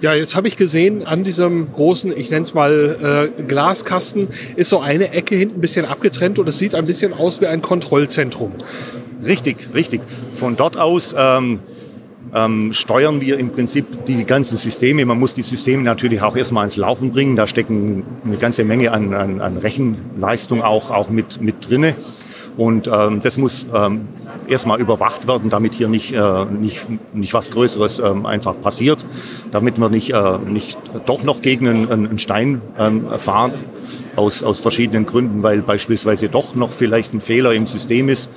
Ja, 0.01 0.13
jetzt 0.13 0.35
habe 0.35 0.49
ich 0.49 0.57
gesehen, 0.57 1.07
an 1.07 1.25
diesem 1.25 1.73
großen, 1.73 2.17
ich 2.17 2.31
nenne 2.31 2.43
es 2.43 2.53
mal 2.53 3.31
äh, 3.39 3.43
Glaskasten, 3.43 4.29
ist 4.57 4.69
so 4.69 4.81
eine 4.81 5.13
Ecke 5.13 5.37
hinten 5.37 5.59
ein 5.59 5.61
bisschen 5.61 5.87
abgetrennt 5.87 6.39
und 6.39 6.49
es 6.49 6.59
sieht 6.59 6.75
ein 6.75 6.85
bisschen 6.85 7.13
aus 7.13 7.41
wie 7.41 7.47
ein 7.47 7.63
Kontrollzentrum. 7.63 8.53
Richtig, 9.25 9.69
richtig. 9.73 10.03
Von 10.35 10.57
dort 10.57 10.77
aus 10.77 11.15
ähm, 11.17 11.61
ähm, 12.35 12.73
steuern 12.73 13.21
wir 13.21 13.39
im 13.39 13.51
Prinzip 13.51 14.05
die 14.07 14.25
ganzen 14.25 14.59
Systeme. 14.59 15.05
Man 15.05 15.19
muss 15.19 15.35
die 15.35 15.43
Systeme 15.43 15.83
natürlich 15.83 16.21
auch 16.21 16.37
erstmal 16.37 16.65
ins 16.65 16.77
Laufen 16.77 17.13
bringen. 17.13 17.37
Da 17.37 17.47
stecken 17.47 18.03
eine 18.25 18.37
ganze 18.37 18.65
Menge 18.65 18.91
an, 18.91 19.15
an, 19.15 19.41
an 19.41 19.57
Rechenleistung 19.59 20.63
auch, 20.63 20.91
auch 20.91 21.09
mit, 21.09 21.41
mit 21.41 21.69
drinne. 21.69 21.95
Und 22.57 22.89
ähm, 22.93 23.21
das 23.21 23.37
muss 23.37 23.67
ähm, 23.75 24.09
erstmal 24.47 24.81
überwacht 24.81 25.27
werden, 25.27 25.51
damit 25.51 25.75
hier 25.75 25.89
nicht, 25.89 26.13
äh, 26.13 26.45
nicht, 26.45 26.87
nicht 27.13 27.35
was 27.35 27.51
Größeres 27.51 27.99
ähm, 27.99 28.27
einfach 28.27 28.61
passiert, 28.61 29.05
damit 29.51 29.81
wir 29.81 29.89
nicht, 29.91 30.13
äh, 30.13 30.39
nicht 30.39 30.79
doch 31.07 31.25
noch 31.25 31.43
gegen 31.43 31.69
einen, 31.69 31.91
einen 31.91 32.19
Stein 32.19 32.63
ähm, 32.79 33.09
fahren, 33.19 33.55
aus, 34.17 34.43
aus 34.43 34.61
verschiedenen 34.61 35.07
Gründen, 35.07 35.43
weil 35.43 35.63
beispielsweise 35.63 36.29
doch 36.29 36.55
noch 36.55 36.71
vielleicht 36.71 37.13
ein 37.13 37.21
Fehler 37.21 37.53
im 37.55 37.67
System 37.67 38.09
ist. 38.09 38.31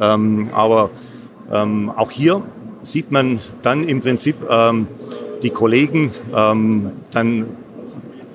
Ähm, 0.00 0.44
aber 0.52 0.90
ähm, 1.52 1.90
auch 1.94 2.10
hier 2.10 2.42
sieht 2.82 3.10
man 3.12 3.40
dann 3.60 3.86
im 3.86 4.00
Prinzip 4.00 4.36
ähm, 4.48 4.86
die 5.42 5.50
Kollegen 5.50 6.12
ähm, 6.34 6.92
dann 7.12 7.46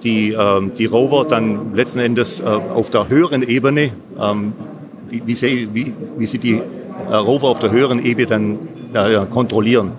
die, 0.04 0.34
ähm, 0.34 0.72
die 0.78 0.86
Rover 0.86 1.26
dann 1.26 1.74
letzten 1.74 2.00
Endes 2.00 2.40
äh, 2.40 2.44
auf 2.44 2.92
der 2.92 3.10
höheren 3.10 3.42
Ebene 3.42 3.92
ähm, 4.22 4.54
wie, 5.10 5.22
wie, 5.26 5.36
sie, 5.36 5.70
wie, 5.74 5.94
wie 6.18 6.26
sie 6.26 6.38
die 6.38 6.62
äh, 7.10 7.14
Rover 7.14 7.48
auf 7.48 7.60
der 7.60 7.72
höheren 7.72 8.04
Ebene 8.04 8.28
dann 8.28 8.60
äh, 8.94 9.26
kontrollieren. 9.26 9.94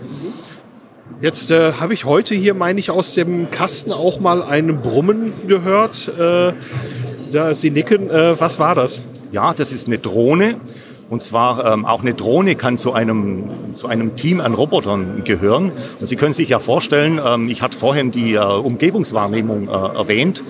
Jetzt 1.23 1.51
äh, 1.51 1.73
habe 1.73 1.95
ich 1.95 2.05
heute 2.05 2.35
hier, 2.35 2.55
meine 2.55 2.79
ich, 2.79 2.91
aus 2.91 3.15
dem 3.15 3.51
Kasten 3.51 3.93
auch 3.93 4.21
mal 4.21 4.43
ein 4.43 4.83
Brummen 4.83 5.33
gehört. 5.47 6.13
Äh, 6.19 6.53
da 7.33 7.55
Sie 7.55 7.71
nicken. 7.71 8.11
Äh, 8.11 8.41
was 8.41 8.59
war 8.59 8.75
das? 8.75 9.03
Ja, 9.33 9.55
das 9.55 9.73
ist 9.73 9.87
eine 9.87 9.99
Drohne. 9.99 10.57
Und 11.09 11.23
zwar 11.23 11.73
ähm, 11.73 11.87
auch 11.87 12.03
eine 12.03 12.15
Drohne 12.15 12.57
kann 12.57 12.79
zu 12.79 12.93
einem, 12.93 13.45
zu 13.77 13.87
einem 13.87 14.17
Team 14.17 14.41
an 14.41 14.55
Robotern 14.55 15.23
gehören. 15.25 15.71
Und 16.01 16.07
Sie 16.09 16.17
können 16.17 16.33
sich 16.33 16.49
ja 16.49 16.59
vorstellen, 16.59 17.21
ähm, 17.25 17.49
ich 17.49 17.63
hatte 17.63 17.79
vorhin 17.79 18.11
die 18.11 18.35
äh, 18.35 18.41
Umgebungswahrnehmung 18.41 19.69
äh, 19.69 19.71
erwähnt. 19.71 20.43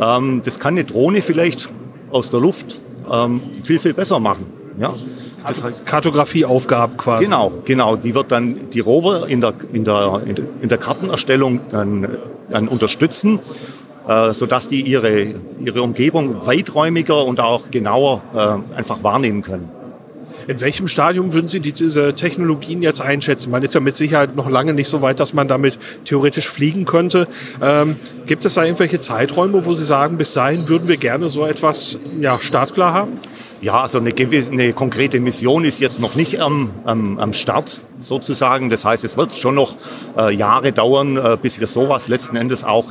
Ähm, 0.00 0.42
das 0.44 0.58
kann 0.58 0.74
eine 0.74 0.84
Drohne 0.84 1.22
vielleicht 1.22 1.68
aus 2.10 2.30
der 2.30 2.40
Luft 2.40 2.76
ähm, 3.10 3.40
viel, 3.62 3.78
viel 3.78 3.94
besser 3.94 4.18
machen. 4.18 4.46
Ja? 4.78 4.94
Das 5.46 5.62
heißt 5.62 5.86
Kartografieaufgaben 5.86 6.96
quasi. 6.96 7.24
Genau, 7.24 7.52
genau. 7.64 7.96
Die 7.96 8.14
wird 8.14 8.30
dann 8.30 8.70
die 8.70 8.80
Rover 8.80 9.28
in 9.28 9.40
der, 9.40 9.54
in 9.72 9.84
der, 9.84 10.22
in 10.60 10.68
der 10.68 10.78
Kartenerstellung 10.78 11.60
dann, 11.70 12.18
dann 12.50 12.68
unterstützen, 12.68 13.40
äh, 14.06 14.32
sodass 14.32 14.68
die 14.68 14.82
ihre, 14.82 15.34
ihre 15.64 15.82
Umgebung 15.82 16.46
weiträumiger 16.46 17.24
und 17.24 17.40
auch 17.40 17.70
genauer 17.70 18.22
äh, 18.34 18.76
einfach 18.76 19.02
wahrnehmen 19.02 19.42
können. 19.42 19.68
In 20.50 20.60
welchem 20.60 20.88
Stadium 20.88 21.32
würden 21.32 21.46
Sie 21.46 21.60
diese 21.60 22.12
Technologien 22.14 22.82
jetzt 22.82 23.00
einschätzen? 23.00 23.52
Man 23.52 23.62
ist 23.62 23.72
ja 23.74 23.78
mit 23.78 23.94
Sicherheit 23.94 24.34
noch 24.34 24.50
lange 24.50 24.74
nicht 24.74 24.88
so 24.88 25.00
weit, 25.00 25.20
dass 25.20 25.32
man 25.32 25.46
damit 25.46 25.78
theoretisch 26.04 26.48
fliegen 26.48 26.86
könnte. 26.86 27.28
Ähm, 27.62 27.94
gibt 28.26 28.44
es 28.44 28.54
da 28.54 28.64
irgendwelche 28.64 28.98
Zeiträume, 28.98 29.64
wo 29.64 29.74
Sie 29.74 29.84
sagen, 29.84 30.16
bis 30.16 30.34
dahin 30.34 30.66
würden 30.66 30.88
wir 30.88 30.96
gerne 30.96 31.28
so 31.28 31.46
etwas 31.46 32.00
ja, 32.20 32.40
startklar 32.40 32.92
haben? 32.92 33.20
Ja, 33.60 33.82
also 33.82 33.98
eine, 33.98 34.10
eine, 34.12 34.72
konkrete 34.72 35.20
Mission 35.20 35.64
ist 35.64 35.78
jetzt 35.78 36.00
noch 36.00 36.16
nicht 36.16 36.40
am, 36.40 36.70
am, 36.82 37.20
am, 37.20 37.32
Start 37.32 37.80
sozusagen. 38.00 38.70
Das 38.70 38.84
heißt, 38.84 39.04
es 39.04 39.16
wird 39.16 39.38
schon 39.38 39.54
noch 39.54 39.76
äh, 40.18 40.34
Jahre 40.34 40.72
dauern, 40.72 41.16
äh, 41.16 41.36
bis 41.40 41.60
wir 41.60 41.68
sowas 41.68 42.08
letzten 42.08 42.34
Endes 42.34 42.64
auch 42.64 42.90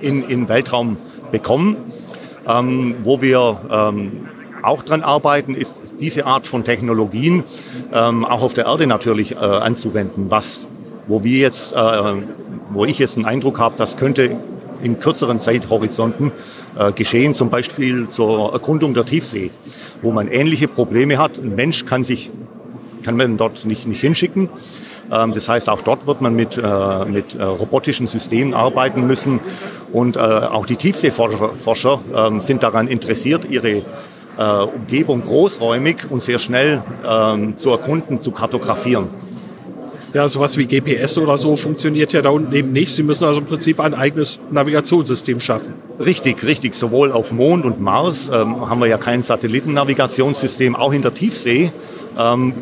in, 0.00 0.22
in 0.22 0.48
Weltraum 0.48 0.98
bekommen, 1.32 1.78
ähm, 2.46 2.94
wo 3.02 3.20
wir 3.20 3.60
ähm, 3.68 4.28
auch 4.62 4.82
dran 4.82 5.02
arbeiten, 5.02 5.54
ist 5.54 5.94
diese 6.00 6.26
Art 6.26 6.46
von 6.46 6.64
Technologien 6.64 7.44
ähm, 7.92 8.24
auch 8.24 8.42
auf 8.42 8.54
der 8.54 8.66
Erde 8.66 8.86
natürlich 8.86 9.32
äh, 9.32 9.36
anzuwenden, 9.38 10.26
was, 10.30 10.66
wo 11.06 11.24
wir 11.24 11.38
jetzt, 11.38 11.72
äh, 11.72 11.76
wo 12.70 12.84
ich 12.84 12.98
jetzt 12.98 13.16
einen 13.16 13.26
Eindruck 13.26 13.58
habe, 13.58 13.76
das 13.76 13.96
könnte 13.96 14.36
in 14.82 14.98
kürzeren 14.98 15.40
Zeithorizonten 15.40 16.32
äh, 16.78 16.92
geschehen, 16.92 17.34
zum 17.34 17.50
Beispiel 17.50 18.08
zur 18.08 18.52
Erkundung 18.52 18.94
der 18.94 19.04
Tiefsee, 19.04 19.50
wo 20.02 20.12
man 20.12 20.28
ähnliche 20.28 20.68
Probleme 20.68 21.18
hat. 21.18 21.38
Ein 21.38 21.54
Mensch 21.54 21.84
kann 21.86 22.04
sich, 22.04 22.30
kann 23.02 23.16
man 23.16 23.36
dort 23.36 23.64
nicht, 23.64 23.86
nicht 23.86 24.00
hinschicken. 24.00 24.48
Ähm, 25.10 25.32
das 25.32 25.48
heißt, 25.48 25.68
auch 25.68 25.82
dort 25.82 26.06
wird 26.06 26.20
man 26.20 26.34
mit, 26.34 26.56
äh, 26.56 27.04
mit 27.04 27.34
äh, 27.34 27.42
robotischen 27.42 28.06
Systemen 28.06 28.54
arbeiten 28.54 29.06
müssen. 29.06 29.40
Und 29.92 30.16
äh, 30.16 30.20
auch 30.20 30.66
die 30.66 30.76
Tiefseeforscher 30.76 31.50
Forscher, 31.50 32.00
ähm, 32.14 32.40
sind 32.40 32.62
daran 32.62 32.88
interessiert, 32.88 33.44
ihre 33.50 33.82
äh, 34.40 34.42
Umgebung 34.42 35.22
großräumig 35.22 36.10
und 36.10 36.22
sehr 36.22 36.38
schnell 36.38 36.82
ähm, 37.06 37.58
zu 37.58 37.70
erkunden, 37.70 38.20
zu 38.20 38.32
kartografieren. 38.32 39.08
Ja, 40.14 40.28
sowas 40.28 40.56
wie 40.56 40.66
GPS 40.66 41.18
oder 41.18 41.38
so 41.38 41.54
funktioniert 41.54 42.12
ja 42.12 42.20
da 42.20 42.30
unten 42.30 42.52
eben 42.52 42.72
nicht. 42.72 42.92
Sie 42.92 43.04
müssen 43.04 43.26
also 43.26 43.40
im 43.40 43.46
Prinzip 43.46 43.78
ein 43.78 43.94
eigenes 43.94 44.40
Navigationssystem 44.50 45.38
schaffen. 45.38 45.74
Richtig, 46.00 46.42
richtig. 46.42 46.74
Sowohl 46.74 47.12
auf 47.12 47.30
Mond 47.30 47.64
und 47.64 47.80
Mars 47.80 48.28
ähm, 48.32 48.68
haben 48.68 48.80
wir 48.80 48.88
ja 48.88 48.98
kein 48.98 49.22
Satellitennavigationssystem, 49.22 50.74
auch 50.74 50.92
in 50.92 51.02
der 51.02 51.14
Tiefsee. 51.14 51.70
Ähm, 52.18 52.54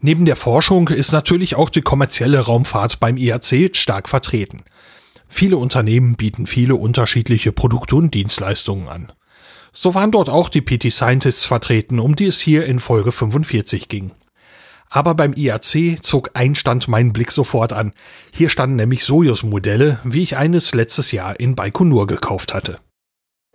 Neben 0.00 0.24
der 0.24 0.36
Forschung 0.36 0.88
ist 0.88 1.12
natürlich 1.12 1.56
auch 1.56 1.70
die 1.70 1.82
kommerzielle 1.82 2.40
Raumfahrt 2.40 3.00
beim 3.00 3.16
IAC 3.16 3.74
stark 3.74 4.08
vertreten. 4.08 4.62
Viele 5.28 5.56
Unternehmen 5.56 6.14
bieten 6.14 6.46
viele 6.46 6.76
unterschiedliche 6.76 7.50
Produkte 7.50 7.96
und 7.96 8.14
Dienstleistungen 8.14 8.86
an. 8.86 9.12
So 9.72 9.94
waren 9.94 10.12
dort 10.12 10.28
auch 10.28 10.48
die 10.48 10.60
PT 10.60 10.92
Scientists 10.92 11.46
vertreten, 11.46 11.98
um 11.98 12.14
die 12.14 12.26
es 12.26 12.38
hier 12.38 12.66
in 12.66 12.78
Folge 12.78 13.10
45 13.10 13.88
ging. 13.88 14.12
Aber 14.94 15.16
beim 15.16 15.32
IAC 15.32 15.98
zog 16.02 16.30
ein 16.34 16.54
Stand 16.54 16.86
meinen 16.86 17.12
Blick 17.12 17.32
sofort 17.32 17.72
an. 17.72 17.92
Hier 18.32 18.48
standen 18.48 18.76
nämlich 18.76 19.02
Sojus-Modelle, 19.02 19.98
wie 20.04 20.22
ich 20.22 20.36
eines 20.36 20.72
letztes 20.72 21.10
Jahr 21.10 21.40
in 21.40 21.56
Baikonur 21.56 22.06
gekauft 22.06 22.54
hatte. 22.54 22.78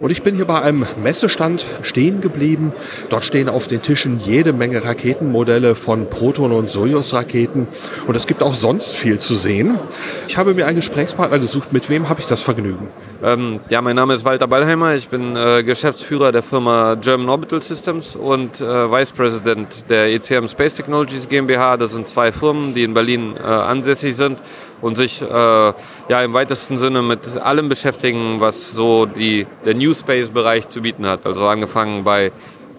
Und 0.01 0.11
ich 0.11 0.23
bin 0.23 0.33
hier 0.33 0.45
bei 0.45 0.61
einem 0.61 0.85
Messestand 1.03 1.65
stehen 1.81 2.21
geblieben. 2.21 2.71
Dort 3.09 3.25
stehen 3.25 3.49
auf 3.49 3.67
den 3.67 3.81
Tischen 3.81 4.21
jede 4.23 4.53
Menge 4.53 4.81
Raketenmodelle 4.85 5.75
von 5.75 6.09
Proton- 6.09 6.53
und 6.53 6.69
Sojus-Raketen. 6.69 7.67
Und 8.07 8.15
es 8.15 8.25
gibt 8.25 8.41
auch 8.41 8.55
sonst 8.55 8.93
viel 8.93 9.19
zu 9.19 9.35
sehen. 9.35 9.77
Ich 10.29 10.37
habe 10.37 10.53
mir 10.53 10.67
einen 10.67 10.77
Gesprächspartner 10.77 11.37
gesucht. 11.37 11.73
Mit 11.73 11.89
wem 11.89 12.07
habe 12.07 12.21
ich 12.21 12.27
das 12.27 12.41
Vergnügen? 12.41 12.87
Ähm, 13.21 13.59
ja, 13.69 13.81
mein 13.81 13.97
Name 13.97 14.13
ist 14.13 14.23
Walter 14.23 14.47
Ballheimer. 14.47 14.95
Ich 14.95 15.09
bin 15.09 15.35
äh, 15.35 15.65
Geschäftsführer 15.65 16.31
der 16.31 16.43
Firma 16.43 16.95
German 16.95 17.27
Orbital 17.27 17.61
Systems 17.61 18.15
und 18.15 18.61
äh, 18.61 18.63
Vice 18.63 19.11
President 19.11 19.89
der 19.89 20.13
ECM 20.13 20.47
Space 20.47 20.75
Technologies 20.75 21.27
GmbH. 21.27 21.75
Das 21.75 21.91
sind 21.91 22.07
zwei 22.07 22.31
Firmen, 22.31 22.73
die 22.73 22.83
in 22.83 22.93
Berlin 22.93 23.35
äh, 23.35 23.41
ansässig 23.41 24.15
sind 24.15 24.41
und 24.81 24.97
sich 24.97 25.21
äh, 25.21 25.25
ja 25.25 26.23
im 26.23 26.33
weitesten 26.33 26.77
Sinne 26.77 27.01
mit 27.01 27.37
allem 27.41 27.69
beschäftigen, 27.69 28.39
was 28.39 28.71
so 28.71 29.05
die, 29.05 29.47
der 29.65 29.75
New 29.75 29.93
Space-Bereich 29.93 30.69
zu 30.69 30.81
bieten 30.81 31.05
hat. 31.05 31.25
Also 31.25 31.47
angefangen 31.47 32.03
bei 32.03 32.31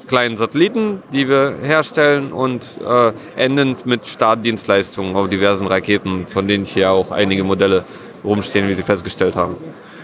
kleinen 0.09 0.36
Satelliten, 0.36 1.03
die 1.12 1.28
wir 1.28 1.55
herstellen 1.62 2.32
und 2.32 2.78
äh, 2.84 3.12
endend 3.36 3.86
mit 3.86 4.07
Startdienstleistungen 4.07 5.14
auf 5.14 5.28
diversen 5.28 5.68
Raketen, 5.68 6.26
von 6.26 6.48
denen 6.48 6.64
hier 6.64 6.90
auch 6.90 7.12
einige 7.12 7.44
Modelle 7.44 7.84
rumstehen, 8.24 8.68
wie 8.68 8.74
Sie 8.74 8.82
festgestellt 8.82 9.36
haben. 9.36 9.57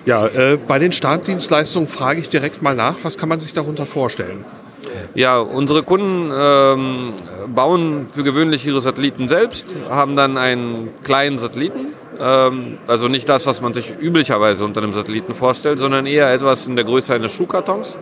Ja, 0.04 0.26
äh, 0.28 0.56
bei 0.56 0.78
den 0.78 0.92
Startdienstleistungen 0.92 1.88
frage 1.88 2.20
ich 2.20 2.28
direkt 2.28 2.62
mal 2.62 2.76
nach, 2.76 2.98
was 3.02 3.18
kann 3.18 3.28
man 3.28 3.40
sich 3.40 3.52
darunter 3.52 3.86
vorstellen? 3.86 4.44
Ja, 5.14 5.38
unsere 5.38 5.82
Kunden 5.82 6.30
ähm, 6.34 7.12
bauen 7.54 8.06
für 8.12 8.22
gewöhnlich 8.22 8.66
ihre 8.66 8.80
Satelliten 8.80 9.28
selbst, 9.28 9.74
haben 9.88 10.16
dann 10.16 10.36
einen 10.36 10.88
kleinen 11.02 11.38
Satelliten. 11.38 11.94
Ähm, 12.20 12.78
also 12.86 13.08
nicht 13.08 13.28
das, 13.28 13.46
was 13.46 13.60
man 13.60 13.74
sich 13.74 13.92
üblicherweise 14.00 14.64
unter 14.64 14.82
einem 14.82 14.92
Satelliten 14.92 15.34
vorstellt, 15.34 15.78
sondern 15.78 16.06
eher 16.06 16.32
etwas 16.32 16.66
in 16.66 16.76
der 16.76 16.84
Größe 16.84 17.14
eines 17.14 17.32
Schuhkartons. 17.32 17.96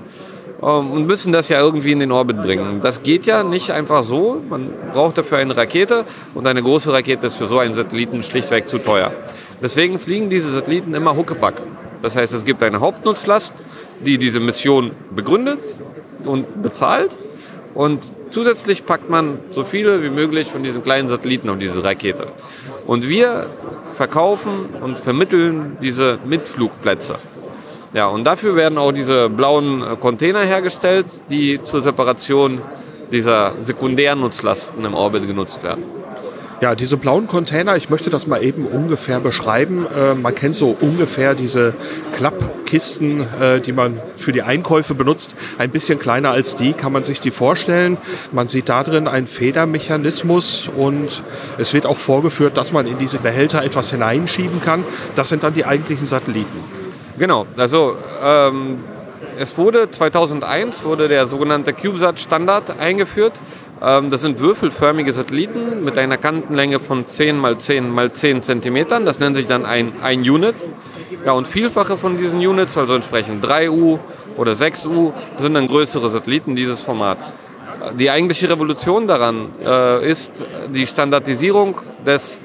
Ähm, 0.63 0.91
und 0.91 1.07
müssen 1.07 1.33
das 1.33 1.49
ja 1.49 1.61
irgendwie 1.61 1.93
in 1.93 1.99
den 1.99 2.13
Orbit 2.13 2.43
bringen. 2.43 2.81
Das 2.81 3.03
geht 3.03 3.27
ja 3.27 3.43
nicht 3.43 3.71
einfach 3.71 4.03
so. 4.05 4.43
Man 4.49 4.71
braucht 4.93 5.19
dafür 5.19 5.39
eine 5.39 5.57
Rakete 5.57 6.05
und 6.35 6.47
eine 6.47 6.63
große 6.63 6.93
Rakete 6.93 7.27
ist 7.27 7.37
für 7.37 7.49
so 7.49 7.59
einen 7.59 7.75
Satelliten 7.75 8.23
schlichtweg 8.23 8.69
zu 8.69 8.79
teuer. 8.79 9.13
Deswegen 9.63 9.99
fliegen 9.99 10.31
diese 10.31 10.51
Satelliten 10.51 10.95
immer 10.95 11.17
Huckepack. 11.17 11.63
Das 12.03 12.17
heißt, 12.17 12.35
es 12.35 12.45
gibt 12.45 12.63
eine 12.63 12.81
Hauptnutzlast, 12.81 13.55
die 14.05 14.19
diese 14.19 14.41
Mission 14.41 14.91
begründet 15.15 15.61
und 16.27 16.63
bezahlt. 16.63 17.19
Und 17.75 18.13
zusätzlich 18.31 18.87
packt 18.87 19.11
man 19.11 19.39
so 19.51 19.65
viele 19.65 20.03
wie 20.03 20.11
möglich 20.11 20.53
von 20.53 20.63
diesen 20.63 20.83
kleinen 20.83 21.09
Satelliten 21.09 21.51
auf 21.51 21.59
diese 21.59 21.83
Rakete. 21.83 22.29
Und 22.87 23.09
wir 23.09 23.47
verkaufen 23.95 24.69
und 24.81 24.99
vermitteln 24.99 25.77
diese 25.81 26.19
Mitflugplätze. 26.25 27.17
Ja, 27.95 28.09
und 28.09 28.25
dafür 28.25 28.57
werden 28.57 28.77
auch 28.77 28.91
diese 28.91 29.31
blauen 29.31 29.83
äh, 29.83 29.97
Container 29.97 30.41
hergestellt, 30.41 31.07
die 31.31 31.63
zur 31.63 31.81
Separation 31.81 32.61
dieser 33.13 33.55
sekundären 33.61 34.21
Nutzlasten 34.21 34.85
im 34.85 34.95
Orbit 34.95 35.29
genutzt 35.29 35.63
werden. 35.63 35.85
Ja, 36.61 36.75
diese 36.75 36.97
blauen 36.97 37.27
Container, 37.27 37.77
ich 37.77 37.91
möchte 37.91 38.11
das 38.11 38.27
mal 38.27 38.43
eben 38.43 38.67
ungefähr 38.67 39.21
beschreiben. 39.21 39.87
Äh, 39.87 40.15
man 40.15 40.35
kennt 40.35 40.55
so 40.55 40.77
ungefähr 40.81 41.35
diese 41.35 41.75
Klappkisten, 42.17 43.27
äh, 43.41 43.61
die 43.61 43.73
man 43.73 44.01
für 44.17 44.33
die 44.33 44.43
Einkäufe 44.43 44.95
benutzt. 44.95 45.35
Ein 45.59 45.71
bisschen 45.71 45.99
kleiner 45.99 46.31
als 46.31 46.55
die 46.55 46.73
kann 46.73 46.93
man 46.93 47.03
sich 47.03 47.21
die 47.21 47.33
vorstellen. 47.33 47.99
Man 48.31 48.49
sieht 48.49 48.69
da 48.69 48.85
drin 48.85 49.09
einen 49.09 49.27
Federmechanismus 49.27 50.71
und 50.75 51.23
es 51.59 51.75
wird 51.75 51.87
auch 51.87 51.99
vorgeführt, 51.99 52.57
dass 52.57 52.73
man 52.73 52.87
in 52.87 52.99
diese 52.99 53.19
Behälter 53.19 53.63
etwas 53.65 53.91
hineinschieben 53.91 54.63
kann. 54.63 54.85
Das 55.17 55.29
sind 55.29 55.43
dann 55.43 55.55
die 55.55 55.65
eigentlichen 55.65 56.07
Satelliten. 56.07 56.59
Genau, 57.19 57.47
also 57.57 57.97
ähm, 58.25 58.79
es 59.39 59.59
wurde 59.59 59.91
2001 59.91 60.85
wurde 60.85 61.09
der 61.09 61.27
sogenannte 61.27 61.73
CubeSat-Standard 61.73 62.79
eingeführt. 62.79 63.33
Ähm, 63.85 64.11
das 64.11 64.23
sind 64.23 64.41
würfelförmige 64.41 65.13
Satelliten 65.13 65.85
mit 65.85 65.99
einer 65.99 66.17
Kantenlänge 66.17 66.81
von 66.81 67.07
10 67.07 67.39
mal 67.39 67.59
10 67.59 67.91
mal 67.91 68.13
10 68.13 68.43
Zentimetern. 68.43 69.05
Das 69.05 69.19
nennt 69.19 69.37
sich 69.37 69.47
dann 69.47 69.67
ein, 69.67 69.93
ein 70.03 70.21
Unit. 70.21 70.55
Ja, 71.25 71.33
und 71.33 71.47
Vielfache 71.47 71.97
von 71.97 72.19
diesen 72.19 72.41
Units, 72.41 72.77
also 72.77 72.95
entsprechend 72.95 73.45
3U 73.45 73.99
oder 74.37 74.53
6U, 74.53 75.13
sind 75.39 75.55
dann 75.55 75.69
größere 75.69 76.09
Satelliten 76.11 76.57
dieses 76.57 76.81
Formats. 76.81 77.33
Die 77.99 78.11
eigentliche 78.11 78.49
Revolution 78.49 79.07
daran 79.07 79.51
äh, 79.63 80.11
ist 80.11 80.45
die 80.73 80.87
Standardisierung 80.87 81.81
des 82.07 82.39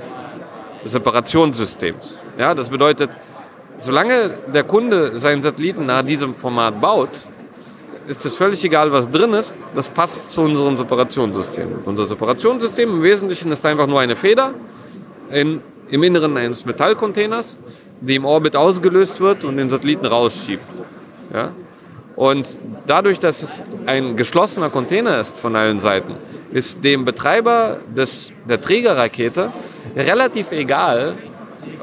Separationssystems. 0.86 2.18
Ja, 2.38 2.54
das 2.54 2.70
bedeutet, 2.70 3.10
solange 3.78 4.32
der 4.54 4.64
Kunde 4.64 5.20
seinen 5.20 5.42
Satelliten 5.42 5.86
nach 5.86 6.02
diesem 6.04 6.36
Format 6.36 6.80
baut, 6.82 7.10
ist 8.10 8.26
es 8.26 8.36
völlig 8.36 8.64
egal, 8.64 8.92
was 8.92 9.10
drin 9.10 9.34
ist. 9.34 9.54
Das 9.76 9.88
passt 9.88 10.32
zu 10.32 10.42
unserem 10.42 10.76
Separationssystem. 10.76 11.68
Unser 11.86 12.08
Separationssystem 12.08 12.90
im 12.90 13.04
Wesentlichen 13.04 13.52
ist 13.52 13.66
einfach 13.66 13.86
nur 13.86 14.00
eine 14.00 14.16
Feder 14.16 14.56
in, 15.32 15.62
im 15.90 16.04
Inneren 16.04 16.36
eines 16.36 16.66
Metallcontainers, 16.66 17.58
die 18.02 18.16
im 18.16 18.26
Orbit 18.26 18.56
ausgelöst 18.56 19.22
wird 19.22 19.44
und 19.44 19.58
den 19.58 19.70
Satelliten 19.70 20.08
rausschiebt. 20.08 20.64
Ja? 21.34 21.52
Und 22.16 22.58
dadurch, 22.88 23.20
dass 23.20 23.44
es 23.44 23.64
ein 23.86 24.16
geschlossener 24.16 24.70
Container 24.70 25.22
ist 25.22 25.36
von 25.38 25.56
allen 25.56 25.80
Seiten, 25.80 26.16
ist 26.52 26.84
dem 26.84 27.06
Betreiber 27.06 27.80
des, 27.96 28.32
der 28.50 28.60
Trägerrakete 28.60 29.52
relativ 29.96 30.52
egal, 30.52 31.16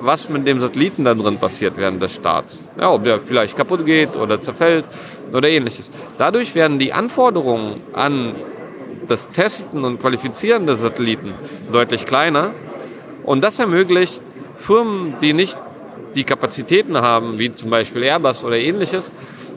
was 0.00 0.28
mit 0.28 0.46
dem 0.46 0.60
Satelliten 0.60 1.04
da 1.04 1.14
drin 1.14 1.38
passiert 1.38 1.74
während 1.76 2.02
des 2.02 2.14
Starts. 2.14 2.68
Ja, 2.78 2.92
ob 2.92 3.04
der 3.04 3.20
vielleicht 3.20 3.56
kaputt 3.56 3.84
geht 3.86 4.16
oder 4.16 4.40
zerfällt 4.40 4.84
oder 5.32 5.48
ähnliches. 5.48 5.90
Dadurch 6.18 6.54
werden 6.54 6.78
die 6.78 6.92
Anforderungen 6.92 7.80
an 7.92 8.34
das 9.08 9.30
Testen 9.30 9.84
und 9.84 10.00
Qualifizieren 10.00 10.66
des 10.66 10.80
Satelliten 10.80 11.34
deutlich 11.72 12.06
kleiner. 12.06 12.52
Und 13.24 13.42
das 13.42 13.58
ermöglicht 13.58 14.20
Firmen, 14.58 15.14
die 15.20 15.32
nicht 15.32 15.56
die 16.14 16.24
Kapazitäten 16.24 16.96
haben, 16.96 17.38
wie 17.38 17.54
zum 17.54 17.70
Beispiel 17.70 18.02
Airbus 18.02 18.42
oder 18.42 18.56
ähnliches, 18.56 19.10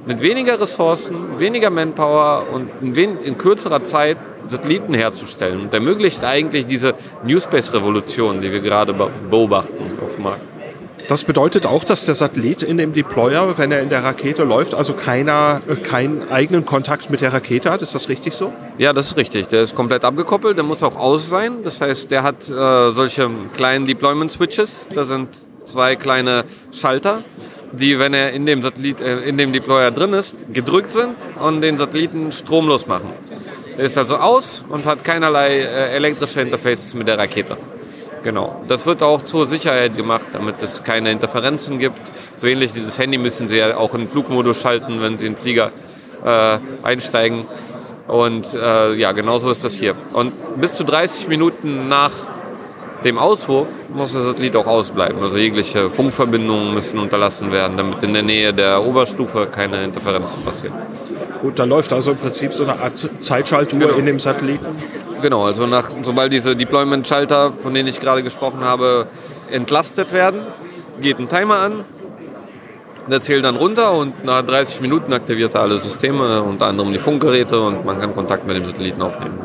mit 0.06 0.22
weniger 0.22 0.60
Ressourcen, 0.60 1.40
weniger 1.40 1.70
Manpower 1.70 2.46
und 2.52 2.70
in, 2.82 3.18
in 3.20 3.38
kürzerer 3.38 3.84
Zeit 3.84 4.18
Satelliten 4.50 4.94
herzustellen 4.94 5.62
und 5.62 5.74
ermöglicht 5.74 6.24
eigentlich 6.24 6.66
diese 6.66 6.96
New 7.24 7.40
Space-Revolution, 7.40 8.42
die 8.42 8.52
wir 8.52 8.60
gerade 8.60 8.94
beobachten 8.94 9.98
auf 10.06 10.16
dem 10.16 10.24
Markt. 10.24 10.42
Das 11.08 11.24
bedeutet 11.24 11.66
auch, 11.66 11.84
dass 11.84 12.06
der 12.06 12.14
Satellit 12.14 12.62
in 12.62 12.78
dem 12.78 12.94
Deployer, 12.94 13.58
wenn 13.58 13.72
er 13.72 13.82
in 13.82 13.90
der 13.90 14.04
Rakete 14.04 14.44
läuft, 14.44 14.76
also 14.76 14.94
keiner, 14.94 15.62
äh, 15.68 15.76
keinen 15.76 16.30
eigenen 16.30 16.66
Kontakt 16.66 17.10
mit 17.10 17.22
der 17.22 17.34
Rakete 17.34 17.72
hat. 17.72 17.82
Ist 17.82 17.96
das 17.96 18.10
richtig 18.10 18.34
so? 18.34 18.54
Ja, 18.78 18.94
das 18.94 19.08
ist 19.08 19.18
richtig. 19.18 19.48
Der 19.48 19.64
ist 19.64 19.74
komplett 19.74 20.04
abgekoppelt. 20.04 20.58
Der 20.58 20.64
muss 20.64 20.84
auch 20.84 20.96
aus 20.96 21.30
sein. 21.30 21.64
Das 21.64 21.82
heißt, 21.82 22.12
der 22.12 22.24
hat 22.24 22.48
äh, 22.50 22.92
solche 22.92 23.30
kleinen 23.56 23.86
Deployment-Switches. 23.86 24.90
Da 24.94 25.04
sind 25.06 25.30
zwei 25.64 25.96
kleine 25.96 26.46
Schalter, 26.72 27.24
die, 27.72 27.98
wenn 27.98 28.14
er 28.14 28.32
in 28.32 28.46
dem, 28.46 28.62
Satellit, 28.62 29.00
äh, 29.02 29.22
in 29.22 29.38
dem 29.38 29.54
Deployer 29.54 29.92
drin 29.92 30.14
ist, 30.14 30.54
gedrückt 30.54 30.92
sind 30.92 31.16
und 31.44 31.62
den 31.62 31.78
Satelliten 31.78 32.32
stromlos 32.32 32.88
machen. 32.88 33.10
Ist 33.80 33.98
also 33.98 34.18
aus 34.18 34.66
und 34.68 34.86
hat 34.86 35.06
keinerlei 35.06 35.62
äh, 35.62 35.96
elektrische 35.96 36.42
Interfaces 36.42 36.94
mit 36.94 37.08
der 37.08 37.18
Rakete. 37.18 37.56
Genau. 38.24 38.62
Das 38.68 38.86
wird 38.86 39.02
auch 39.02 39.24
zur 39.24 39.48
Sicherheit 39.48 39.96
gemacht, 39.96 40.26
damit 40.34 40.62
es 40.62 40.84
keine 40.84 41.12
Interferenzen 41.12 41.80
gibt. 41.80 42.02
So 42.36 42.48
ähnlich 42.48 42.76
wie 42.76 42.82
das 42.82 43.00
Handy 43.00 43.18
müssen 43.18 43.48
Sie 43.48 43.56
ja 43.56 43.78
auch 43.78 43.94
in 43.94 44.10
Flugmodus 44.10 44.60
schalten, 44.60 45.02
wenn 45.02 45.18
Sie 45.18 45.28
in 45.28 45.36
den 45.36 45.42
Flieger 45.42 45.72
äh, 46.26 46.58
einsteigen. 46.84 47.46
Und 48.08 48.54
äh, 48.54 48.96
ja, 48.96 49.14
genauso 49.14 49.50
ist 49.50 49.64
das 49.64 49.76
hier. 49.76 49.96
Und 50.12 50.34
bis 50.60 50.74
zu 50.74 50.84
30 50.84 51.30
Minuten 51.30 51.88
nach 51.88 52.12
dem 53.06 53.18
Auswurf 53.18 53.70
muss 53.88 54.12
der 54.12 54.22
Satellit 54.22 54.58
auch 54.58 54.68
ausbleiben. 54.68 55.24
Also 55.24 55.38
jegliche 55.38 55.90
Funkverbindungen 55.90 56.74
müssen 56.74 57.00
unterlassen 57.00 57.50
werden, 57.54 57.78
damit 57.78 58.04
in 58.04 58.14
der 58.14 58.24
Nähe 58.24 58.54
der 58.54 58.84
Oberstufe 58.86 59.48
keine 59.48 59.86
Interferenzen 59.86 60.44
passieren. 60.44 60.76
Gut, 61.42 61.58
da 61.58 61.64
läuft 61.64 61.94
also 61.94 62.12
im 62.12 62.18
Prinzip 62.18 62.54
so 62.54 62.64
eine 62.64 62.80
Art 62.82 62.98
Zeitschaltuhr 63.22 63.80
genau. 63.80 63.94
in 63.94 64.06
dem 64.06 64.20
Satelliten. 64.20 64.66
Genau, 65.22 65.46
also 65.46 65.66
nach, 65.68 65.90
sobald 66.02 66.34
diese 66.34 66.56
Deployment-Schalter, 66.56 67.54
von 67.64 67.74
denen 67.74 67.88
ich 67.88 68.00
gerade 68.00 68.24
gesprochen 68.24 68.62
habe, 68.62 69.08
entlastet 69.52 70.12
werden, 70.12 70.42
geht 71.02 71.20
ein 71.20 71.30
Timer 71.30 71.60
an, 71.60 71.86
der 73.10 73.22
zählt 73.22 73.44
dann 73.44 73.56
runter 73.56 73.94
und 73.94 74.24
nach 74.24 74.42
30 74.42 74.82
Minuten 74.82 75.14
aktiviert 75.14 75.56
er 75.56 75.62
alle 75.62 75.78
Systeme, 75.78 76.44
unter 76.44 76.68
anderem 76.68 76.92
die 76.94 77.00
Funkgeräte 77.00 77.60
und 77.60 77.86
man 77.86 78.00
kann 78.00 78.14
Kontakt 78.14 78.46
mit 78.46 78.56
dem 78.56 78.66
Satelliten 78.66 79.02
aufnehmen. 79.02 79.40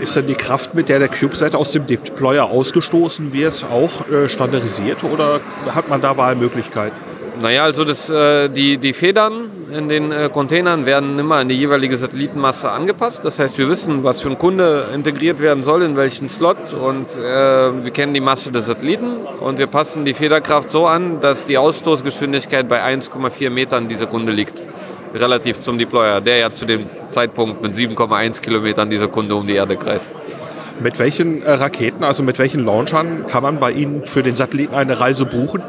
Ist 0.00 0.16
denn 0.16 0.26
die 0.26 0.34
Kraft, 0.34 0.74
mit 0.74 0.88
der 0.88 0.98
der 0.98 1.08
CubeSat 1.08 1.54
aus 1.54 1.72
dem 1.72 1.86
Deployer 1.86 2.50
ausgestoßen 2.50 3.32
wird, 3.32 3.66
auch 3.70 4.08
äh, 4.08 4.28
standardisiert 4.28 5.04
oder 5.04 5.40
hat 5.68 5.88
man 5.88 6.02
da 6.02 6.16
Wahlmöglichkeiten? 6.16 6.98
Naja, 7.42 7.64
also 7.64 7.84
das, 7.84 8.08
äh, 8.08 8.48
die, 8.48 8.78
die 8.78 8.92
Federn 8.92 9.50
in 9.76 9.88
den 9.88 10.12
äh, 10.12 10.30
Containern 10.32 10.86
werden 10.86 11.18
immer 11.18 11.38
an 11.38 11.48
die 11.48 11.56
jeweilige 11.56 11.98
Satellitenmasse 11.98 12.70
angepasst. 12.70 13.24
Das 13.24 13.40
heißt, 13.40 13.58
wir 13.58 13.68
wissen, 13.68 14.04
was 14.04 14.20
für 14.20 14.28
ein 14.28 14.38
Kunde 14.38 14.86
integriert 14.94 15.40
werden 15.40 15.64
soll, 15.64 15.82
in 15.82 15.96
welchen 15.96 16.28
Slot 16.28 16.72
und 16.72 17.10
äh, 17.18 17.20
wir 17.20 17.90
kennen 17.90 18.14
die 18.14 18.20
Masse 18.20 18.52
des 18.52 18.66
Satelliten 18.66 19.16
und 19.40 19.58
wir 19.58 19.66
passen 19.66 20.04
die 20.04 20.14
Federkraft 20.14 20.70
so 20.70 20.86
an, 20.86 21.18
dass 21.20 21.44
die 21.44 21.58
Ausstoßgeschwindigkeit 21.58 22.68
bei 22.68 22.80
1,4 22.80 23.50
Metern 23.50 23.88
die 23.88 23.96
Sekunde 23.96 24.30
liegt. 24.30 24.62
Relativ 25.12 25.60
zum 25.60 25.78
Deployer, 25.78 26.20
der 26.20 26.36
ja 26.36 26.52
zu 26.52 26.64
dem 26.64 26.86
Zeitpunkt 27.10 27.60
mit 27.60 27.74
7,1 27.74 28.40
Kilometern 28.40 28.88
die 28.88 28.98
Sekunde 28.98 29.34
um 29.34 29.48
die 29.48 29.54
Erde 29.54 29.76
kreist. 29.76 30.12
Mit 30.78 31.00
welchen 31.00 31.42
äh, 31.42 31.50
Raketen, 31.50 32.04
also 32.04 32.22
mit 32.22 32.38
welchen 32.38 32.64
Launchern 32.64 33.26
kann 33.26 33.42
man 33.42 33.58
bei 33.58 33.72
Ihnen 33.72 34.06
für 34.06 34.22
den 34.22 34.36
Satelliten 34.36 34.76
eine 34.76 35.00
Reise 35.00 35.26
buchen? 35.26 35.60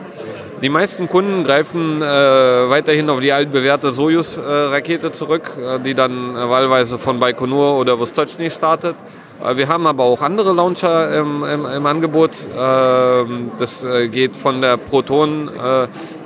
Die 0.63 0.69
meisten 0.69 1.09
Kunden 1.09 1.43
greifen 1.43 2.01
äh, 2.01 2.05
weiterhin 2.05 3.09
auf 3.09 3.19
die 3.19 3.33
altbewährte 3.33 3.91
Soyuz-Rakete 3.91 5.11
zurück, 5.11 5.51
äh, 5.59 5.77
die 5.81 5.93
dann 5.93 6.37
äh, 6.37 6.49
wahlweise 6.49 6.97
von 6.97 7.19
Baikonur 7.19 7.77
oder 7.77 7.99
Vostochny 7.99 8.49
startet. 8.49 8.95
Äh, 9.43 9.57
wir 9.57 9.67
haben 9.67 9.85
aber 9.85 10.05
auch 10.05 10.21
andere 10.21 10.53
Launcher 10.53 11.19
im, 11.19 11.43
im, 11.43 11.65
im 11.65 11.85
Angebot. 11.85 12.37
Ähm, 12.57 13.51
das 13.59 13.85
geht 14.09 14.37
von 14.37 14.61
der 14.61 14.77
Proton, 14.77 15.51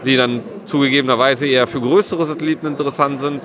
die 0.05 0.15
dann 0.15 0.43
zugegebenerweise 0.65 1.47
eher 1.47 1.65
für 1.65 1.81
größere 1.81 2.23
Satelliten 2.23 2.67
interessant 2.67 3.19
sind. 3.19 3.41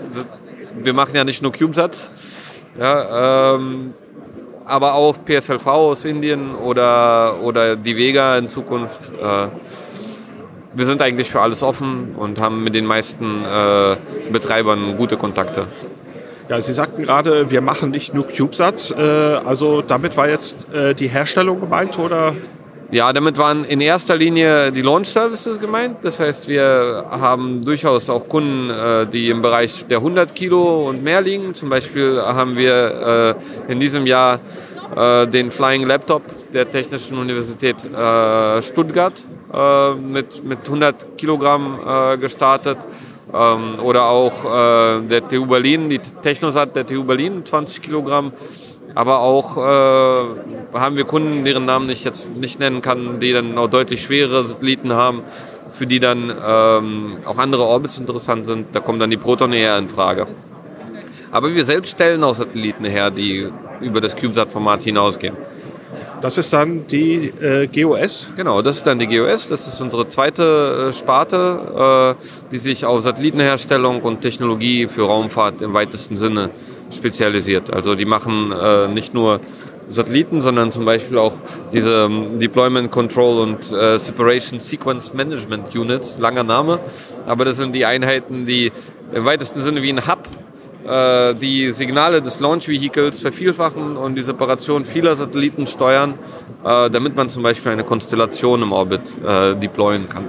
Wir 0.75 0.95
machen 0.95 1.15
ja 1.15 1.25
nicht 1.25 1.43
nur 1.43 1.53
CubeSats. 1.53 2.11
Ja, 2.79 3.55
ähm, 3.55 3.95
aber 4.67 4.93
auch 4.93 5.17
PSLV 5.25 5.67
aus 5.67 6.05
Indien 6.05 6.55
oder, 6.55 7.41
oder 7.41 7.77
die 7.77 7.97
Vega 7.97 8.37
in 8.37 8.51
Zukunft. 8.51 9.11
Wir 10.75 10.87
sind 10.87 11.03
eigentlich 11.03 11.31
für 11.31 11.41
alles 11.41 11.63
offen 11.63 12.15
und 12.17 12.41
haben 12.41 12.65
mit 12.65 12.75
den 12.75 12.87
meisten 12.87 13.45
äh, 13.45 13.97
Betreibern 14.33 14.97
gute 14.97 15.17
Kontakte. 15.17 15.67
Ja, 16.49 16.61
Sie 16.61 16.73
sagten 16.73 17.03
gerade, 17.03 17.51
wir 17.51 17.61
machen 17.61 17.91
nicht 17.91 18.15
nur 18.15 18.27
CubeSats. 18.27 18.91
Äh, 18.91 19.01
also 19.01 19.83
damit 19.83 20.17
war 20.17 20.29
jetzt 20.29 20.73
äh, 20.73 20.95
die 20.95 21.09
Herstellung 21.09 21.61
gemeint 21.61 21.99
oder? 21.99 22.35
Ja, 22.91 23.11
damit 23.15 23.39
waren 23.39 23.65
in 23.65 23.81
erster 23.81 24.17
Linie 24.17 24.71
die 24.71 24.83
Launch 24.83 25.09
Services 25.09 25.59
gemeint. 25.59 25.99
Das 26.03 26.21
heißt, 26.21 26.47
wir 26.47 27.07
haben 27.11 27.65
durchaus 27.65 28.11
auch 28.11 28.29
Kunden, 28.29 28.69
äh, 28.69 29.07
die 29.07 29.31
im 29.31 29.41
Bereich 29.41 29.87
der 29.87 29.99
100 29.99 30.35
Kilo 30.35 30.89
und 30.89 31.03
mehr 31.03 31.23
liegen. 31.23 31.55
Zum 31.55 31.71
Beispiel 31.71 32.21
haben 32.21 32.55
wir 32.55 33.37
äh, 33.69 33.73
in 33.73 33.81
diesem 33.81 34.05
Jahr 34.05 34.41
den 34.95 35.51
Flying 35.51 35.87
Laptop 35.87 36.23
der 36.53 36.71
Technischen 36.71 37.17
Universität 37.17 37.85
äh, 37.85 38.61
Stuttgart 38.61 39.15
äh, 39.53 39.95
mit, 39.95 40.45
mit 40.45 40.61
100 40.65 41.17
Kilogramm 41.17 41.81
äh, 41.87 42.19
gestartet. 42.19 42.79
Ähm, 43.33 43.79
oder 43.81 44.07
auch 44.07 44.45
äh, 44.45 45.03
der 45.03 45.27
TU 45.27 45.47
Berlin, 45.47 45.89
die 45.89 45.99
Technosat 45.99 46.77
der 46.77 46.87
TU 46.87 47.05
Berlin, 47.05 47.45
20 47.45 47.83
Kilogramm. 47.83 48.33
Aber 48.95 49.21
auch 49.21 49.57
äh, 49.57 50.79
haben 50.79 50.97
wir 50.97 51.05
Kunden, 51.05 51.45
deren 51.45 51.65
Namen 51.65 51.89
ich 51.89 52.05
jetzt 52.05 52.35
nicht 52.37 52.61
nennen 52.61 52.83
kann, 52.83 53.21
die 53.21 53.33
dann 53.33 53.57
auch 53.57 53.69
deutlich 53.69 54.03
schwerere 54.03 54.45
Satelliten 54.47 54.93
haben, 54.93 55.23
für 55.71 55.87
die 55.87 55.99
dann 55.99 56.31
ähm, 56.47 57.17
auch 57.25 57.39
andere 57.39 57.63
Orbits 57.63 57.99
interessant 57.99 58.45
sind. 58.45 58.69
Da 58.73 58.81
kommen 58.81 58.99
dann 58.99 59.11
die 59.11 59.17
Proton 59.17 59.55
eher 59.55 59.79
in 59.79 59.89
Frage. 59.89 60.27
Aber 61.31 61.55
wir 61.55 61.65
selbst 61.65 61.93
stellen 61.93 62.23
auch 62.23 62.35
Satelliten 62.35 62.85
her, 62.85 63.11
die 63.11 63.51
über 63.83 64.01
das 64.01 64.17
CubeSat-Format 64.17 64.83
hinausgehen. 64.83 65.37
Das 66.23 66.39
ist 66.39 66.53
dann 66.53 66.87
die 66.87 67.33
äh, 67.41 67.67
GOS? 67.67 68.29
Genau, 68.37 68.63
das 68.63 68.77
ist 68.77 68.87
dann 68.87 69.01
die 69.01 69.09
GOS. 69.09 69.49
Das 69.49 69.67
ist 69.67 69.81
unsere 69.81 70.09
zweite 70.09 70.91
äh, 70.91 70.93
Sparte, 70.93 72.17
äh, 72.17 72.51
die 72.53 72.59
sich 72.59 72.85
auf 72.85 73.03
Satellitenherstellung 73.03 74.03
und 74.03 74.21
Technologie 74.21 74.87
für 74.87 75.03
Raumfahrt 75.03 75.63
im 75.63 75.75
weitesten 75.75 76.17
Sinne 76.17 76.51
spezialisiert. 76.95 77.73
Also 77.75 77.97
die 77.97 78.05
machen 78.05 78.53
äh, 78.53 78.87
nicht 78.87 79.15
nur 79.15 79.41
Satelliten, 79.89 80.41
sondern 80.43 80.71
zum 80.71 80.85
Beispiel 80.85 81.19
auch 81.19 81.33
diese 81.73 82.05
ähm, 82.05 82.39
Deployment 82.39 82.93
Control 82.93 83.41
und 83.41 83.73
äh, 83.73 83.99
Separation 83.99 84.61
Sequence 84.61 85.13
Management 85.13 85.75
Units, 85.75 86.19
langer 86.19 86.45
Name. 86.45 86.79
Aber 87.27 87.45
das 87.45 87.57
sind 87.57 87.75
die 87.75 87.85
Einheiten, 87.85 88.47
die 88.47 88.71
im 89.13 89.25
weitesten 89.25 89.61
Sinne 89.61 89.83
wie 89.83 89.91
ein 89.91 90.07
Hub 90.07 90.29
äh, 90.87 91.35
die 91.35 91.73
Signale 91.73 92.23
des 92.23 92.41
Launch 92.41 92.69
Vehicles 92.69 93.21
vervielfachen 93.21 93.97
und 93.97 94.15
die 94.15 94.23
Separation 94.23 94.85
vieler 94.85 95.15
Satelliten 95.15 95.67
steuern, 95.67 96.15
äh, 96.65 96.91
damit 96.91 97.17
man 97.17 97.29
zum 97.29 97.43
Beispiel 97.43 97.73
eine 97.73 97.85
Konstellation 97.85 98.63
im 98.63 98.73
Orbit 98.73 99.19
äh, 99.27 99.55
deployen 99.55 100.09
kann. 100.09 100.29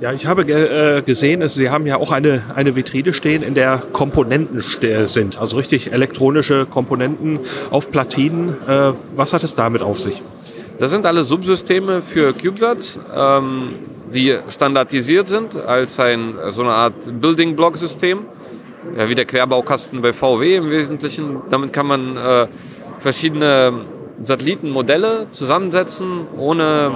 Ja, 0.00 0.12
ich 0.12 0.26
habe 0.26 0.42
äh, 0.42 1.00
gesehen, 1.02 1.48
Sie 1.48 1.70
haben 1.70 1.86
ja 1.86 1.96
auch 1.96 2.10
eine, 2.10 2.42
eine 2.56 2.74
Vitrine 2.74 3.12
stehen, 3.12 3.44
in 3.44 3.54
der 3.54 3.80
Komponenten 3.92 4.64
sind, 5.04 5.38
also 5.38 5.56
richtig 5.56 5.92
elektronische 5.92 6.66
Komponenten 6.66 7.38
auf 7.70 7.88
Platinen. 7.90 8.56
Äh, 8.66 8.94
was 9.14 9.32
hat 9.32 9.44
es 9.44 9.54
damit 9.54 9.80
auf 9.80 10.00
sich? 10.00 10.20
Das 10.80 10.90
sind 10.90 11.06
alle 11.06 11.22
Subsysteme 11.22 12.02
für 12.02 12.32
CubeSat, 12.32 12.98
ähm, 13.16 13.70
die 14.12 14.36
standardisiert 14.48 15.28
sind 15.28 15.54
als 15.54 16.00
ein, 16.00 16.34
so 16.48 16.62
eine 16.62 16.72
Art 16.72 17.20
Building 17.20 17.54
Block 17.54 17.76
System 17.76 18.26
ja, 18.96 19.08
wie 19.08 19.14
der 19.14 19.24
Querbaukasten 19.24 20.02
bei 20.02 20.12
VW 20.12 20.56
im 20.56 20.70
Wesentlichen. 20.70 21.42
Damit 21.50 21.72
kann 21.72 21.86
man 21.86 22.16
äh, 22.16 22.46
verschiedene 22.98 23.72
Satellitenmodelle 24.22 25.26
zusammensetzen, 25.30 26.26
ohne, 26.36 26.92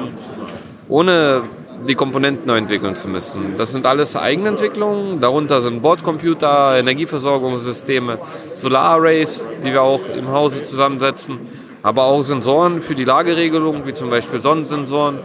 ohne 0.88 1.42
die 1.86 1.94
Komponenten 1.94 2.46
neu 2.46 2.56
entwickeln 2.56 2.96
zu 2.96 3.08
müssen. 3.08 3.56
Das 3.58 3.72
sind 3.72 3.86
alles 3.86 4.16
Eigenentwicklungen. 4.16 5.20
Darunter 5.20 5.60
sind 5.60 5.82
Bordcomputer, 5.82 6.78
Energieversorgungssysteme, 6.78 8.18
Solararrays, 8.54 9.48
die 9.64 9.72
wir 9.72 9.82
auch 9.82 10.06
im 10.06 10.28
Hause 10.28 10.64
zusammensetzen, 10.64 11.38
aber 11.82 12.04
auch 12.04 12.22
Sensoren 12.22 12.80
für 12.80 12.94
die 12.94 13.04
Lageregelung, 13.04 13.86
wie 13.86 13.92
zum 13.92 14.10
Beispiel 14.10 14.40
Sonnensensoren, 14.40 15.18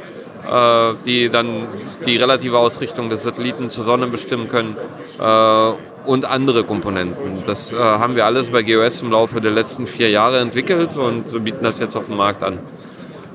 äh, 0.50 0.94
die 1.06 1.30
dann 1.30 1.68
die 2.06 2.18
relative 2.18 2.58
Ausrichtung 2.58 3.10
des 3.10 3.24
Satelliten 3.24 3.70
zur 3.70 3.84
Sonne 3.84 4.08
bestimmen 4.08 4.50
können 4.50 4.76
äh, 5.20 5.72
und 6.06 6.26
andere 6.26 6.64
Komponenten. 6.64 7.44
Das 7.46 7.72
äh, 7.72 7.76
haben 7.76 8.16
wir 8.16 8.26
alles 8.26 8.50
bei 8.50 8.64
GOS 8.64 9.02
im 9.02 9.12
Laufe 9.12 9.42
der 9.42 9.52
letzten 9.52 9.88
vier 9.88 10.10
Jahre 10.10 10.40
entwickelt 10.40 10.96
und 10.96 11.44
bieten 11.44 11.64
das 11.64 11.80
jetzt 11.80 11.96
auf 11.96 12.06
dem 12.06 12.18
Markt 12.18 12.44
an. 12.44 12.60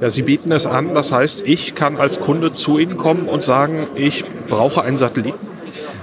Ja, 0.00 0.10
Sie 0.10 0.22
bieten 0.22 0.52
es 0.52 0.66
an, 0.66 0.94
das 0.94 1.10
heißt, 1.10 1.42
ich 1.46 1.74
kann 1.74 1.96
als 1.96 2.20
Kunde 2.20 2.52
zu 2.52 2.78
Ihnen 2.78 2.98
kommen 2.98 3.22
und 3.28 3.42
sagen, 3.42 3.86
ich 3.94 4.24
brauche 4.48 4.82
einen 4.82 4.98
Satelliten. 4.98 5.48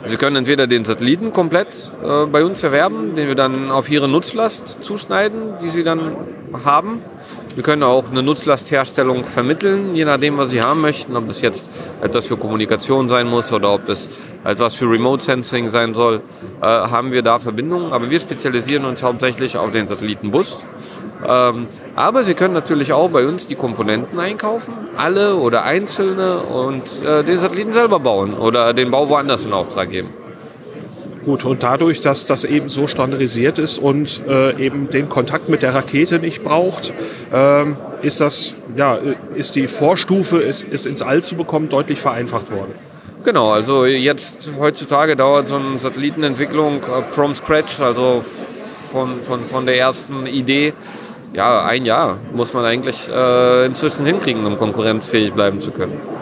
Sie 0.06 0.18
können 0.18 0.36
entweder 0.36 0.68
den 0.68 0.84
Satelliten 0.84 1.32
komplett 1.32 1.94
äh, 2.04 2.26
bei 2.26 2.44
uns 2.44 2.64
erwerben, 2.64 3.16
den 3.16 3.28
wir 3.28 3.36
dann 3.36 3.72
auf 3.72 3.90
Ihre 3.90 4.10
Nutzlast 4.10 4.80
zuschneiden, 4.82 5.54
die 5.62 5.70
Sie 5.70 5.84
dann 5.84 6.28
haben. 6.66 7.02
Wir 7.56 7.62
können 7.62 7.84
auch 7.84 8.10
eine 8.10 8.24
Nutzlastherstellung 8.24 9.26
vermitteln, 9.26 9.96
je 9.96 10.06
nachdem, 10.06 10.38
was 10.40 10.50
Sie 10.50 10.62
haben 10.62 10.82
möchten. 10.82 11.16
Ob 11.16 11.28
das 11.28 11.42
jetzt 11.42 11.70
etwas 12.02 12.26
für 12.26 12.36
Kommunikation 12.36 13.10
sein 13.10 13.28
muss 13.28 13.52
oder 13.52 13.76
ob 13.76 13.86
das 13.86 14.10
etwas 14.44 14.74
für 14.74 14.90
Remote 14.90 15.24
Sensing 15.24 15.70
sein 15.70 15.94
soll, 15.94 16.22
äh, 16.62 16.66
haben 16.66 17.12
wir 17.12 17.22
da 17.22 17.38
Verbindungen. 17.38 17.94
Aber 17.94 18.10
wir 18.10 18.20
spezialisieren 18.20 18.86
uns 18.86 19.04
hauptsächlich 19.04 19.56
auf 19.56 19.70
den 19.70 19.88
Satellitenbus. 19.88 20.64
Ähm, 21.28 21.68
aber 21.96 22.24
Sie 22.24 22.34
können 22.34 22.56
natürlich 22.56 22.92
auch 22.92 23.10
bei 23.10 23.28
uns 23.28 23.46
die 23.46 23.56
Komponenten 23.56 24.20
einkaufen, 24.20 24.74
alle 24.98 25.36
oder 25.36 25.64
einzelne 25.64 26.40
und 26.40 27.04
äh, 27.06 27.24
den 27.24 27.40
Satelliten 27.40 27.72
selber 27.72 28.00
bauen 28.00 28.34
oder 28.34 28.74
den 28.74 28.90
Bau 28.90 29.10
woanders 29.10 29.46
in 29.46 29.54
Auftrag 29.54 29.92
geben. 29.92 30.10
Gut, 31.26 31.46
und 31.46 31.64
dadurch, 31.64 32.02
dass 32.02 32.26
das 32.26 32.44
eben 32.44 32.68
so 32.68 32.88
standardisiert 32.88 33.58
ist 33.58 33.80
und 33.80 34.22
äh, 34.28 34.58
eben 34.64 34.90
den 34.90 35.08
Kontakt 35.08 35.48
mit 35.48 35.62
der 35.62 35.74
Rakete 35.74 36.20
nicht 36.20 36.44
braucht, 36.44 36.94
ähm, 37.34 37.78
ist 38.02 38.20
das, 38.20 38.56
ja, 38.76 39.00
ist 39.34 39.56
die 39.56 39.68
Vorstufe, 39.68 40.38
ist, 40.38 40.64
ist 40.64 40.86
ins 40.86 41.02
All 41.02 41.24
zu 41.24 41.36
bekommen, 41.36 41.70
deutlich 41.70 42.00
vereinfacht 42.00 42.52
worden. 42.52 42.74
Genau, 43.24 43.52
also 43.52 43.86
jetzt 43.86 44.50
heutzutage 44.60 45.16
dauert 45.16 45.48
so 45.48 45.56
eine 45.56 45.80
Satellitenentwicklung 45.80 46.82
äh, 46.82 47.04
from 47.12 47.34
scratch, 47.36 47.80
also 47.80 48.26
von, 48.92 49.22
von, 49.22 49.46
von 49.46 49.66
der 49.66 49.78
ersten 49.78 50.28
Idee, 50.28 50.74
ja, 51.34 51.64
ein 51.64 51.86
Jahr 51.86 52.18
muss 52.34 52.54
man 52.54 52.66
eigentlich 52.66 53.10
äh, 53.10 53.66
inzwischen 53.66 54.06
hinkriegen, 54.06 54.46
um 54.46 54.58
konkurrenzfähig 54.58 55.34
bleiben 55.34 55.62
zu 55.62 55.72
können. 55.72 56.13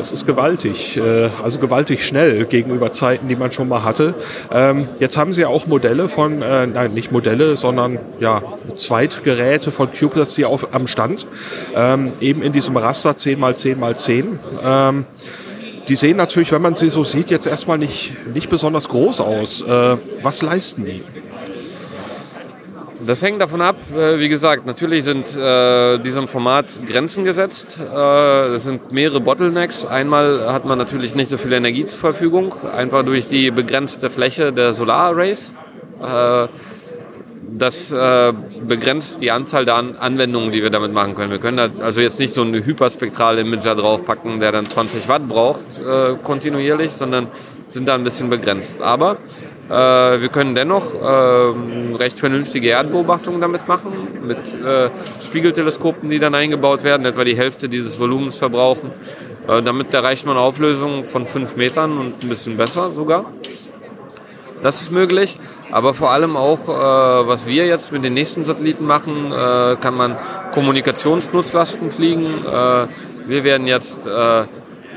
Das 0.00 0.12
ist 0.12 0.24
gewaltig, 0.24 0.96
äh, 0.96 1.28
also 1.44 1.58
gewaltig 1.58 2.06
schnell 2.06 2.46
gegenüber 2.46 2.90
Zeiten, 2.90 3.28
die 3.28 3.36
man 3.36 3.52
schon 3.52 3.68
mal 3.68 3.84
hatte. 3.84 4.14
Ähm, 4.50 4.88
jetzt 4.98 5.18
haben 5.18 5.30
Sie 5.30 5.42
ja 5.42 5.48
auch 5.48 5.66
Modelle 5.66 6.08
von, 6.08 6.40
äh, 6.40 6.66
nein, 6.66 6.94
nicht 6.94 7.12
Modelle, 7.12 7.54
sondern 7.58 7.98
ja, 8.18 8.40
Zweitgeräte 8.76 9.70
von 9.70 9.92
CubeSats 9.92 10.36
hier 10.36 10.48
auf, 10.48 10.72
am 10.72 10.86
Stand, 10.86 11.26
ähm, 11.74 12.12
eben 12.18 12.40
in 12.40 12.52
diesem 12.52 12.78
Raster 12.78 13.10
10x10x10. 13.10 14.38
Ähm, 14.64 15.04
die 15.86 15.96
sehen 15.96 16.16
natürlich, 16.16 16.50
wenn 16.50 16.62
man 16.62 16.76
sie 16.76 16.88
so 16.88 17.04
sieht, 17.04 17.28
jetzt 17.28 17.46
erstmal 17.46 17.76
nicht, 17.76 18.14
nicht 18.32 18.48
besonders 18.48 18.88
groß 18.88 19.20
aus. 19.20 19.60
Äh, 19.60 19.98
was 20.22 20.40
leisten 20.40 20.86
die? 20.86 21.02
Das 23.06 23.22
hängt 23.22 23.40
davon 23.40 23.62
ab, 23.62 23.76
äh, 23.96 24.18
wie 24.18 24.28
gesagt, 24.28 24.66
natürlich 24.66 25.04
sind 25.04 25.34
äh, 25.34 25.98
diesem 25.98 26.28
Format 26.28 26.66
Grenzen 26.86 27.24
gesetzt. 27.24 27.78
Äh, 27.80 28.54
es 28.54 28.64
sind 28.64 28.92
mehrere 28.92 29.20
Bottlenecks. 29.20 29.86
Einmal 29.86 30.52
hat 30.52 30.66
man 30.66 30.76
natürlich 30.76 31.14
nicht 31.14 31.30
so 31.30 31.38
viel 31.38 31.52
Energie 31.52 31.86
zur 31.86 31.98
Verfügung, 31.98 32.54
einfach 32.76 33.02
durch 33.02 33.26
die 33.26 33.50
begrenzte 33.50 34.10
Fläche 34.10 34.52
der 34.52 34.74
Solararrays. 34.74 35.54
Äh, 36.02 36.48
das 37.52 37.90
äh, 37.90 38.32
begrenzt 38.66 39.20
die 39.20 39.30
Anzahl 39.30 39.64
der 39.64 39.76
An 39.76 39.96
Anwendungen, 39.96 40.52
die 40.52 40.62
wir 40.62 40.70
damit 40.70 40.92
machen 40.92 41.14
können. 41.14 41.30
Wir 41.30 41.38
können 41.38 41.80
also 41.80 42.00
jetzt 42.02 42.18
nicht 42.20 42.34
so 42.34 42.42
einen 42.42 42.64
hyperspektralen 42.64 43.46
Imager 43.46 43.74
draufpacken, 43.74 44.40
der 44.40 44.52
dann 44.52 44.66
20 44.66 45.08
Watt 45.08 45.26
braucht 45.26 45.64
äh, 45.78 46.16
kontinuierlich, 46.22 46.92
sondern 46.92 47.28
sind 47.68 47.88
da 47.88 47.94
ein 47.94 48.04
bisschen 48.04 48.28
begrenzt. 48.28 48.82
Aber 48.82 49.16
wir 49.70 50.28
können 50.30 50.54
dennoch 50.56 50.94
äh, 50.94 51.96
recht 51.96 52.18
vernünftige 52.18 52.70
Erdbeobachtungen 52.70 53.40
damit 53.40 53.68
machen, 53.68 53.92
mit 54.26 54.38
äh, 54.38 54.90
Spiegelteleskopen, 55.22 56.08
die 56.08 56.18
dann 56.18 56.34
eingebaut 56.34 56.82
werden, 56.82 57.06
etwa 57.06 57.22
die 57.22 57.36
Hälfte 57.36 57.68
dieses 57.68 57.98
Volumens 57.98 58.38
verbrauchen. 58.38 58.90
Äh, 59.46 59.62
damit 59.62 59.92
erreicht 59.94 60.26
man 60.26 60.36
Auflösungen 60.36 61.04
von 61.04 61.26
5 61.26 61.56
Metern 61.56 61.98
und 61.98 62.22
ein 62.22 62.28
bisschen 62.28 62.56
besser 62.56 62.90
sogar. 62.92 63.26
Das 64.62 64.80
ist 64.80 64.90
möglich, 64.90 65.38
aber 65.70 65.94
vor 65.94 66.10
allem 66.10 66.36
auch, 66.36 66.68
äh, 66.68 67.28
was 67.28 67.46
wir 67.46 67.66
jetzt 67.66 67.92
mit 67.92 68.04
den 68.04 68.14
nächsten 68.14 68.44
Satelliten 68.44 68.84
machen, 68.86 69.32
äh, 69.32 69.76
kann 69.76 69.94
man 69.94 70.16
Kommunikationsnutzlasten 70.52 71.90
fliegen. 71.90 72.26
wir 73.26 73.44
werden 73.44 73.68
jetzt 73.68 74.08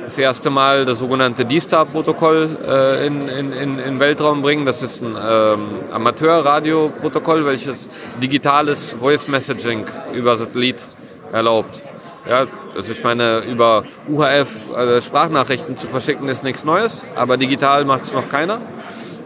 das 0.06 0.18
erste 0.18 0.50
Mal 0.50 0.86
das 0.86 1.00
sogenannte 1.00 1.46
D-Star-Protokoll 1.46 2.58
äh, 2.68 3.08
in, 3.08 3.28
in, 3.30 3.54
in, 3.54 3.80
in 3.80 4.00
Weltraum 4.00 4.42
bringen. 4.42 4.66
Das 4.66 4.82
ist 4.82 5.02
ein 5.02 5.16
ähm, 5.16 5.70
Amateurradio-Protokoll, 5.92 7.46
welches 7.46 7.90
digitales 8.22 8.96
Voice 9.00 9.28
Messaging 9.28 9.86
über 10.14 10.38
Satellit 10.38 10.84
erlaubt. 11.32 11.82
Ja, 12.30 12.46
also 12.76 12.92
ich 12.92 13.04
meine, 13.04 13.40
über 13.40 13.84
UHF 14.10 14.50
äh, 14.78 15.02
Sprachnachrichten 15.02 15.76
zu 15.78 15.88
verschicken 15.88 16.30
ist 16.30 16.44
nichts 16.44 16.64
Neues, 16.64 17.06
aber 17.16 17.38
digital 17.38 17.86
macht 17.86 18.02
es 18.02 18.14
noch 18.14 18.30
keiner. 18.30 18.62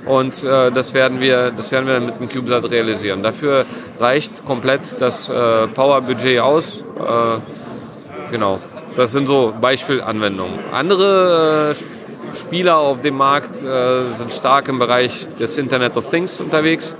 Und 0.05 0.43
äh, 0.43 0.71
das, 0.71 0.93
werden 0.93 1.19
wir, 1.19 1.51
das 1.51 1.71
werden 1.71 1.86
wir 1.86 1.99
mit 1.99 2.19
dem 2.19 2.30
CubeSat 2.30 2.71
realisieren. 2.71 3.21
Dafür 3.21 3.65
reicht 3.99 4.45
komplett 4.45 5.01
das 5.01 5.30
äh, 5.30 5.67
Power-Budget 5.67 6.39
aus. 6.39 6.86
Äh, 6.97 8.32
genau. 8.32 8.59
Das 8.98 9.12
sind 9.12 9.28
so 9.28 9.54
Beispielanwendungen. 9.62 10.58
Andere 10.74 11.76
äh, 11.76 12.36
Spieler 12.36 12.78
auf 12.78 13.02
dem 13.02 13.16
Markt 13.16 13.62
äh, 13.62 14.12
sind 14.18 14.34
stark 14.34 14.68
im 14.70 14.80
Bereich 14.80 15.28
des 15.39 15.56
Internet 15.60 15.95
of 15.98 16.10
Things 16.10 16.39
unterwegs. 16.39 16.95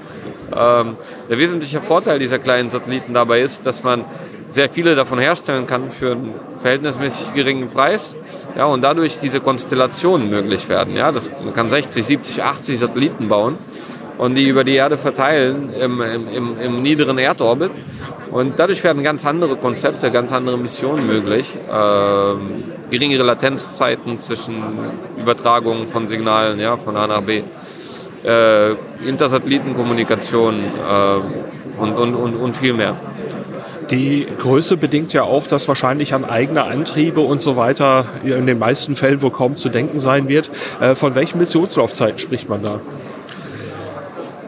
Ähm, 0.56 0.95
der 1.28 1.39
wesentliche 1.39 1.82
Vorteil 1.82 2.20
dieser 2.20 2.38
kleinen 2.38 2.70
Satelliten 2.70 3.16
dabei 3.16 3.41
ist, 3.41 3.66
dass 3.66 3.84
man 3.84 4.06
sehr 4.52 4.70
viele 4.70 4.93
davon 4.93 5.18
herstellen 5.18 5.66
kann 5.66 5.89
für 5.89 6.12
einen 6.12 6.36
verhältnismäßig 6.62 7.34
geringen 7.34 7.68
Preis. 7.68 8.16
Ja, 8.56 8.66
und 8.66 8.84
dadurch 8.84 9.18
diese 9.18 9.39
Konstellationen 9.39 10.30
möglich 10.30 10.70
werden. 10.70 10.95
Ja, 10.95 11.12
das, 11.12 11.32
man 11.43 11.54
kann 11.54 11.68
60, 11.68 12.06
70, 12.06 12.43
80 12.43 12.78
Satelliten 12.78 13.28
bauen 13.28 13.58
und 14.20 14.36
die 14.36 14.48
über 14.48 14.64
die 14.64 14.76
Erde 14.76 15.00
verteilen 15.00 15.74
im, 15.74 16.00
im, 16.02 16.28
im, 16.28 16.60
im 16.60 16.82
niederen 16.84 17.18
Erdorbit. 17.18 17.72
Und 18.32 18.59
dadurch 18.59 18.84
werden 18.84 19.03
ganz 19.03 19.25
andere 19.25 19.55
Konzepte, 19.55 20.11
ganz 20.11 20.32
andere 20.32 20.57
Missionen 20.57 21.07
möglich. 21.07 21.55
Ähm, 21.71 22.63
geringere 22.89 23.23
Latenzzeiten 23.23 24.17
zwischen 24.17 24.63
Übertragungen 25.17 25.88
von 25.88 26.07
Signalen 26.07 26.59
ja, 26.59 26.78
von 26.78 26.95
A 26.97 27.07
nach 27.07 27.21
B, 27.21 27.43
äh, 28.23 28.71
Intersatellitenkommunikation 29.05 30.55
äh, 30.55 31.80
und, 31.80 31.93
und, 31.93 32.15
und, 32.15 32.36
und 32.36 32.55
viel 32.55 32.73
mehr. 32.73 32.95
Die 33.91 34.28
Größe 34.39 34.75
bedingt 34.75 35.13
ja 35.13 35.23
auch, 35.23 35.47
dass 35.47 35.67
wahrscheinlich 35.67 36.13
an 36.13 36.25
eigene 36.25 36.63
Antriebe 36.63 37.21
und 37.21 37.41
so 37.41 37.55
weiter 37.55 38.05
in 38.23 38.45
den 38.45 38.59
meisten 38.59 38.97
Fällen 38.97 39.21
wohl 39.21 39.32
kaum 39.32 39.55
zu 39.55 39.69
denken 39.69 39.99
sein 39.99 40.28
wird. 40.28 40.49
Äh, 40.82 40.95
von 40.95 41.15
welchen 41.15 41.38
Missionslaufzeiten 41.38 42.19
spricht 42.19 42.49
man 42.49 42.63
da? 42.63 42.82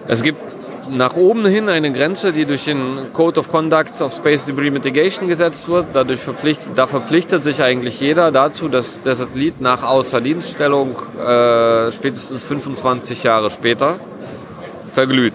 Es 0.08 0.24
gibt 0.24 0.49
nach 0.90 1.16
oben 1.16 1.46
hin 1.46 1.70
eine 1.70 1.92
Grenze, 1.92 2.34
die 2.34 2.46
durch 2.46 2.66
den 2.66 3.14
Code 3.14 3.40
of 3.40 3.48
Conduct 3.48 4.02
of 4.02 4.14
Space 4.14 4.44
Debris 4.44 4.72
Mitigation 4.72 5.28
gesetzt 5.28 5.68
wird. 5.68 5.88
Dadurch 5.94 6.20
verpflichtet, 6.20 6.70
da 6.76 6.88
verpflichtet 6.88 7.44
sich 7.44 7.62
eigentlich 7.62 8.00
jeder 8.00 8.32
dazu, 8.32 8.68
dass 8.68 9.02
der 9.02 9.16
Satellit 9.16 9.62
nach 9.62 9.84
Außerdienststellung 9.84 10.96
äh, 11.18 11.92
spätestens 11.92 12.44
25 12.44 13.24
Jahre 13.24 13.50
später 13.50 14.00
verglüht. 14.94 15.34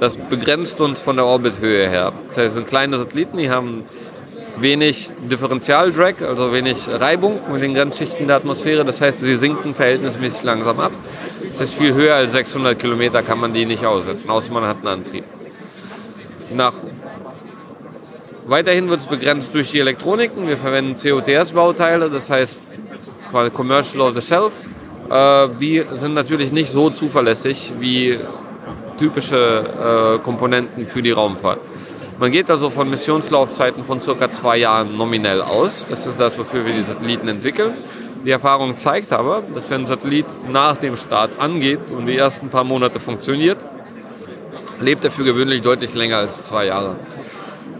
Das 0.00 0.16
begrenzt 0.16 0.80
uns 0.80 1.00
von 1.00 1.16
der 1.16 1.26
Orbithöhe 1.26 1.88
her. 1.88 2.12
Das 2.28 2.38
heißt, 2.38 2.48
es 2.48 2.54
sind 2.54 2.66
kleine 2.66 2.96
Satelliten, 2.98 3.36
die 3.36 3.50
haben 3.50 3.84
wenig 4.56 5.10
Differentialdrag, 5.30 6.22
also 6.22 6.52
wenig 6.52 6.88
Reibung 6.90 7.40
mit 7.50 7.62
den 7.62 7.74
Grenzschichten 7.74 8.26
der 8.26 8.36
Atmosphäre. 8.36 8.84
Das 8.84 9.00
heißt, 9.00 9.20
sie 9.20 9.36
sinken 9.36 9.74
verhältnismäßig 9.74 10.42
langsam 10.42 10.80
ab. 10.80 10.92
Das 11.48 11.60
heißt, 11.60 11.74
viel 11.74 11.94
höher 11.94 12.14
als 12.14 12.32
600 12.32 12.78
Kilometer 12.78 13.22
kann 13.22 13.40
man 13.40 13.52
die 13.52 13.66
nicht 13.66 13.84
aussetzen, 13.84 14.28
außer 14.30 14.52
man 14.52 14.64
hat 14.64 14.78
einen 14.78 14.88
Antrieb. 14.88 15.24
Nach 16.54 16.72
Weiterhin 18.46 18.88
wird 18.88 18.98
es 18.98 19.06
begrenzt 19.06 19.54
durch 19.54 19.70
die 19.70 19.78
Elektroniken. 19.78 20.48
Wir 20.48 20.56
verwenden 20.56 20.96
COTS-Bauteile, 20.96 22.10
das 22.10 22.30
heißt 22.30 22.64
quasi 23.30 23.50
Commercial 23.50 24.00
of 24.00 24.14
the 24.16 24.20
Shelf. 24.20 24.52
Äh, 25.08 25.48
die 25.60 25.84
sind 25.94 26.14
natürlich 26.14 26.50
nicht 26.50 26.68
so 26.68 26.90
zuverlässig 26.90 27.72
wie 27.78 28.18
typische 28.98 30.16
äh, 30.16 30.18
Komponenten 30.24 30.88
für 30.88 31.00
die 31.00 31.12
Raumfahrt. 31.12 31.60
Man 32.18 32.32
geht 32.32 32.50
also 32.50 32.70
von 32.70 32.90
Missionslaufzeiten 32.90 33.84
von 33.84 34.00
circa 34.00 34.32
zwei 34.32 34.56
Jahren 34.56 34.96
nominell 34.96 35.42
aus. 35.42 35.86
Das 35.88 36.08
ist 36.08 36.18
das, 36.18 36.36
wofür 36.36 36.66
wir 36.66 36.74
die 36.74 36.82
Satelliten 36.82 37.28
entwickeln. 37.28 37.72
Die 38.24 38.30
Erfahrung 38.30 38.76
zeigt 38.76 39.12
aber, 39.12 39.42
dass 39.54 39.70
wenn 39.70 39.82
ein 39.82 39.86
Satellit 39.86 40.26
nach 40.50 40.76
dem 40.76 40.96
Start 40.96 41.38
angeht 41.38 41.80
und 41.96 42.06
die 42.06 42.16
ersten 42.16 42.50
paar 42.50 42.64
Monate 42.64 43.00
funktioniert, 43.00 43.58
lebt 44.78 45.04
er 45.04 45.10
für 45.10 45.24
gewöhnlich 45.24 45.62
deutlich 45.62 45.94
länger 45.94 46.18
als 46.18 46.46
zwei 46.46 46.66
Jahre. 46.66 46.96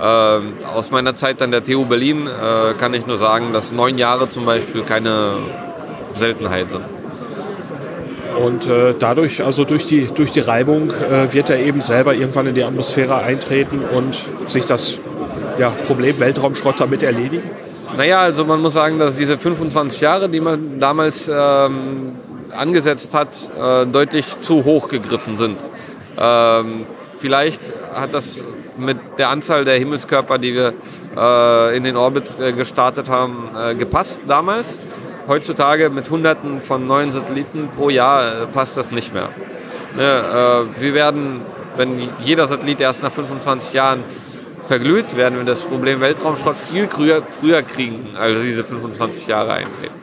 Ähm, 0.03 0.55
aus 0.75 0.91
meiner 0.91 1.15
Zeit 1.15 1.43
an 1.43 1.51
der 1.51 1.63
TU 1.63 1.85
Berlin 1.85 2.27
äh, 2.27 2.73
kann 2.79 2.95
ich 2.95 3.07
nur 3.07 3.19
sagen, 3.19 3.53
dass 3.53 3.71
neun 3.71 3.99
Jahre 3.99 4.31
zum 4.31 4.47
Beispiel 4.47 4.83
keine 4.83 5.35
Seltenheit 6.15 6.71
sind. 6.71 6.85
Und 8.43 8.67
äh, 8.67 8.95
dadurch, 8.99 9.45
also 9.45 9.65
durch 9.65 9.87
die, 9.87 10.07
durch 10.07 10.33
die 10.33 10.41
Reibung, 10.41 10.91
äh, 10.91 11.31
wird 11.35 11.51
er 11.51 11.59
eben 11.59 11.83
selber 11.83 12.15
irgendwann 12.15 12.47
in 12.47 12.55
die 12.55 12.65
Atmosphäre 12.65 13.19
eintreten 13.19 13.81
und 13.85 14.17
sich 14.49 14.65
das 14.65 14.99
ja, 15.59 15.69
Problem 15.87 16.19
Weltraumschrott 16.19 16.81
damit 16.81 17.03
erledigen? 17.03 17.51
Naja, 17.97 18.21
also 18.21 18.45
man 18.45 18.61
muss 18.61 18.75
sagen, 18.75 18.99
dass 18.99 19.17
diese 19.17 19.37
25 19.37 20.01
Jahre, 20.01 20.29
die 20.29 20.41
man 20.41 20.79
damals 20.79 21.29
ähm, 21.29 22.13
angesetzt 22.57 23.15
hat, 23.15 23.51
äh, 23.59 23.87
deutlich 23.87 24.41
zu 24.41 24.65
hoch 24.65 24.89
gegriffen 24.89 25.37
sind. 25.37 25.59
Ähm, 26.19 26.87
vielleicht 27.19 27.73
hat 27.95 28.15
das 28.15 28.41
mit 28.77 28.99
der 29.19 29.31
Anzahl 29.31 29.65
der 29.65 29.77
Himmelskörper, 29.77 30.39
die 30.39 30.55
wir 30.55 30.73
äh, 31.17 31.77
in 31.77 31.85
den 31.85 31.97
Orbit 31.97 32.39
äh, 32.41 32.53
gestartet 32.53 33.09
haben, 33.09 33.49
äh, 33.57 33.75
gepasst 33.75 34.23
damals. 34.27 34.79
Heutzutage 35.27 35.91
mit 35.91 36.11
Hunderten 36.11 36.63
von 36.63 36.87
neuen 36.87 37.13
Satelliten 37.13 37.69
pro 37.77 37.91
Jahr 37.91 38.25
äh, 38.25 38.47
passt 38.47 38.77
das 38.77 38.91
nicht 38.91 39.13
mehr. 39.13 39.29
Ne, 39.97 40.03
äh, 40.03 40.81
wir 40.81 40.95
werden, 40.95 41.43
wenn 41.77 42.09
jeder 42.21 42.47
Satellit 42.47 42.81
erst 42.81 43.03
nach 43.03 43.13
25 43.13 43.73
Jahren 43.73 44.05
verglüht, 44.71 45.17
werden 45.17 45.37
wir 45.37 45.45
das 45.45 45.63
Problem 45.63 46.01
Weltraumschrott 46.01 46.57
viel 46.57 46.87
früher, 46.87 47.25
früher 47.29 47.61
kriegen, 47.61 48.11
als 48.17 48.41
diese 48.41 48.63
25 48.63 49.27
Jahre 49.27 49.55
eintreten. 49.55 49.95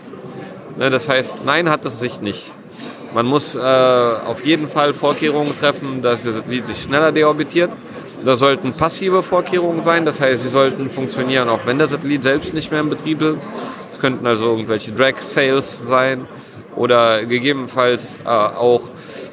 Ne, 0.76 0.90
das 0.90 1.08
heißt, 1.08 1.46
nein, 1.46 1.70
hat 1.70 1.86
es 1.86 2.02
sich 2.02 2.20
nicht. 2.20 2.52
Man 3.14 3.28
muss 3.28 3.56
äh, 3.56 3.60
auf 3.62 4.44
jeden 4.44 4.68
Fall 4.68 4.94
Vorkehrungen 4.94 5.58
treffen, 5.58 6.02
dass 6.02 6.24
der 6.24 6.34
Satellit 6.34 6.66
sich 6.66 6.84
schneller 6.84 7.14
deorbitiert. 7.14 7.72
Das 8.26 8.40
sollten 8.40 8.74
passive 8.74 9.24
Vorkehrungen 9.24 9.86
sein, 9.86 10.04
das 10.04 10.20
heißt, 10.20 10.42
sie 10.42 10.50
sollten 10.50 10.90
funktionieren, 10.90 11.48
auch 11.48 11.66
wenn 11.66 11.78
der 11.78 11.88
Satellit 11.88 12.24
selbst 12.24 12.54
nicht 12.54 12.70
mehr 12.70 12.82
in 12.82 12.90
Betrieb 12.90 13.22
ist. 13.22 13.38
Es 13.94 14.00
könnten 14.00 14.28
also 14.28 14.48
irgendwelche 14.50 14.92
Drag-Sales 14.92 15.88
sein 15.88 16.28
oder 16.76 17.24
gegebenenfalls 17.24 18.18
äh, 18.26 18.28
auch 18.28 18.82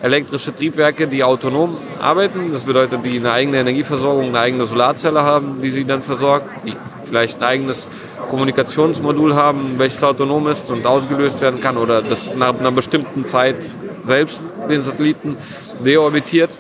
elektrische 0.04 0.54
Triebwerke, 0.54 1.08
die 1.08 1.24
autonom 1.24 1.78
arbeiten. 1.98 2.52
Das 2.52 2.64
bedeutet, 2.64 3.00
die 3.06 3.16
eine 3.16 3.32
eigene 3.32 3.58
Energieversorgung, 3.58 4.28
eine 4.28 4.40
eigene 4.40 4.66
Solarzelle 4.66 5.22
haben, 5.22 5.62
die 5.62 5.70
sie 5.70 5.86
dann 5.86 6.02
versorgt, 6.02 6.46
die 6.66 6.74
vielleicht 7.04 7.38
ein 7.38 7.44
eigenes 7.44 7.88
Kommunikationsmodul 8.28 9.34
haben, 9.34 9.78
welches 9.78 10.04
autonom 10.04 10.46
ist 10.48 10.70
und 10.70 10.86
ausgelöst 10.86 11.40
werden 11.40 11.58
kann 11.58 11.78
oder 11.78 12.02
das 12.02 12.34
nach 12.36 12.58
einer 12.58 12.70
bestimmten 12.70 13.24
Zeit 13.24 13.64
selbst 14.02 14.42
den 14.68 14.82
Satelliten 14.82 15.38
deorbitiert. 15.82 16.50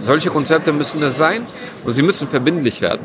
Solche 0.00 0.30
Konzepte 0.30 0.72
müssen 0.72 1.02
es 1.02 1.16
sein 1.16 1.46
und 1.84 1.92
sie 1.92 2.02
müssen 2.02 2.28
verbindlich 2.28 2.80
werden. 2.80 3.00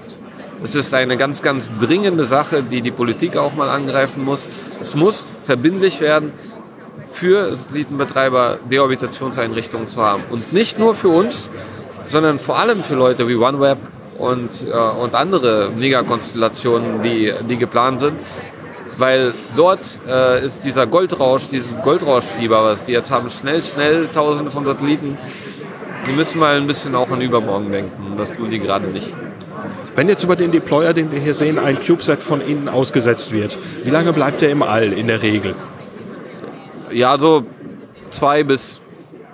Das 0.62 0.76
ist 0.76 0.93
eine 0.93 1.18
ganz, 1.18 1.41
ganz 1.41 1.72
dringende 1.80 2.26
Sache, 2.26 2.62
die 2.62 2.82
die 2.82 2.91
Politik 2.91 3.38
auch 3.38 3.54
mal 3.54 3.70
angreifen 3.70 4.24
muss. 4.26 4.47
Es 4.82 4.93
muss 4.93 5.24
verbindlich 5.43 6.02
werden, 6.02 6.34
für 7.10 7.55
Satellitenbetreiber 7.55 8.60
Deorbitationseinrichtungen 8.70 9.88
zu 9.88 10.01
haben. 10.01 10.24
Und 10.30 10.53
nicht 10.53 10.80
nur 10.80 10.95
für 10.95 11.10
uns, 11.10 11.49
sondern 12.05 12.39
vor 12.39 12.60
allem 12.60 12.84
für 12.84 12.95
Leute 12.95 13.28
wie 13.28 13.36
OneWeb 13.36 13.78
und, 14.18 14.68
äh, 14.68 15.01
und 15.01 15.16
andere 15.16 15.72
Megakonstellationen, 15.76 17.01
die, 17.01 17.34
die 17.47 17.57
geplant 17.57 17.99
sind. 17.99 18.20
Weil 18.97 19.34
dort 19.55 19.97
äh, 20.07 20.45
ist 20.45 20.66
dieser 20.66 20.86
Goldrausch, 20.86 21.47
dieses 21.47 21.76
Goldrauschfieber, 21.78 22.64
was 22.66 22.86
die 22.86 22.91
jetzt 22.91 23.12
haben, 23.12 23.30
schnell, 23.30 23.64
schnell, 23.64 24.10
tausende 24.14 24.51
von 24.51 24.66
Satelliten, 24.66 25.18
die 26.05 26.12
müssen 26.12 26.39
mal 26.39 26.57
ein 26.57 26.68
bisschen 26.68 26.95
auch 26.95 27.10
an 27.10 27.22
übermorgen 27.22 27.72
denken. 27.72 28.12
Und 28.12 28.18
das 28.18 28.32
tun 28.32 28.51
die 28.51 28.60
gerade 28.60 28.88
nicht. 28.88 29.16
Wenn 29.95 30.10
jetzt 30.10 30.24
über 30.24 30.36
den 30.36 30.51
Deployer, 30.51 30.93
den 30.93 31.12
wir 31.12 31.20
hier 31.20 31.34
sehen, 31.34 31.60
ein 31.60 31.80
CubeSat 31.80 32.24
von 32.24 32.41
innen 32.41 32.68
ausgesetzt 32.68 33.32
wird, 33.32 33.57
wie 33.84 33.89
lange 33.89 34.14
bleibt 34.14 34.41
er 34.41 34.49
im 34.49 34.64
All 34.64 34.91
in 34.91 35.07
der 35.07 35.22
Regel? 35.22 35.55
Ja, 36.92 37.18
so 37.20 37.46
zwei 38.10 38.44
bis 38.44 38.82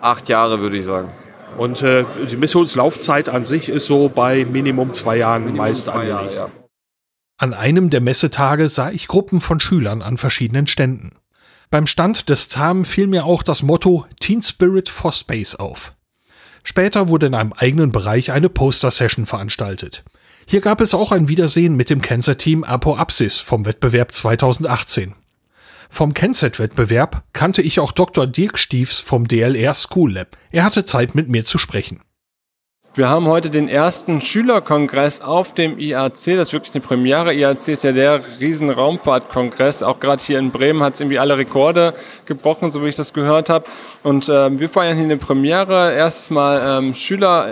acht 0.01 0.29
Jahre 0.29 0.59
würde 0.59 0.77
ich 0.77 0.85
sagen. 0.85 1.11
Und 1.57 1.81
äh, 1.81 2.05
die 2.29 2.37
Missionslaufzeit 2.37 3.29
an 3.29 3.45
sich 3.45 3.69
ist 3.69 3.85
so 3.85 4.09
bei 4.09 4.45
Minimum 4.45 4.93
zwei 4.93 5.17
Jahren 5.17 5.45
Minimum 5.45 5.65
meist 5.65 5.85
zwei 5.85 6.07
Jahre, 6.07 6.35
ja. 6.35 6.49
An 7.37 7.53
einem 7.53 7.89
der 7.89 8.01
Messetage 8.01 8.69
sah 8.69 8.91
ich 8.91 9.07
Gruppen 9.07 9.41
von 9.41 9.59
Schülern 9.59 10.01
an 10.01 10.17
verschiedenen 10.17 10.67
Ständen. 10.67 11.17
Beim 11.69 11.87
Stand 11.87 12.29
des 12.29 12.47
ZAM 12.47 12.85
fiel 12.85 13.07
mir 13.07 13.25
auch 13.25 13.43
das 13.43 13.61
Motto 13.61 14.05
Teen 14.19 14.41
Spirit 14.41 14.87
for 14.87 15.11
Space 15.11 15.55
auf. 15.55 15.93
Später 16.63 17.09
wurde 17.09 17.27
in 17.27 17.35
einem 17.35 17.53
eigenen 17.53 17.91
Bereich 17.91 18.31
eine 18.31 18.49
Poster-Session 18.49 19.25
veranstaltet. 19.25 20.03
Hier 20.47 20.61
gab 20.61 20.79
es 20.79 20.93
auch 20.93 21.11
ein 21.11 21.27
Wiedersehen 21.27 21.75
mit 21.75 21.89
dem 21.89 22.01
Cancer-Team 22.01 22.63
Apo 22.63 22.95
Apsis 22.95 23.37
vom 23.37 23.65
Wettbewerb 23.65 24.13
2018. 24.13 25.15
Vom 25.95 26.13
Kenset-Wettbewerb 26.13 27.23
kannte 27.31 27.61
ich 27.61 27.79
auch 27.79 27.93
Dr. 27.93 28.27
Dirk 28.27 28.59
Stiefs 28.59 28.99
vom 28.99 29.29
DLR 29.29 29.73
School 29.73 30.11
Lab. 30.11 30.35
Er 30.51 30.65
hatte 30.65 30.83
Zeit 30.83 31.15
mit 31.15 31.29
mir 31.29 31.45
zu 31.45 31.57
sprechen. 31.57 32.01
Wir 32.97 33.09
haben 33.09 33.27
heute 33.27 33.49
den 33.49 33.67
ersten 33.67 34.21
Schülerkongress 34.21 35.19
auf 35.19 35.53
dem 35.53 35.77
IAC. 35.77 36.13
Das 36.13 36.47
ist 36.47 36.53
wirklich 36.53 36.73
eine 36.75 36.81
Premiere. 36.81 37.33
IAC 37.33 37.67
ist 37.67 37.83
ja 37.83 37.91
der 37.91 38.21
riesen 38.39 38.69
Raumfahrtkongress. 38.69 39.83
Auch 39.83 39.99
gerade 39.99 40.23
hier 40.23 40.39
in 40.39 40.49
Bremen 40.51 40.81
hat 40.81 40.93
es 40.93 41.01
irgendwie 41.01 41.19
alle 41.19 41.37
Rekorde 41.37 41.93
gebrochen, 42.25 42.71
so 42.71 42.81
wie 42.85 42.87
ich 42.87 42.95
das 42.95 43.11
gehört 43.11 43.49
habe. 43.49 43.65
Und 44.03 44.29
äh, 44.29 44.57
wir 44.57 44.69
feiern 44.69 44.95
hier 44.95 45.03
eine 45.03 45.17
Premiere. 45.17 45.93
Erstes 45.93 46.29
Mal 46.29 46.79
ähm, 46.79 46.95
Schüler 46.95 47.49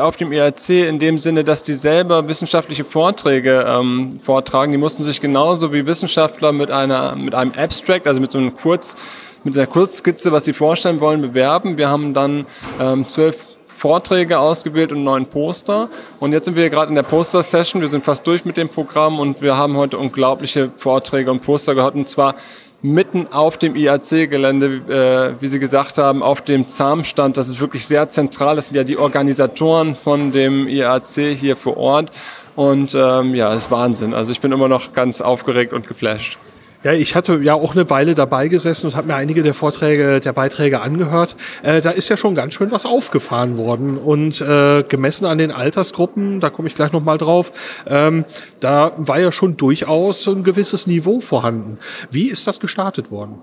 auf 0.00 0.18
dem 0.18 0.30
IAC 0.30 0.68
in 0.68 0.98
dem 0.98 1.16
Sinne, 1.16 1.42
dass 1.42 1.62
die 1.62 1.72
selber 1.74 2.28
wissenschaftliche 2.28 2.84
Vorträge 2.84 3.64
ähm, 3.66 4.20
vortragen. 4.22 4.72
Die 4.72 4.78
mussten 4.78 5.04
sich 5.04 5.22
genauso 5.22 5.72
wie 5.72 5.86
Wissenschaftler 5.86 6.52
mit 6.52 6.70
einer 6.70 7.16
mit 7.16 7.34
einem 7.34 7.52
Abstract, 7.56 8.06
also 8.06 8.20
mit 8.20 8.30
so 8.30 8.36
einem 8.36 8.54
Kurz 8.54 8.94
mit 9.42 9.56
einer 9.56 9.66
Kurzskizze, 9.66 10.32
was 10.32 10.44
sie 10.44 10.52
vorstellen 10.52 11.00
wollen, 11.00 11.22
bewerben. 11.22 11.78
Wir 11.78 11.88
haben 11.88 12.12
dann 12.12 12.46
ähm, 12.78 13.08
zwölf 13.08 13.51
Vorträge 13.82 14.38
ausgewählt 14.38 14.92
und 14.92 15.02
neun 15.02 15.26
Poster. 15.26 15.88
Und 16.20 16.32
jetzt 16.32 16.44
sind 16.44 16.54
wir 16.54 16.70
gerade 16.70 16.90
in 16.90 16.94
der 16.94 17.02
Poster-Session. 17.02 17.82
Wir 17.82 17.88
sind 17.88 18.04
fast 18.04 18.24
durch 18.28 18.44
mit 18.44 18.56
dem 18.56 18.68
Programm 18.68 19.18
und 19.18 19.42
wir 19.42 19.56
haben 19.56 19.76
heute 19.76 19.98
unglaubliche 19.98 20.70
Vorträge 20.76 21.32
und 21.32 21.40
Poster 21.40 21.74
gehört. 21.74 21.96
Und 21.96 22.08
zwar 22.08 22.36
mitten 22.80 23.26
auf 23.32 23.58
dem 23.58 23.74
IAC-Gelände, 23.74 25.34
äh, 25.36 25.42
wie 25.42 25.48
Sie 25.48 25.58
gesagt 25.58 25.98
haben, 25.98 26.22
auf 26.22 26.42
dem 26.42 26.68
ZAM-Stand. 26.68 27.36
Das 27.36 27.48
ist 27.48 27.60
wirklich 27.60 27.84
sehr 27.84 28.08
zentral. 28.08 28.54
Das 28.54 28.68
sind 28.68 28.76
ja 28.76 28.84
die 28.84 28.98
Organisatoren 28.98 29.96
von 29.96 30.30
dem 30.30 30.68
IAC 30.68 31.34
hier 31.34 31.56
vor 31.56 31.76
Ort. 31.76 32.12
Und 32.54 32.94
ähm, 32.94 33.34
ja, 33.34 33.52
ist 33.52 33.72
Wahnsinn. 33.72 34.14
Also 34.14 34.30
ich 34.30 34.40
bin 34.40 34.52
immer 34.52 34.68
noch 34.68 34.92
ganz 34.92 35.20
aufgeregt 35.20 35.72
und 35.72 35.88
geflasht. 35.88 36.38
Ja, 36.84 36.92
ich 36.92 37.14
hatte 37.14 37.40
ja 37.42 37.54
auch 37.54 37.76
eine 37.76 37.88
Weile 37.90 38.16
dabei 38.16 38.48
gesessen 38.48 38.86
und 38.86 38.96
habe 38.96 39.06
mir 39.06 39.14
einige 39.14 39.44
der 39.44 39.54
Vorträge, 39.54 40.18
der 40.18 40.32
Beiträge 40.32 40.80
angehört. 40.80 41.36
Äh, 41.62 41.80
da 41.80 41.90
ist 41.90 42.08
ja 42.08 42.16
schon 42.16 42.34
ganz 42.34 42.54
schön 42.54 42.72
was 42.72 42.86
aufgefahren 42.86 43.56
worden 43.56 43.98
und 43.98 44.40
äh, 44.40 44.82
gemessen 44.82 45.26
an 45.26 45.38
den 45.38 45.52
Altersgruppen, 45.52 46.40
da 46.40 46.50
komme 46.50 46.66
ich 46.66 46.74
gleich 46.74 46.90
noch 46.90 47.04
mal 47.04 47.18
drauf, 47.18 47.84
ähm, 47.86 48.24
da 48.58 48.92
war 48.96 49.20
ja 49.20 49.30
schon 49.30 49.56
durchaus 49.56 50.26
ein 50.26 50.42
gewisses 50.42 50.88
Niveau 50.88 51.20
vorhanden. 51.20 51.78
Wie 52.10 52.28
ist 52.28 52.48
das 52.48 52.58
gestartet 52.58 53.12
worden? 53.12 53.38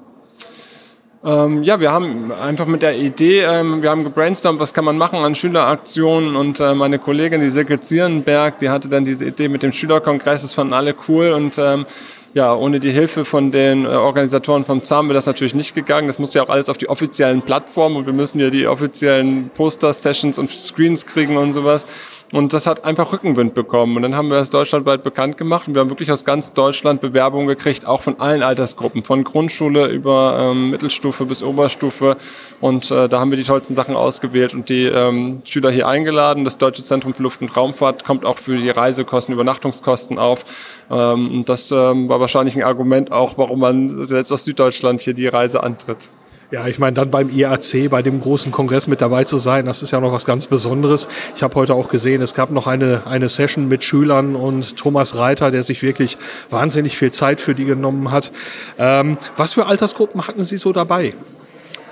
Ähm, 1.23 1.63
ja, 1.63 1.79
wir 1.79 1.91
haben 1.91 2.31
einfach 2.31 2.65
mit 2.65 2.81
der 2.81 2.97
Idee, 2.97 3.41
ähm, 3.41 3.81
wir 3.81 3.89
haben 3.89 4.03
gebrainstormt, 4.03 4.59
was 4.59 4.73
kann 4.73 4.85
man 4.85 4.97
machen 4.97 5.19
an 5.19 5.35
Schüleraktionen 5.35 6.35
und 6.35 6.59
äh, 6.59 6.73
meine 6.73 6.99
Kollegin, 6.99 7.41
die 7.41 7.49
Silke 7.49 7.79
Zierenberg, 7.79 8.59
die 8.59 8.69
hatte 8.69 8.89
dann 8.89 9.05
diese 9.05 9.25
Idee 9.25 9.47
mit 9.47 9.63
dem 9.63 9.71
Schülerkongress, 9.71 10.41
das 10.41 10.53
fanden 10.53 10.73
alle 10.73 10.95
cool 11.07 11.31
und 11.31 11.57
ähm, 11.57 11.85
ja, 12.33 12.53
ohne 12.53 12.79
die 12.79 12.91
Hilfe 12.91 13.25
von 13.25 13.51
den 13.51 13.85
äh, 13.85 13.89
Organisatoren 13.89 14.65
vom 14.65 14.83
ZAM 14.83 15.07
wäre 15.07 15.15
das 15.15 15.25
natürlich 15.25 15.55
nicht 15.55 15.73
gegangen. 15.73 16.07
Das 16.07 16.19
muss 16.19 16.33
ja 16.33 16.43
auch 16.43 16.49
alles 16.49 16.69
auf 16.69 16.77
die 16.77 16.89
offiziellen 16.89 17.41
Plattformen 17.41 17.95
und 17.95 18.05
wir 18.05 18.13
müssen 18.13 18.39
ja 18.39 18.49
die 18.49 18.67
offiziellen 18.67 19.49
Poster-Sessions 19.55 20.37
und 20.37 20.49
Screens 20.49 21.05
kriegen 21.05 21.37
und 21.37 21.53
sowas. 21.53 21.87
Und 22.31 22.53
das 22.53 22.67
hat 22.67 22.85
einfach 22.85 23.11
Rückenwind 23.11 23.55
bekommen. 23.55 23.95
Und 23.95 24.03
dann 24.03 24.15
haben 24.15 24.29
wir 24.29 24.37
es 24.37 24.51
deutschlandweit 24.51 25.01
bekannt 25.01 25.37
gemacht. 25.37 25.67
Und 25.67 25.73
wir 25.73 25.81
haben 25.81 25.89
wirklich 25.89 26.11
aus 26.11 26.25
ganz 26.25 26.53
Deutschland 26.53 27.01
Bewerbungen 27.01 27.47
gekriegt, 27.47 27.87
auch 27.87 28.03
von 28.03 28.19
allen 28.19 28.43
Altersgruppen, 28.43 29.03
von 29.03 29.23
Grundschule 29.23 29.87
über 29.87 30.37
ähm, 30.39 30.69
Mittelstufe 30.69 31.25
bis 31.25 31.41
Oberstufe. 31.41 32.17
Und 32.61 32.91
äh, 32.91 33.09
da 33.09 33.19
haben 33.19 33.31
wir 33.31 33.37
die 33.37 33.43
tollsten 33.43 33.73
Sachen 33.73 33.95
ausgewählt 33.95 34.53
und 34.53 34.69
die 34.69 34.85
ähm, 34.85 35.41
Schüler 35.43 35.71
hier 35.71 35.87
eingeladen. 35.87 36.45
Das 36.45 36.59
Deutsche 36.59 36.83
Zentrum 36.83 37.15
für 37.15 37.23
Luft- 37.23 37.41
und 37.41 37.55
Raumfahrt 37.55 38.05
kommt 38.05 38.25
auch 38.25 38.37
für 38.37 38.57
die 38.57 38.69
Reisekosten, 38.69 39.33
Übernachtungskosten 39.33 40.19
auf. 40.19 40.45
Ähm, 40.91 41.31
und 41.31 41.49
das 41.49 41.71
ähm, 41.71 42.09
war 42.09 42.19
wahrscheinlich 42.19 42.55
ein 42.55 42.63
Argument 42.63 43.11
auch, 43.11 43.39
warum 43.39 43.59
man 43.59 44.05
selbst 44.05 44.31
aus 44.31 44.45
Süddeutschland 44.45 45.01
hier 45.01 45.15
die 45.15 45.27
Reise 45.27 45.63
antritt. 45.63 46.09
Ja, 46.51 46.65
ich 46.65 46.79
meine, 46.79 46.95
dann 46.95 47.11
beim 47.11 47.29
IAC, 47.29 47.91
bei 47.91 48.01
dem 48.01 48.21
großen 48.21 48.51
Kongress 48.51 48.87
mit 48.87 49.01
dabei 49.01 49.23
zu 49.23 49.37
sein, 49.37 49.67
das 49.67 49.83
ist 49.83 49.91
ja 49.91 49.99
noch 49.99 50.11
was 50.11 50.25
ganz 50.25 50.47
Besonderes. 50.47 51.07
Ich 51.35 51.43
habe 51.43 51.53
heute 51.53 51.75
auch 51.75 51.89
gesehen, 51.89 52.23
es 52.23 52.33
gab 52.33 52.49
noch 52.49 52.65
eine, 52.65 53.03
eine 53.05 53.29
Session 53.29 53.67
mit 53.67 53.83
Schülern 53.83 54.35
und 54.35 54.75
Thomas 54.75 55.15
Reiter, 55.15 55.51
der 55.51 55.61
sich 55.61 55.83
wirklich 55.83 56.17
wahnsinnig 56.49 56.97
viel 56.97 57.11
Zeit 57.11 57.39
für 57.39 57.53
die 57.53 57.65
genommen 57.65 58.09
hat. 58.09 58.31
Ähm, 58.79 59.19
was 59.35 59.53
für 59.53 59.67
Altersgruppen 59.67 60.25
hatten 60.25 60.41
Sie 60.41 60.57
so 60.57 60.73
dabei? 60.73 61.13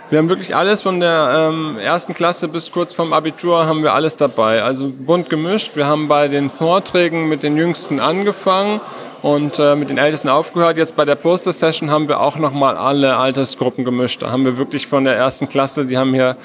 Wir 0.09 0.17
haben 0.17 0.29
wirklich 0.29 0.55
alles 0.55 0.81
von 0.81 1.01
der 1.01 1.51
ähm, 1.51 1.77
ersten 1.77 2.15
Klasse 2.15 2.47
bis 2.47 2.71
kurz 2.71 2.95
vorm 2.95 3.13
Abitur 3.13 3.67
haben 3.67 3.83
wir 3.83 3.93
alles 3.93 4.17
dabei. 4.17 4.63
Also 4.63 4.89
bunt 4.89 5.29
gemischt. 5.29 5.75
Wir 5.75 5.85
haben 5.85 6.07
bei 6.07 6.29
den 6.29 6.49
Vorträgen 6.49 7.29
mit 7.29 7.43
den 7.43 7.57
Jüngsten 7.57 7.99
angefangen 7.99 8.81
und 9.21 9.59
äh, 9.59 9.75
mit 9.75 9.89
den 9.89 9.97
Ältesten 9.97 10.29
aufgehört. 10.29 10.77
Jetzt 10.77 10.95
bei 10.95 11.05
der 11.05 11.15
Poster-Session 11.15 11.91
haben 11.91 12.07
wir 12.07 12.19
auch 12.19 12.37
nochmal 12.37 12.77
alle 12.77 13.17
Altersgruppen 13.17 13.85
gemischt. 13.85 14.21
Da 14.21 14.31
haben 14.31 14.45
wir 14.45 14.57
wirklich 14.57 14.87
von 14.87 15.03
der 15.03 15.15
ersten 15.15 15.49
Klasse, 15.49 15.85
die 15.85 15.97
haben 15.97 16.13
hier 16.13 16.37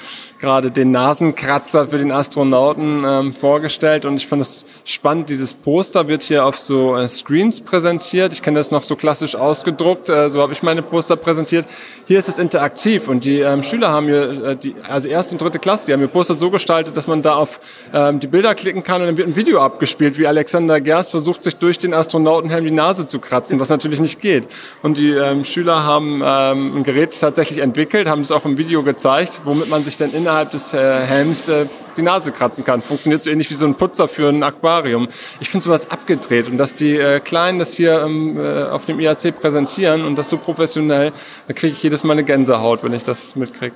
gerade 0.43 0.71
den 0.71 0.91
Nasenkratzer 0.91 1.87
für 1.87 1.97
den 1.97 2.11
Astronauten 2.11 3.05
ähm, 3.07 3.33
vorgestellt 3.33 4.03
und 4.03 4.17
ich 4.17 4.27
fand 4.27 4.41
es 4.41 4.65
spannend. 4.83 5.29
Dieses 5.29 5.53
Poster 5.53 6.09
wird 6.09 6.21
hier 6.21 6.45
auf 6.45 6.59
so 6.59 6.97
äh, 6.97 7.07
Screens 7.07 7.61
präsentiert. 7.61 8.33
Ich 8.33 8.41
kenne 8.41 8.59
das 8.59 8.69
noch 8.69 8.83
so 8.83 8.97
klassisch 8.97 9.35
ausgedruckt, 9.35 10.09
äh, 10.09 10.29
so 10.29 10.41
habe 10.41 10.51
ich 10.51 10.61
meine 10.61 10.81
Poster 10.81 11.15
präsentiert. 11.15 11.65
Hier 12.07 12.19
ist 12.19 12.27
es 12.27 12.39
interaktiv 12.39 13.07
und 13.07 13.23
die 13.23 13.39
ähm, 13.39 13.63
Schüler 13.63 13.91
haben 13.91 14.07
hier, 14.07 14.43
äh, 14.43 14.55
die, 14.57 14.75
also 14.85 15.07
erste 15.07 15.35
und 15.35 15.41
dritte 15.41 15.59
Klasse, 15.59 15.85
die 15.85 15.93
haben 15.93 16.01
ihr 16.01 16.09
Poster 16.09 16.33
so 16.33 16.51
gestaltet, 16.51 16.97
dass 16.97 17.07
man 17.07 17.21
da 17.21 17.35
auf 17.35 17.61
ähm, 17.93 18.19
die 18.19 18.27
Bilder 18.27 18.53
klicken 18.53 18.83
kann 18.83 18.99
und 18.99 19.07
dann 19.07 19.15
wird 19.15 19.29
ein 19.29 19.37
Video 19.37 19.61
abgespielt, 19.61 20.17
wie 20.17 20.27
Alexander 20.27 20.81
Gerst 20.81 21.11
versucht, 21.11 21.45
sich 21.45 21.55
durch 21.55 21.77
den 21.77 21.93
Astronautenhelm 21.93 22.62
die 22.63 22.71
Nase 22.71 23.07
zu 23.07 23.19
kratzen, 23.19 23.59
was 23.59 23.69
natürlich 23.69 23.99
nicht 23.99 24.19
geht. 24.19 24.47
Und 24.81 24.97
die 24.97 25.11
ähm, 25.11 25.45
Schüler 25.45 25.83
haben 25.83 26.21
ähm, 26.23 26.77
ein 26.77 26.83
Gerät 26.83 27.19
tatsächlich 27.19 27.59
entwickelt, 27.59 28.07
haben 28.07 28.21
es 28.21 28.31
auch 28.31 28.45
im 28.45 28.57
Video 28.57 28.83
gezeigt, 28.83 29.41
womit 29.45 29.69
man 29.69 29.83
sich 29.83 29.97
dann 29.97 30.11
innerhalb 30.11 30.43
innerhalb 30.43 30.51
des 30.51 30.73
äh, 30.73 30.99
Helms 31.05 31.47
äh, 31.47 31.67
die 31.95 32.01
Nase 32.01 32.31
kratzen 32.31 32.63
kann. 32.63 32.81
Funktioniert 32.81 33.23
so 33.23 33.29
ähnlich 33.29 33.49
wie 33.49 33.53
so 33.53 33.65
ein 33.65 33.75
Putzer 33.75 34.07
für 34.07 34.29
ein 34.29 34.43
Aquarium. 34.43 35.07
Ich 35.39 35.49
finde 35.49 35.63
sowas 35.63 35.89
abgedreht 35.91 36.47
und 36.47 36.57
dass 36.57 36.75
die 36.75 36.97
äh, 36.97 37.19
Kleinen 37.19 37.59
das 37.59 37.73
hier 37.73 38.01
ähm, 38.01 38.37
äh, 38.37 38.63
auf 38.63 38.85
dem 38.85 38.99
IAC 38.99 39.39
präsentieren 39.39 40.05
und 40.05 40.17
das 40.17 40.29
so 40.29 40.37
professionell, 40.37 41.11
da 41.47 41.53
kriege 41.53 41.73
ich 41.73 41.83
jedes 41.83 42.03
Mal 42.03 42.13
eine 42.13 42.23
Gänsehaut, 42.23 42.83
wenn 42.83 42.93
ich 42.93 43.03
das 43.03 43.35
mitkriege. 43.35 43.75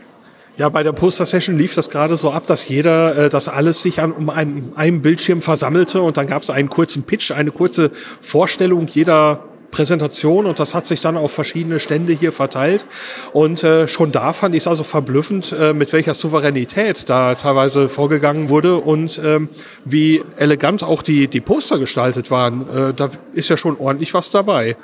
Ja, 0.57 0.69
bei 0.69 0.81
der 0.81 0.91
Poster-Session 0.91 1.55
lief 1.55 1.75
das 1.75 1.91
gerade 1.91 2.17
so 2.17 2.31
ab, 2.31 2.47
dass 2.47 2.67
jeder, 2.67 3.15
äh, 3.15 3.29
dass 3.29 3.47
alles 3.47 3.83
sich 3.83 3.99
an 3.99 4.11
um 4.11 4.31
einem, 4.31 4.71
einem 4.75 5.03
Bildschirm 5.03 5.43
versammelte 5.43 6.01
und 6.01 6.17
dann 6.17 6.25
gab 6.25 6.41
es 6.41 6.49
einen 6.49 6.67
kurzen 6.67 7.03
Pitch, 7.03 7.31
eine 7.31 7.51
kurze 7.51 7.91
Vorstellung 8.21 8.87
jeder 8.87 9.43
Präsentation 9.69 10.47
und 10.47 10.59
das 10.59 10.73
hat 10.73 10.87
sich 10.87 10.99
dann 10.99 11.15
auf 11.15 11.31
verschiedene 11.31 11.79
Stände 11.79 12.13
hier 12.13 12.31
verteilt. 12.31 12.87
Und 13.33 13.63
äh, 13.63 13.87
schon 13.87 14.11
da 14.11 14.33
fand 14.33 14.55
ich 14.55 14.63
es 14.63 14.67
also 14.67 14.83
verblüffend, 14.83 15.51
äh, 15.51 15.73
mit 15.73 15.93
welcher 15.93 16.15
Souveränität 16.15 17.07
da 17.07 17.35
teilweise 17.35 17.87
vorgegangen 17.87 18.49
wurde 18.49 18.77
und 18.77 19.21
ähm, 19.23 19.49
wie 19.85 20.23
elegant 20.37 20.81
auch 20.81 21.03
die, 21.03 21.27
die 21.27 21.41
Poster 21.41 21.77
gestaltet 21.77 22.31
waren. 22.31 22.67
Äh, 22.69 22.93
da 22.95 23.11
ist 23.33 23.49
ja 23.49 23.57
schon 23.57 23.77
ordentlich 23.77 24.15
was 24.15 24.31
dabei. 24.31 24.75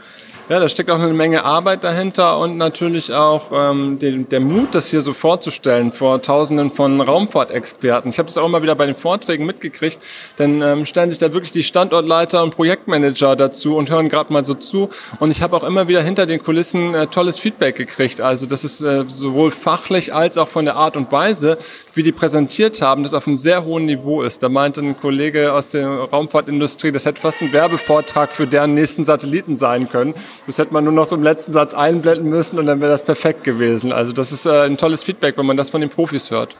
Ja, 0.50 0.60
da 0.60 0.68
steckt 0.68 0.92
auch 0.92 1.00
eine 1.00 1.14
Menge 1.14 1.46
Arbeit 1.46 1.86
dahinter 1.86 2.38
und 2.38 2.58
natürlich 2.58 3.14
auch 3.14 3.50
ähm, 3.54 3.98
den, 3.98 4.28
der 4.28 4.42
Mut, 4.42 4.76
das 4.76 4.90
hier 4.90 5.00
so 5.00 5.14
vorzustellen 5.14 5.94
vor 5.94 6.22
Tausenden 6.22 6.70
von 6.70 7.00
Raumfahrtexperten. 7.00 8.12
Ich 8.12 8.20
habe 8.20 8.28
das 8.28 8.38
auch 8.38 8.46
immer 8.46 8.62
wieder 8.62 8.76
bei 8.76 8.86
den 8.86 8.96
Vorträgen 8.96 9.46
mitgekriegt, 9.46 10.00
denn 10.38 10.62
ähm, 10.62 10.86
stellen 10.86 11.10
sich 11.10 11.18
da 11.18 11.32
wirklich 11.32 11.54
die 11.54 11.64
Standortleiter 11.64 12.44
und 12.44 12.54
Projektmanager 12.58 13.38
dazu 13.38 13.78
und 13.78 13.90
hören 13.90 14.10
gerade 14.10 14.34
mal 14.34 14.44
so 14.44 14.54
zu. 14.54 14.90
Und 15.22 15.32
ich 15.32 15.42
habe 15.42 15.56
auch 15.56 15.64
immer 15.64 15.88
wieder 15.88 16.02
hinter 16.02 16.26
den 16.26 16.44
Kulissen 16.44 16.94
äh, 16.94 17.08
tolles 17.08 17.40
Feedback 17.40 17.78
gekriegt. 17.78 18.20
Also 18.20 18.46
das 18.46 18.66
ist 18.66 18.82
äh, 18.82 19.06
sowohl 19.08 19.50
fachlich 19.50 20.14
als 20.14 20.38
auch 20.38 20.50
von 20.50 20.66
der 20.66 20.76
Art 20.76 20.98
und 20.98 21.10
Weise, 21.14 21.58
wie 21.94 22.04
die 22.04 22.12
präsentiert 22.12 22.82
haben, 22.82 23.04
das 23.04 23.14
auf 23.14 23.28
einem 23.28 23.38
sehr 23.38 23.64
hohen 23.64 23.86
Niveau 23.86 24.24
ist. 24.24 24.44
Da 24.44 24.50
meinte 24.50 24.82
ein 24.82 25.00
Kollege 25.00 25.54
aus 25.54 25.70
der 25.70 25.88
Raumfahrtindustrie, 25.88 26.92
das 26.92 27.06
hätte 27.06 27.22
fast 27.22 27.42
ein 27.42 27.54
Werbevortrag 27.54 28.34
für 28.34 28.46
deren 28.46 28.74
nächsten 28.74 29.06
Satelliten 29.06 29.56
sein 29.56 29.90
können. 29.90 30.14
Das 30.46 30.58
hätte 30.58 30.74
man 30.74 30.84
nur 30.84 30.94
noch 30.94 31.06
so 31.06 31.16
im 31.16 31.24
letzten 31.24 31.54
Satz 31.54 31.74
einblenden 31.74 32.30
müssen 32.30 32.60
und 32.60 32.66
dann 32.66 32.82
wäre 32.82 32.92
das 32.92 33.04
perfekt 33.04 33.44
gewesen. 33.44 33.92
Also 33.92 34.12
das 34.12 34.32
ist 34.32 34.46
äh, 34.46 34.64
ein 34.66 34.78
tolles 34.78 35.04
Feedback, 35.04 35.38
wenn 35.38 35.46
man 35.46 35.58
das 35.58 35.70
von 35.70 35.82
den 35.82 35.90
Profis 35.90 36.32
hört. 36.32 36.56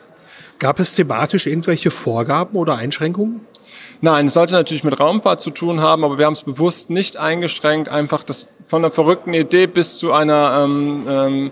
Gab 0.60 0.80
es 0.80 0.96
thematisch 0.96 1.48
irgendwelche 1.48 1.92
Vorgaben 1.92 2.58
oder 2.58 2.76
Einschränkungen? 2.76 3.42
Nein, 4.02 4.28
es 4.28 4.34
sollte 4.34 4.54
natürlich 4.54 4.84
mit 4.84 5.00
Raumfahrt 5.00 5.42
zu 5.42 5.50
tun 5.50 5.82
haben, 5.82 6.04
aber 6.04 6.18
wir 6.18 6.26
haben 6.26 6.34
es 6.34 6.44
bewusst 6.44 6.90
nicht 6.90 7.18
eingeschränkt, 7.18 7.90
einfach 7.90 8.24
das 8.24 8.48
von 8.68 8.84
einer 8.84 8.92
verrückten 8.92 9.34
Idee 9.34 9.68
bis 9.68 9.98
zu 9.98 10.14
einer 10.14 10.64
ähm, 10.64 11.06
ähm, 11.08 11.52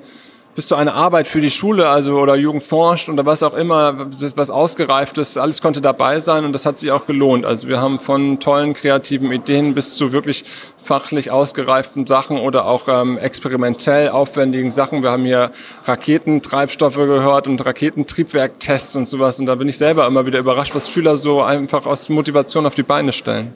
bis 0.61 0.67
zu 0.67 0.75
einer 0.75 0.93
Arbeit 0.93 1.25
für 1.25 1.41
die 1.41 1.49
Schule, 1.49 1.89
also 1.89 2.19
oder 2.19 2.35
Jugend 2.35 2.61
forscht 2.61 3.09
oder 3.09 3.25
was 3.25 3.41
auch 3.41 3.55
immer, 3.55 4.05
was 4.35 4.51
ausgereift 4.51 5.17
ist, 5.17 5.35
alles 5.35 5.59
konnte 5.59 5.81
dabei 5.81 6.19
sein 6.19 6.45
und 6.45 6.53
das 6.53 6.67
hat 6.67 6.77
sich 6.77 6.91
auch 6.91 7.07
gelohnt. 7.07 7.45
Also 7.45 7.67
wir 7.67 7.81
haben 7.81 7.97
von 7.97 8.39
tollen 8.39 8.75
kreativen 8.75 9.31
Ideen 9.31 9.73
bis 9.73 9.95
zu 9.95 10.11
wirklich 10.11 10.45
fachlich 10.77 11.31
ausgereiften 11.31 12.05
Sachen 12.05 12.37
oder 12.37 12.65
auch 12.65 12.83
ähm, 12.87 13.17
experimentell 13.17 14.09
aufwendigen 14.09 14.69
Sachen. 14.69 15.01
Wir 15.01 15.09
haben 15.09 15.23
hier 15.23 15.49
Raketentreibstoffe 15.85 16.93
gehört 16.93 17.47
und 17.47 17.65
Raketentriebwerktests 17.65 18.95
und 18.95 19.09
sowas 19.09 19.39
und 19.39 19.47
da 19.47 19.55
bin 19.55 19.67
ich 19.67 19.79
selber 19.79 20.05
immer 20.05 20.27
wieder 20.27 20.37
überrascht, 20.37 20.75
was 20.75 20.91
Schüler 20.91 21.15
so 21.17 21.41
einfach 21.41 21.87
aus 21.87 22.07
Motivation 22.09 22.67
auf 22.67 22.75
die 22.75 22.83
Beine 22.83 23.13
stellen. 23.13 23.55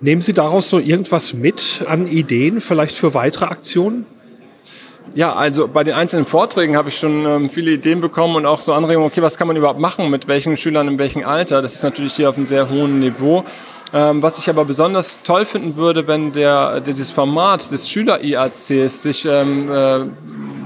Nehmen 0.00 0.22
Sie 0.22 0.32
daraus 0.32 0.70
so 0.70 0.78
irgendwas 0.78 1.34
mit 1.34 1.84
an 1.86 2.06
Ideen, 2.06 2.62
vielleicht 2.62 2.96
für 2.96 3.12
weitere 3.12 3.44
Aktionen? 3.44 4.06
Ja, 5.14 5.34
also 5.34 5.66
bei 5.66 5.82
den 5.82 5.94
einzelnen 5.94 6.24
Vorträgen 6.24 6.76
habe 6.76 6.88
ich 6.88 6.98
schon 6.98 7.26
ähm, 7.26 7.50
viele 7.50 7.72
Ideen 7.72 8.00
bekommen 8.00 8.36
und 8.36 8.46
auch 8.46 8.60
so 8.60 8.72
Anregungen, 8.72 9.08
okay, 9.08 9.22
was 9.22 9.36
kann 9.36 9.48
man 9.48 9.56
überhaupt 9.56 9.80
machen, 9.80 10.08
mit 10.08 10.28
welchen 10.28 10.56
Schülern 10.56 10.86
in 10.86 10.98
welchem 11.00 11.26
Alter. 11.26 11.62
Das 11.62 11.74
ist 11.74 11.82
natürlich 11.82 12.14
hier 12.14 12.28
auf 12.28 12.36
einem 12.36 12.46
sehr 12.46 12.70
hohen 12.70 13.00
Niveau. 13.00 13.44
Ähm, 13.92 14.22
was 14.22 14.38
ich 14.38 14.48
aber 14.48 14.64
besonders 14.64 15.20
toll 15.24 15.44
finden 15.44 15.74
würde, 15.74 16.06
wenn 16.06 16.32
der, 16.32 16.80
dieses 16.80 17.10
Format 17.10 17.72
des 17.72 17.88
Schüler-IACs 17.88 18.68
sich, 19.02 19.24
ähm, 19.24 19.68
äh, 19.68 20.00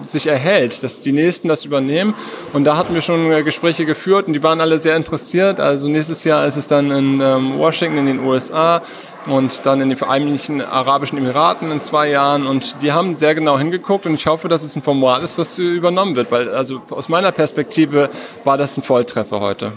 sich 0.07 0.27
erhält, 0.27 0.85
dass 0.85 1.01
die 1.01 1.13
Nächsten 1.13 1.49
das 1.49 1.65
übernehmen. 1.65 2.13
Und 2.53 2.65
da 2.65 2.77
hatten 2.77 2.93
wir 2.93 3.01
schon 3.01 3.33
äh, 3.33 3.43
Gespräche 3.43 3.87
geführt 3.87 4.27
und 4.27 4.35
die 4.35 4.43
waren 4.43 4.61
alle 4.61 4.79
sehr 4.79 4.95
interessiert. 4.95 5.59
Also 5.59 5.89
nächstes 5.89 6.23
Jahr 6.25 6.47
ist 6.47 6.59
es 6.59 6.67
dann 6.67 6.91
in 6.91 7.23
ähm, 7.23 7.59
Washington 7.59 7.97
in 7.97 8.07
den 8.07 8.21
USA 8.21 8.83
und 9.27 9.67
dann 9.67 9.81
in 9.81 9.89
den 9.89 9.99
Vereinigten 9.99 10.61
Arabischen 10.61 11.19
Emiraten 11.19 11.71
in 11.71 11.81
zwei 11.81 12.11
Jahren. 12.11 12.47
Und 12.47 12.83
die 12.83 12.93
haben 12.93 13.17
sehr 13.17 13.35
genau 13.35 13.59
hingeguckt 13.59 14.07
und 14.07 14.15
ich 14.15 14.27
hoffe, 14.27 14.49
dass 14.49 14.63
es 14.63 14.77
ein 14.77 14.83
Format 14.83 15.23
ist, 15.23 15.39
was 15.39 15.59
übernommen 15.59 16.17
wird, 16.17 16.31
weil 16.31 16.49
also 16.49 16.83
aus 16.91 17.09
meiner 17.09 17.33
Perspektive 17.33 18.11
war 18.45 18.59
das 18.59 18.77
ein 18.77 18.83
Volltreffer 18.83 19.41
heute. 19.41 19.73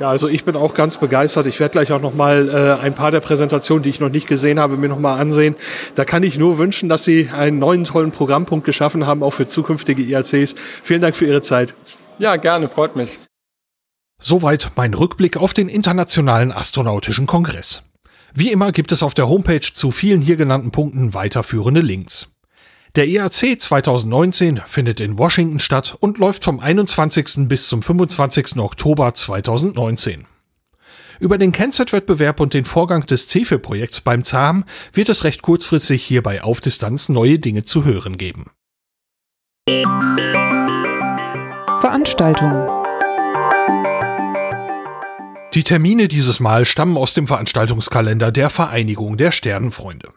Ja, 0.00 0.08
also 0.08 0.28
ich 0.28 0.44
bin 0.44 0.56
auch 0.56 0.74
ganz 0.74 0.96
begeistert. 0.96 1.46
Ich 1.46 1.60
werde 1.60 1.72
gleich 1.72 1.92
auch 1.92 2.00
noch 2.00 2.14
mal 2.14 2.48
äh, 2.48 2.82
ein 2.82 2.94
paar 2.94 3.12
der 3.12 3.20
Präsentationen, 3.20 3.84
die 3.84 3.90
ich 3.90 4.00
noch 4.00 4.08
nicht 4.08 4.26
gesehen 4.26 4.58
habe, 4.58 4.76
mir 4.76 4.88
noch 4.88 4.98
mal 4.98 5.16
ansehen. 5.16 5.54
Da 5.94 6.04
kann 6.04 6.24
ich 6.24 6.38
nur 6.38 6.58
wünschen, 6.58 6.88
dass 6.88 7.04
Sie 7.04 7.30
einen 7.32 7.60
neuen 7.60 7.84
tollen 7.84 8.10
Programmpunkt 8.10 8.64
geschaffen 8.64 9.06
haben, 9.06 9.22
auch 9.22 9.32
für 9.32 9.46
zukünftige 9.46 10.02
IACs. 10.02 10.56
Vielen 10.82 11.02
Dank 11.02 11.14
für 11.14 11.26
Ihre 11.26 11.42
Zeit. 11.42 11.74
Ja, 12.18 12.34
gerne, 12.36 12.68
freut 12.68 12.96
mich. 12.96 13.20
Soweit 14.18 14.72
mein 14.76 14.94
Rückblick 14.94 15.36
auf 15.36 15.54
den 15.54 15.68
Internationalen 15.68 16.52
Astronautischen 16.52 17.26
Kongress. 17.26 17.84
Wie 18.34 18.50
immer 18.50 18.72
gibt 18.72 18.92
es 18.92 19.02
auf 19.02 19.14
der 19.14 19.28
Homepage 19.28 19.60
zu 19.60 19.90
vielen 19.90 20.22
hier 20.22 20.36
genannten 20.36 20.70
Punkten 20.70 21.12
weiterführende 21.12 21.80
Links. 21.80 22.28
Der 22.94 23.06
IAC 23.06 23.60
2019 23.60 24.60
findet 24.66 25.00
in 25.00 25.18
Washington 25.18 25.58
statt 25.58 25.96
und 26.00 26.18
läuft 26.18 26.44
vom 26.44 26.60
21. 26.60 27.48
bis 27.48 27.68
zum 27.68 27.82
25. 27.82 28.58
Oktober 28.58 29.14
2019. 29.14 30.26
Über 31.20 31.38
den 31.38 31.52
Kennset-Wettbewerb 31.52 32.40
und 32.40 32.54
den 32.54 32.64
Vorgang 32.64 33.06
des 33.06 33.28
CEFE-Projekts 33.28 34.00
beim 34.00 34.24
ZAM 34.24 34.64
wird 34.92 35.08
es 35.08 35.24
recht 35.24 35.42
kurzfristig 35.42 36.04
hierbei 36.04 36.42
auf 36.42 36.60
Distanz 36.60 37.08
neue 37.08 37.38
Dinge 37.38 37.64
zu 37.64 37.84
hören 37.84 38.18
geben. 38.18 38.50
Veranstaltung 41.80 42.81
Die 45.54 45.64
Termine 45.64 46.08
dieses 46.08 46.40
Mal 46.40 46.64
stammen 46.64 46.96
aus 46.96 47.12
dem 47.12 47.26
Veranstaltungskalender 47.26 48.32
der 48.32 48.48
Vereinigung 48.48 49.18
der 49.18 49.32
Sternenfreunde. 49.32 50.08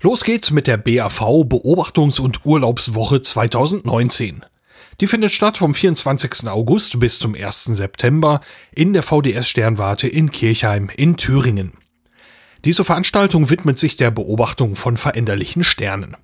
Los 0.00 0.24
geht's 0.24 0.50
mit 0.50 0.66
der 0.66 0.78
BAV 0.78 1.20
Beobachtungs- 1.44 2.20
und 2.20 2.44
Urlaubswoche 2.44 3.22
2019. 3.22 4.44
Die 5.00 5.06
findet 5.06 5.30
statt 5.30 5.58
vom 5.58 5.74
24. 5.74 6.48
August 6.48 6.98
bis 6.98 7.20
zum 7.20 7.36
1. 7.36 7.66
September 7.66 8.40
in 8.72 8.94
der 8.94 9.04
VDS 9.04 9.48
Sternwarte 9.48 10.08
in 10.08 10.32
Kirchheim 10.32 10.90
in 10.96 11.16
Thüringen. 11.16 11.74
Diese 12.64 12.84
Veranstaltung 12.84 13.48
widmet 13.48 13.78
sich 13.78 13.96
der 13.96 14.10
Beobachtung 14.10 14.74
von 14.74 14.96
veränderlichen 14.96 15.62
Sternen. 15.62 16.16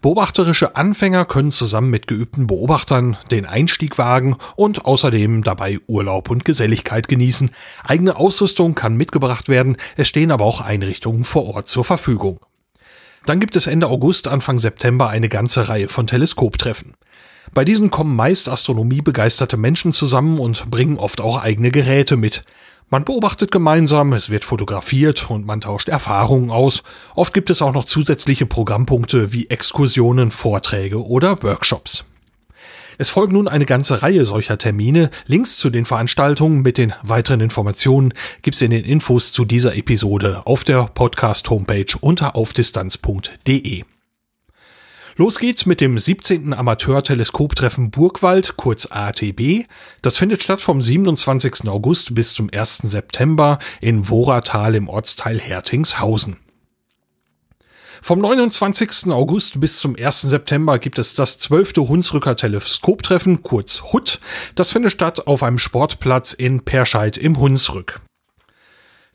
Beobachterische 0.00 0.76
Anfänger 0.76 1.24
können 1.24 1.50
zusammen 1.50 1.90
mit 1.90 2.06
geübten 2.06 2.46
Beobachtern 2.46 3.16
den 3.30 3.46
Einstieg 3.46 3.96
wagen 3.96 4.36
und 4.56 4.84
außerdem 4.84 5.42
dabei 5.42 5.78
Urlaub 5.86 6.30
und 6.30 6.44
Geselligkeit 6.44 7.08
genießen. 7.08 7.50
Eigene 7.82 8.16
Ausrüstung 8.16 8.74
kann 8.74 8.96
mitgebracht 8.96 9.48
werden, 9.48 9.76
es 9.96 10.08
stehen 10.08 10.30
aber 10.30 10.44
auch 10.44 10.60
Einrichtungen 10.60 11.24
vor 11.24 11.46
Ort 11.54 11.68
zur 11.68 11.84
Verfügung. 11.84 12.40
Dann 13.26 13.40
gibt 13.40 13.56
es 13.56 13.66
Ende 13.66 13.88
August, 13.88 14.28
Anfang 14.28 14.58
September 14.58 15.08
eine 15.08 15.30
ganze 15.30 15.68
Reihe 15.68 15.88
von 15.88 16.06
Teleskoptreffen. 16.06 16.94
Bei 17.54 17.64
diesen 17.64 17.90
kommen 17.90 18.16
meist 18.16 18.48
astronomiebegeisterte 18.48 19.56
Menschen 19.56 19.92
zusammen 19.92 20.38
und 20.38 20.70
bringen 20.70 20.98
oft 20.98 21.20
auch 21.20 21.40
eigene 21.40 21.70
Geräte 21.70 22.16
mit. 22.16 22.44
Man 22.94 23.04
beobachtet 23.04 23.50
gemeinsam, 23.50 24.12
es 24.12 24.30
wird 24.30 24.44
fotografiert 24.44 25.28
und 25.28 25.44
man 25.44 25.60
tauscht 25.60 25.88
Erfahrungen 25.88 26.52
aus. 26.52 26.84
Oft 27.16 27.34
gibt 27.34 27.50
es 27.50 27.60
auch 27.60 27.72
noch 27.72 27.86
zusätzliche 27.86 28.46
Programmpunkte 28.46 29.32
wie 29.32 29.50
Exkursionen, 29.50 30.30
Vorträge 30.30 31.04
oder 31.04 31.42
Workshops. 31.42 32.04
Es 32.96 33.10
folgt 33.10 33.32
nun 33.32 33.48
eine 33.48 33.66
ganze 33.66 34.02
Reihe 34.02 34.24
solcher 34.24 34.58
Termine. 34.58 35.10
Links 35.26 35.56
zu 35.56 35.70
den 35.70 35.86
Veranstaltungen 35.86 36.62
mit 36.62 36.78
den 36.78 36.92
weiteren 37.02 37.40
Informationen 37.40 38.14
gibt's 38.42 38.60
in 38.60 38.70
den 38.70 38.84
Infos 38.84 39.32
zu 39.32 39.44
dieser 39.44 39.74
Episode 39.74 40.42
auf 40.44 40.62
der 40.62 40.84
Podcast-Homepage 40.84 41.96
unter 42.00 42.36
aufdistanz.de. 42.36 43.82
Los 45.16 45.38
geht's 45.38 45.64
mit 45.64 45.80
dem 45.80 45.96
17. 45.96 46.52
Amateur-Teleskoptreffen 46.52 47.92
Burgwald, 47.92 48.56
kurz 48.56 48.88
ATB. 48.90 49.66
Das 50.02 50.18
findet 50.18 50.42
statt 50.42 50.60
vom 50.60 50.82
27. 50.82 51.68
August 51.68 52.16
bis 52.16 52.34
zum 52.34 52.50
1. 52.52 52.78
September 52.78 53.60
in 53.80 54.08
Woratal 54.08 54.74
im 54.74 54.88
Ortsteil 54.88 55.40
Hertingshausen. 55.40 56.38
Vom 58.02 58.18
29. 58.18 59.12
August 59.12 59.60
bis 59.60 59.78
zum 59.78 59.94
1. 59.96 60.22
September 60.22 60.80
gibt 60.80 60.98
es 60.98 61.14
das 61.14 61.38
12. 61.38 61.74
Hunsrücker 61.76 62.34
Teleskoptreffen, 62.34 63.44
kurz 63.44 63.82
HUT. 63.92 64.18
Das 64.56 64.72
findet 64.72 64.90
statt 64.90 65.28
auf 65.28 65.44
einem 65.44 65.58
Sportplatz 65.58 66.32
in 66.32 66.64
Perscheid 66.64 67.16
im 67.16 67.38
Hunsrück. 67.38 68.00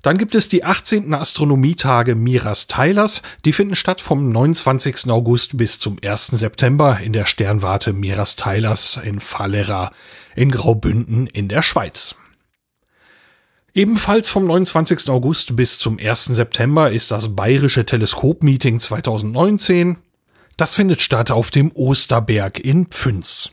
Dann 0.02 0.18
gibt 0.18 0.34
es 0.34 0.47
die 0.47 0.64
18. 0.64 1.14
Astronomietage 1.14 2.16
Miras 2.16 2.68
Teilers. 2.68 3.22
Die 3.43 3.52
finden 3.52 3.76
statt 3.76 4.00
vom 4.00 4.32
29. 4.32 5.10
August 5.10 5.58
bis 5.58 5.80
zum 5.80 5.97
1. 6.02 6.28
September 6.28 7.00
in 7.00 7.12
der 7.12 7.26
Sternwarte 7.26 7.91
Miras 7.91 8.38
Teilers 8.38 8.97
in 9.04 9.20
Fallera 9.20 9.91
in 10.36 10.52
Graubünden 10.52 11.28
in 11.28 11.50
der 11.50 11.62
Schweiz. 11.62 12.16
Ebenfalls 13.74 14.30
vom 14.30 14.45
29. 14.45 15.10
August 15.10 15.56
bis 15.56 15.78
zum 15.78 16.00
1. 16.00 16.26
September 16.26 16.91
ist 16.91 17.12
das 17.12 17.36
Bayerische 17.36 17.86
Teleskopmeeting 17.86 18.80
2019. 18.80 19.97
Das 20.58 20.76
findet 20.76 21.02
statt 21.02 21.30
auf 21.30 21.52
dem 21.52 21.72
Osterberg 21.74 22.60
in 22.60 22.88
Pfünz. 22.88 23.52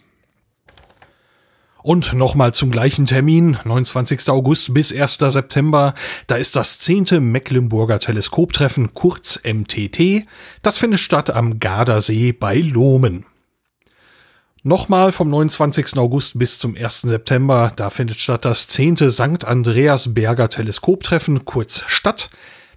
Und 1.87 2.15
nochmal 2.15 2.53
zum 2.53 2.73
gleichen 2.73 3.07
Termin, 3.07 3.59
29. 3.63 4.29
August 4.29 4.75
bis 4.75 4.93
1. 4.93 5.19
September, 5.21 5.95
da 6.27 6.35
ist 6.35 6.57
das 6.57 6.81
10. 6.81 7.21
Mecklenburger 7.21 8.01
Teleskoptreffen, 8.01 8.93
kurz 8.93 9.39
MTT. 9.45 10.27
Das 10.63 10.79
findet 10.79 10.99
statt 10.99 11.31
am 11.31 11.61
Gardasee 11.61 12.33
bei 12.33 12.57
Lohmen. 12.57 13.25
Nochmal 14.65 15.13
vom 15.13 15.31
29. 15.31 15.97
August 15.97 16.37
bis 16.37 16.59
zum 16.59 16.75
1. 16.75 17.03
September, 17.03 17.73
da 17.77 17.91
findet 17.91 18.19
statt 18.19 18.45
das 18.45 18.67
10. 18.67 18.97
St. 19.13 19.45
Andreasberger 19.45 20.49
Teleskoptreffen, 20.49 21.45
kurz 21.45 21.85
Stadt. 21.87 22.31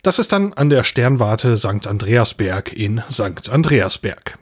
Das 0.03 0.19
ist 0.19 0.33
dann 0.33 0.53
an 0.53 0.69
der 0.69 0.83
Sternwarte 0.83 1.57
St. 1.57 1.87
Andreasberg 1.87 2.71
in 2.73 3.01
St. 3.09 3.49
Andreasberg. 3.49 4.37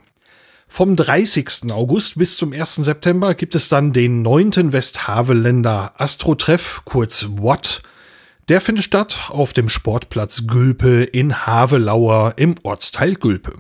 Vom 0.68 0.96
30. 0.96 1.72
August 1.72 2.20
bis 2.20 2.38
zum 2.38 2.54
1. 2.54 2.76
September 2.76 3.34
gibt 3.34 3.56
es 3.56 3.70
dann 3.70 3.94
den 3.94 4.22
9. 4.22 4.74
Westhaveländer 4.74 5.94
Astrotreff, 5.98 6.82
kurz 6.86 7.28
WAT. 7.32 7.82
Der 8.50 8.62
findet 8.62 8.84
statt 8.84 9.30
auf 9.30 9.54
dem 9.54 9.70
Sportplatz 9.70 10.44
Gülpe 10.46 11.04
in 11.04 11.48
Havelauer 11.48 12.34
im 12.38 12.56
Ortsteil 12.64 13.16
Gülpe. 13.16 13.54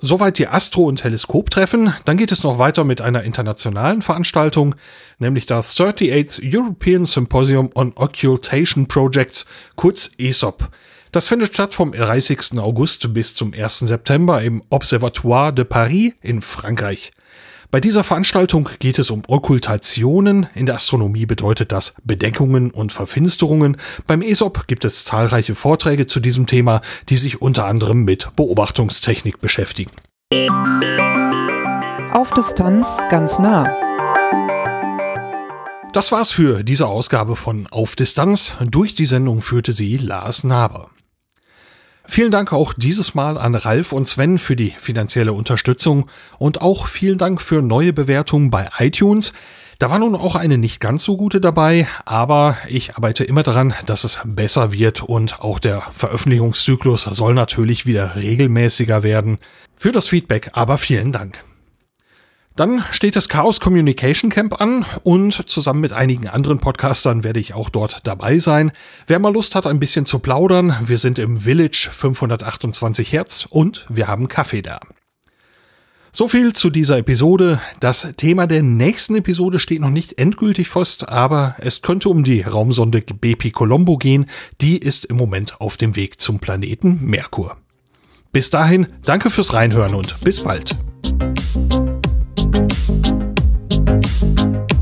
Soweit 0.00 0.38
die 0.38 0.48
Astro- 0.48 0.88
und 0.88 0.96
Teleskoptreffen. 0.96 1.94
Dann 2.04 2.16
geht 2.16 2.32
es 2.32 2.42
noch 2.42 2.58
weiter 2.58 2.84
mit 2.84 3.00
einer 3.00 3.22
internationalen 3.22 4.02
Veranstaltung, 4.02 4.74
nämlich 5.18 5.46
das 5.46 5.76
38th 5.76 6.40
European 6.42 7.06
Symposium 7.06 7.70
on 7.74 7.92
Occultation 7.94 8.86
Projects, 8.86 9.46
kurz 9.76 10.10
ESOP. 10.18 10.68
Das 11.14 11.28
findet 11.28 11.54
statt 11.54 11.74
vom 11.74 11.92
30. 11.92 12.58
August 12.58 13.14
bis 13.14 13.36
zum 13.36 13.54
1. 13.54 13.78
September 13.78 14.42
im 14.42 14.64
Observatoire 14.70 15.52
de 15.52 15.64
Paris 15.64 16.12
in 16.22 16.42
Frankreich. 16.42 17.12
Bei 17.70 17.78
dieser 17.78 18.02
Veranstaltung 18.02 18.68
geht 18.80 18.98
es 18.98 19.12
um 19.12 19.22
Okkultationen. 19.28 20.48
In 20.56 20.66
der 20.66 20.74
Astronomie 20.74 21.24
bedeutet 21.24 21.70
das 21.70 21.94
Bedeckungen 22.02 22.72
und 22.72 22.90
Verfinsterungen. 22.90 23.76
Beim 24.08 24.22
ESOP 24.22 24.66
gibt 24.66 24.84
es 24.84 25.04
zahlreiche 25.04 25.54
Vorträge 25.54 26.08
zu 26.08 26.18
diesem 26.18 26.48
Thema, 26.48 26.80
die 27.08 27.16
sich 27.16 27.40
unter 27.40 27.66
anderem 27.66 28.02
mit 28.02 28.30
Beobachtungstechnik 28.34 29.40
beschäftigen. 29.40 29.92
Auf 32.10 32.32
Distanz 32.32 32.88
ganz 33.08 33.38
nah. 33.38 33.72
Das 35.92 36.10
war's 36.10 36.32
für 36.32 36.64
diese 36.64 36.88
Ausgabe 36.88 37.36
von 37.36 37.68
Auf 37.68 37.94
Distanz. 37.94 38.54
Durch 38.68 38.96
die 38.96 39.06
Sendung 39.06 39.42
führte 39.42 39.72
sie 39.72 39.96
Lars 39.96 40.42
Naber. 40.42 40.90
Vielen 42.06 42.30
Dank 42.30 42.52
auch 42.52 42.74
dieses 42.74 43.14
Mal 43.14 43.38
an 43.38 43.54
Ralf 43.54 43.92
und 43.92 44.08
Sven 44.08 44.38
für 44.38 44.56
die 44.56 44.74
finanzielle 44.78 45.32
Unterstützung 45.32 46.08
und 46.38 46.60
auch 46.60 46.86
vielen 46.86 47.18
Dank 47.18 47.40
für 47.40 47.62
neue 47.62 47.92
Bewertungen 47.92 48.50
bei 48.50 48.68
iTunes. 48.78 49.32
Da 49.78 49.90
war 49.90 49.98
nun 49.98 50.14
auch 50.14 50.36
eine 50.36 50.58
nicht 50.58 50.80
ganz 50.80 51.02
so 51.02 51.16
gute 51.16 51.40
dabei, 51.40 51.88
aber 52.04 52.56
ich 52.68 52.96
arbeite 52.96 53.24
immer 53.24 53.42
daran, 53.42 53.74
dass 53.86 54.04
es 54.04 54.20
besser 54.24 54.72
wird 54.72 55.02
und 55.02 55.40
auch 55.40 55.58
der 55.58 55.82
Veröffentlichungszyklus 55.92 57.02
soll 57.02 57.34
natürlich 57.34 57.84
wieder 57.84 58.14
regelmäßiger 58.16 59.02
werden. 59.02 59.38
Für 59.76 59.90
das 59.90 60.08
Feedback 60.08 60.50
aber 60.52 60.78
vielen 60.78 61.10
Dank. 61.10 61.42
Dann 62.56 62.84
steht 62.92 63.16
das 63.16 63.28
Chaos 63.28 63.58
Communication 63.58 64.30
Camp 64.30 64.60
an 64.60 64.86
und 65.02 65.50
zusammen 65.50 65.80
mit 65.80 65.92
einigen 65.92 66.28
anderen 66.28 66.60
Podcastern 66.60 67.24
werde 67.24 67.40
ich 67.40 67.52
auch 67.52 67.68
dort 67.68 68.00
dabei 68.04 68.38
sein. 68.38 68.70
Wer 69.08 69.18
mal 69.18 69.32
Lust 69.32 69.56
hat, 69.56 69.66
ein 69.66 69.80
bisschen 69.80 70.06
zu 70.06 70.20
plaudern, 70.20 70.76
wir 70.86 70.98
sind 70.98 71.18
im 71.18 71.40
Village 71.40 71.90
528 71.92 73.12
Hertz 73.12 73.46
und 73.50 73.86
wir 73.88 74.06
haben 74.06 74.28
Kaffee 74.28 74.62
da. 74.62 74.78
So 76.12 76.28
viel 76.28 76.52
zu 76.52 76.70
dieser 76.70 76.98
Episode. 76.98 77.60
Das 77.80 78.14
Thema 78.16 78.46
der 78.46 78.62
nächsten 78.62 79.16
Episode 79.16 79.58
steht 79.58 79.80
noch 79.80 79.90
nicht 79.90 80.16
endgültig 80.16 80.68
fest, 80.68 81.08
aber 81.08 81.56
es 81.58 81.82
könnte 81.82 82.08
um 82.08 82.22
die 82.22 82.42
Raumsonde 82.42 83.00
Bepi 83.00 83.50
Colombo 83.50 83.96
gehen. 83.96 84.26
Die 84.60 84.78
ist 84.78 85.06
im 85.06 85.16
Moment 85.16 85.60
auf 85.60 85.76
dem 85.76 85.96
Weg 85.96 86.20
zum 86.20 86.38
Planeten 86.38 87.00
Merkur. 87.04 87.56
Bis 88.30 88.50
dahin, 88.50 88.86
danke 89.04 89.28
fürs 89.28 89.54
Reinhören 89.54 89.94
und 89.94 90.20
bis 90.20 90.44
bald. 90.44 90.76
Thank 92.54 92.70
you. 94.70 94.73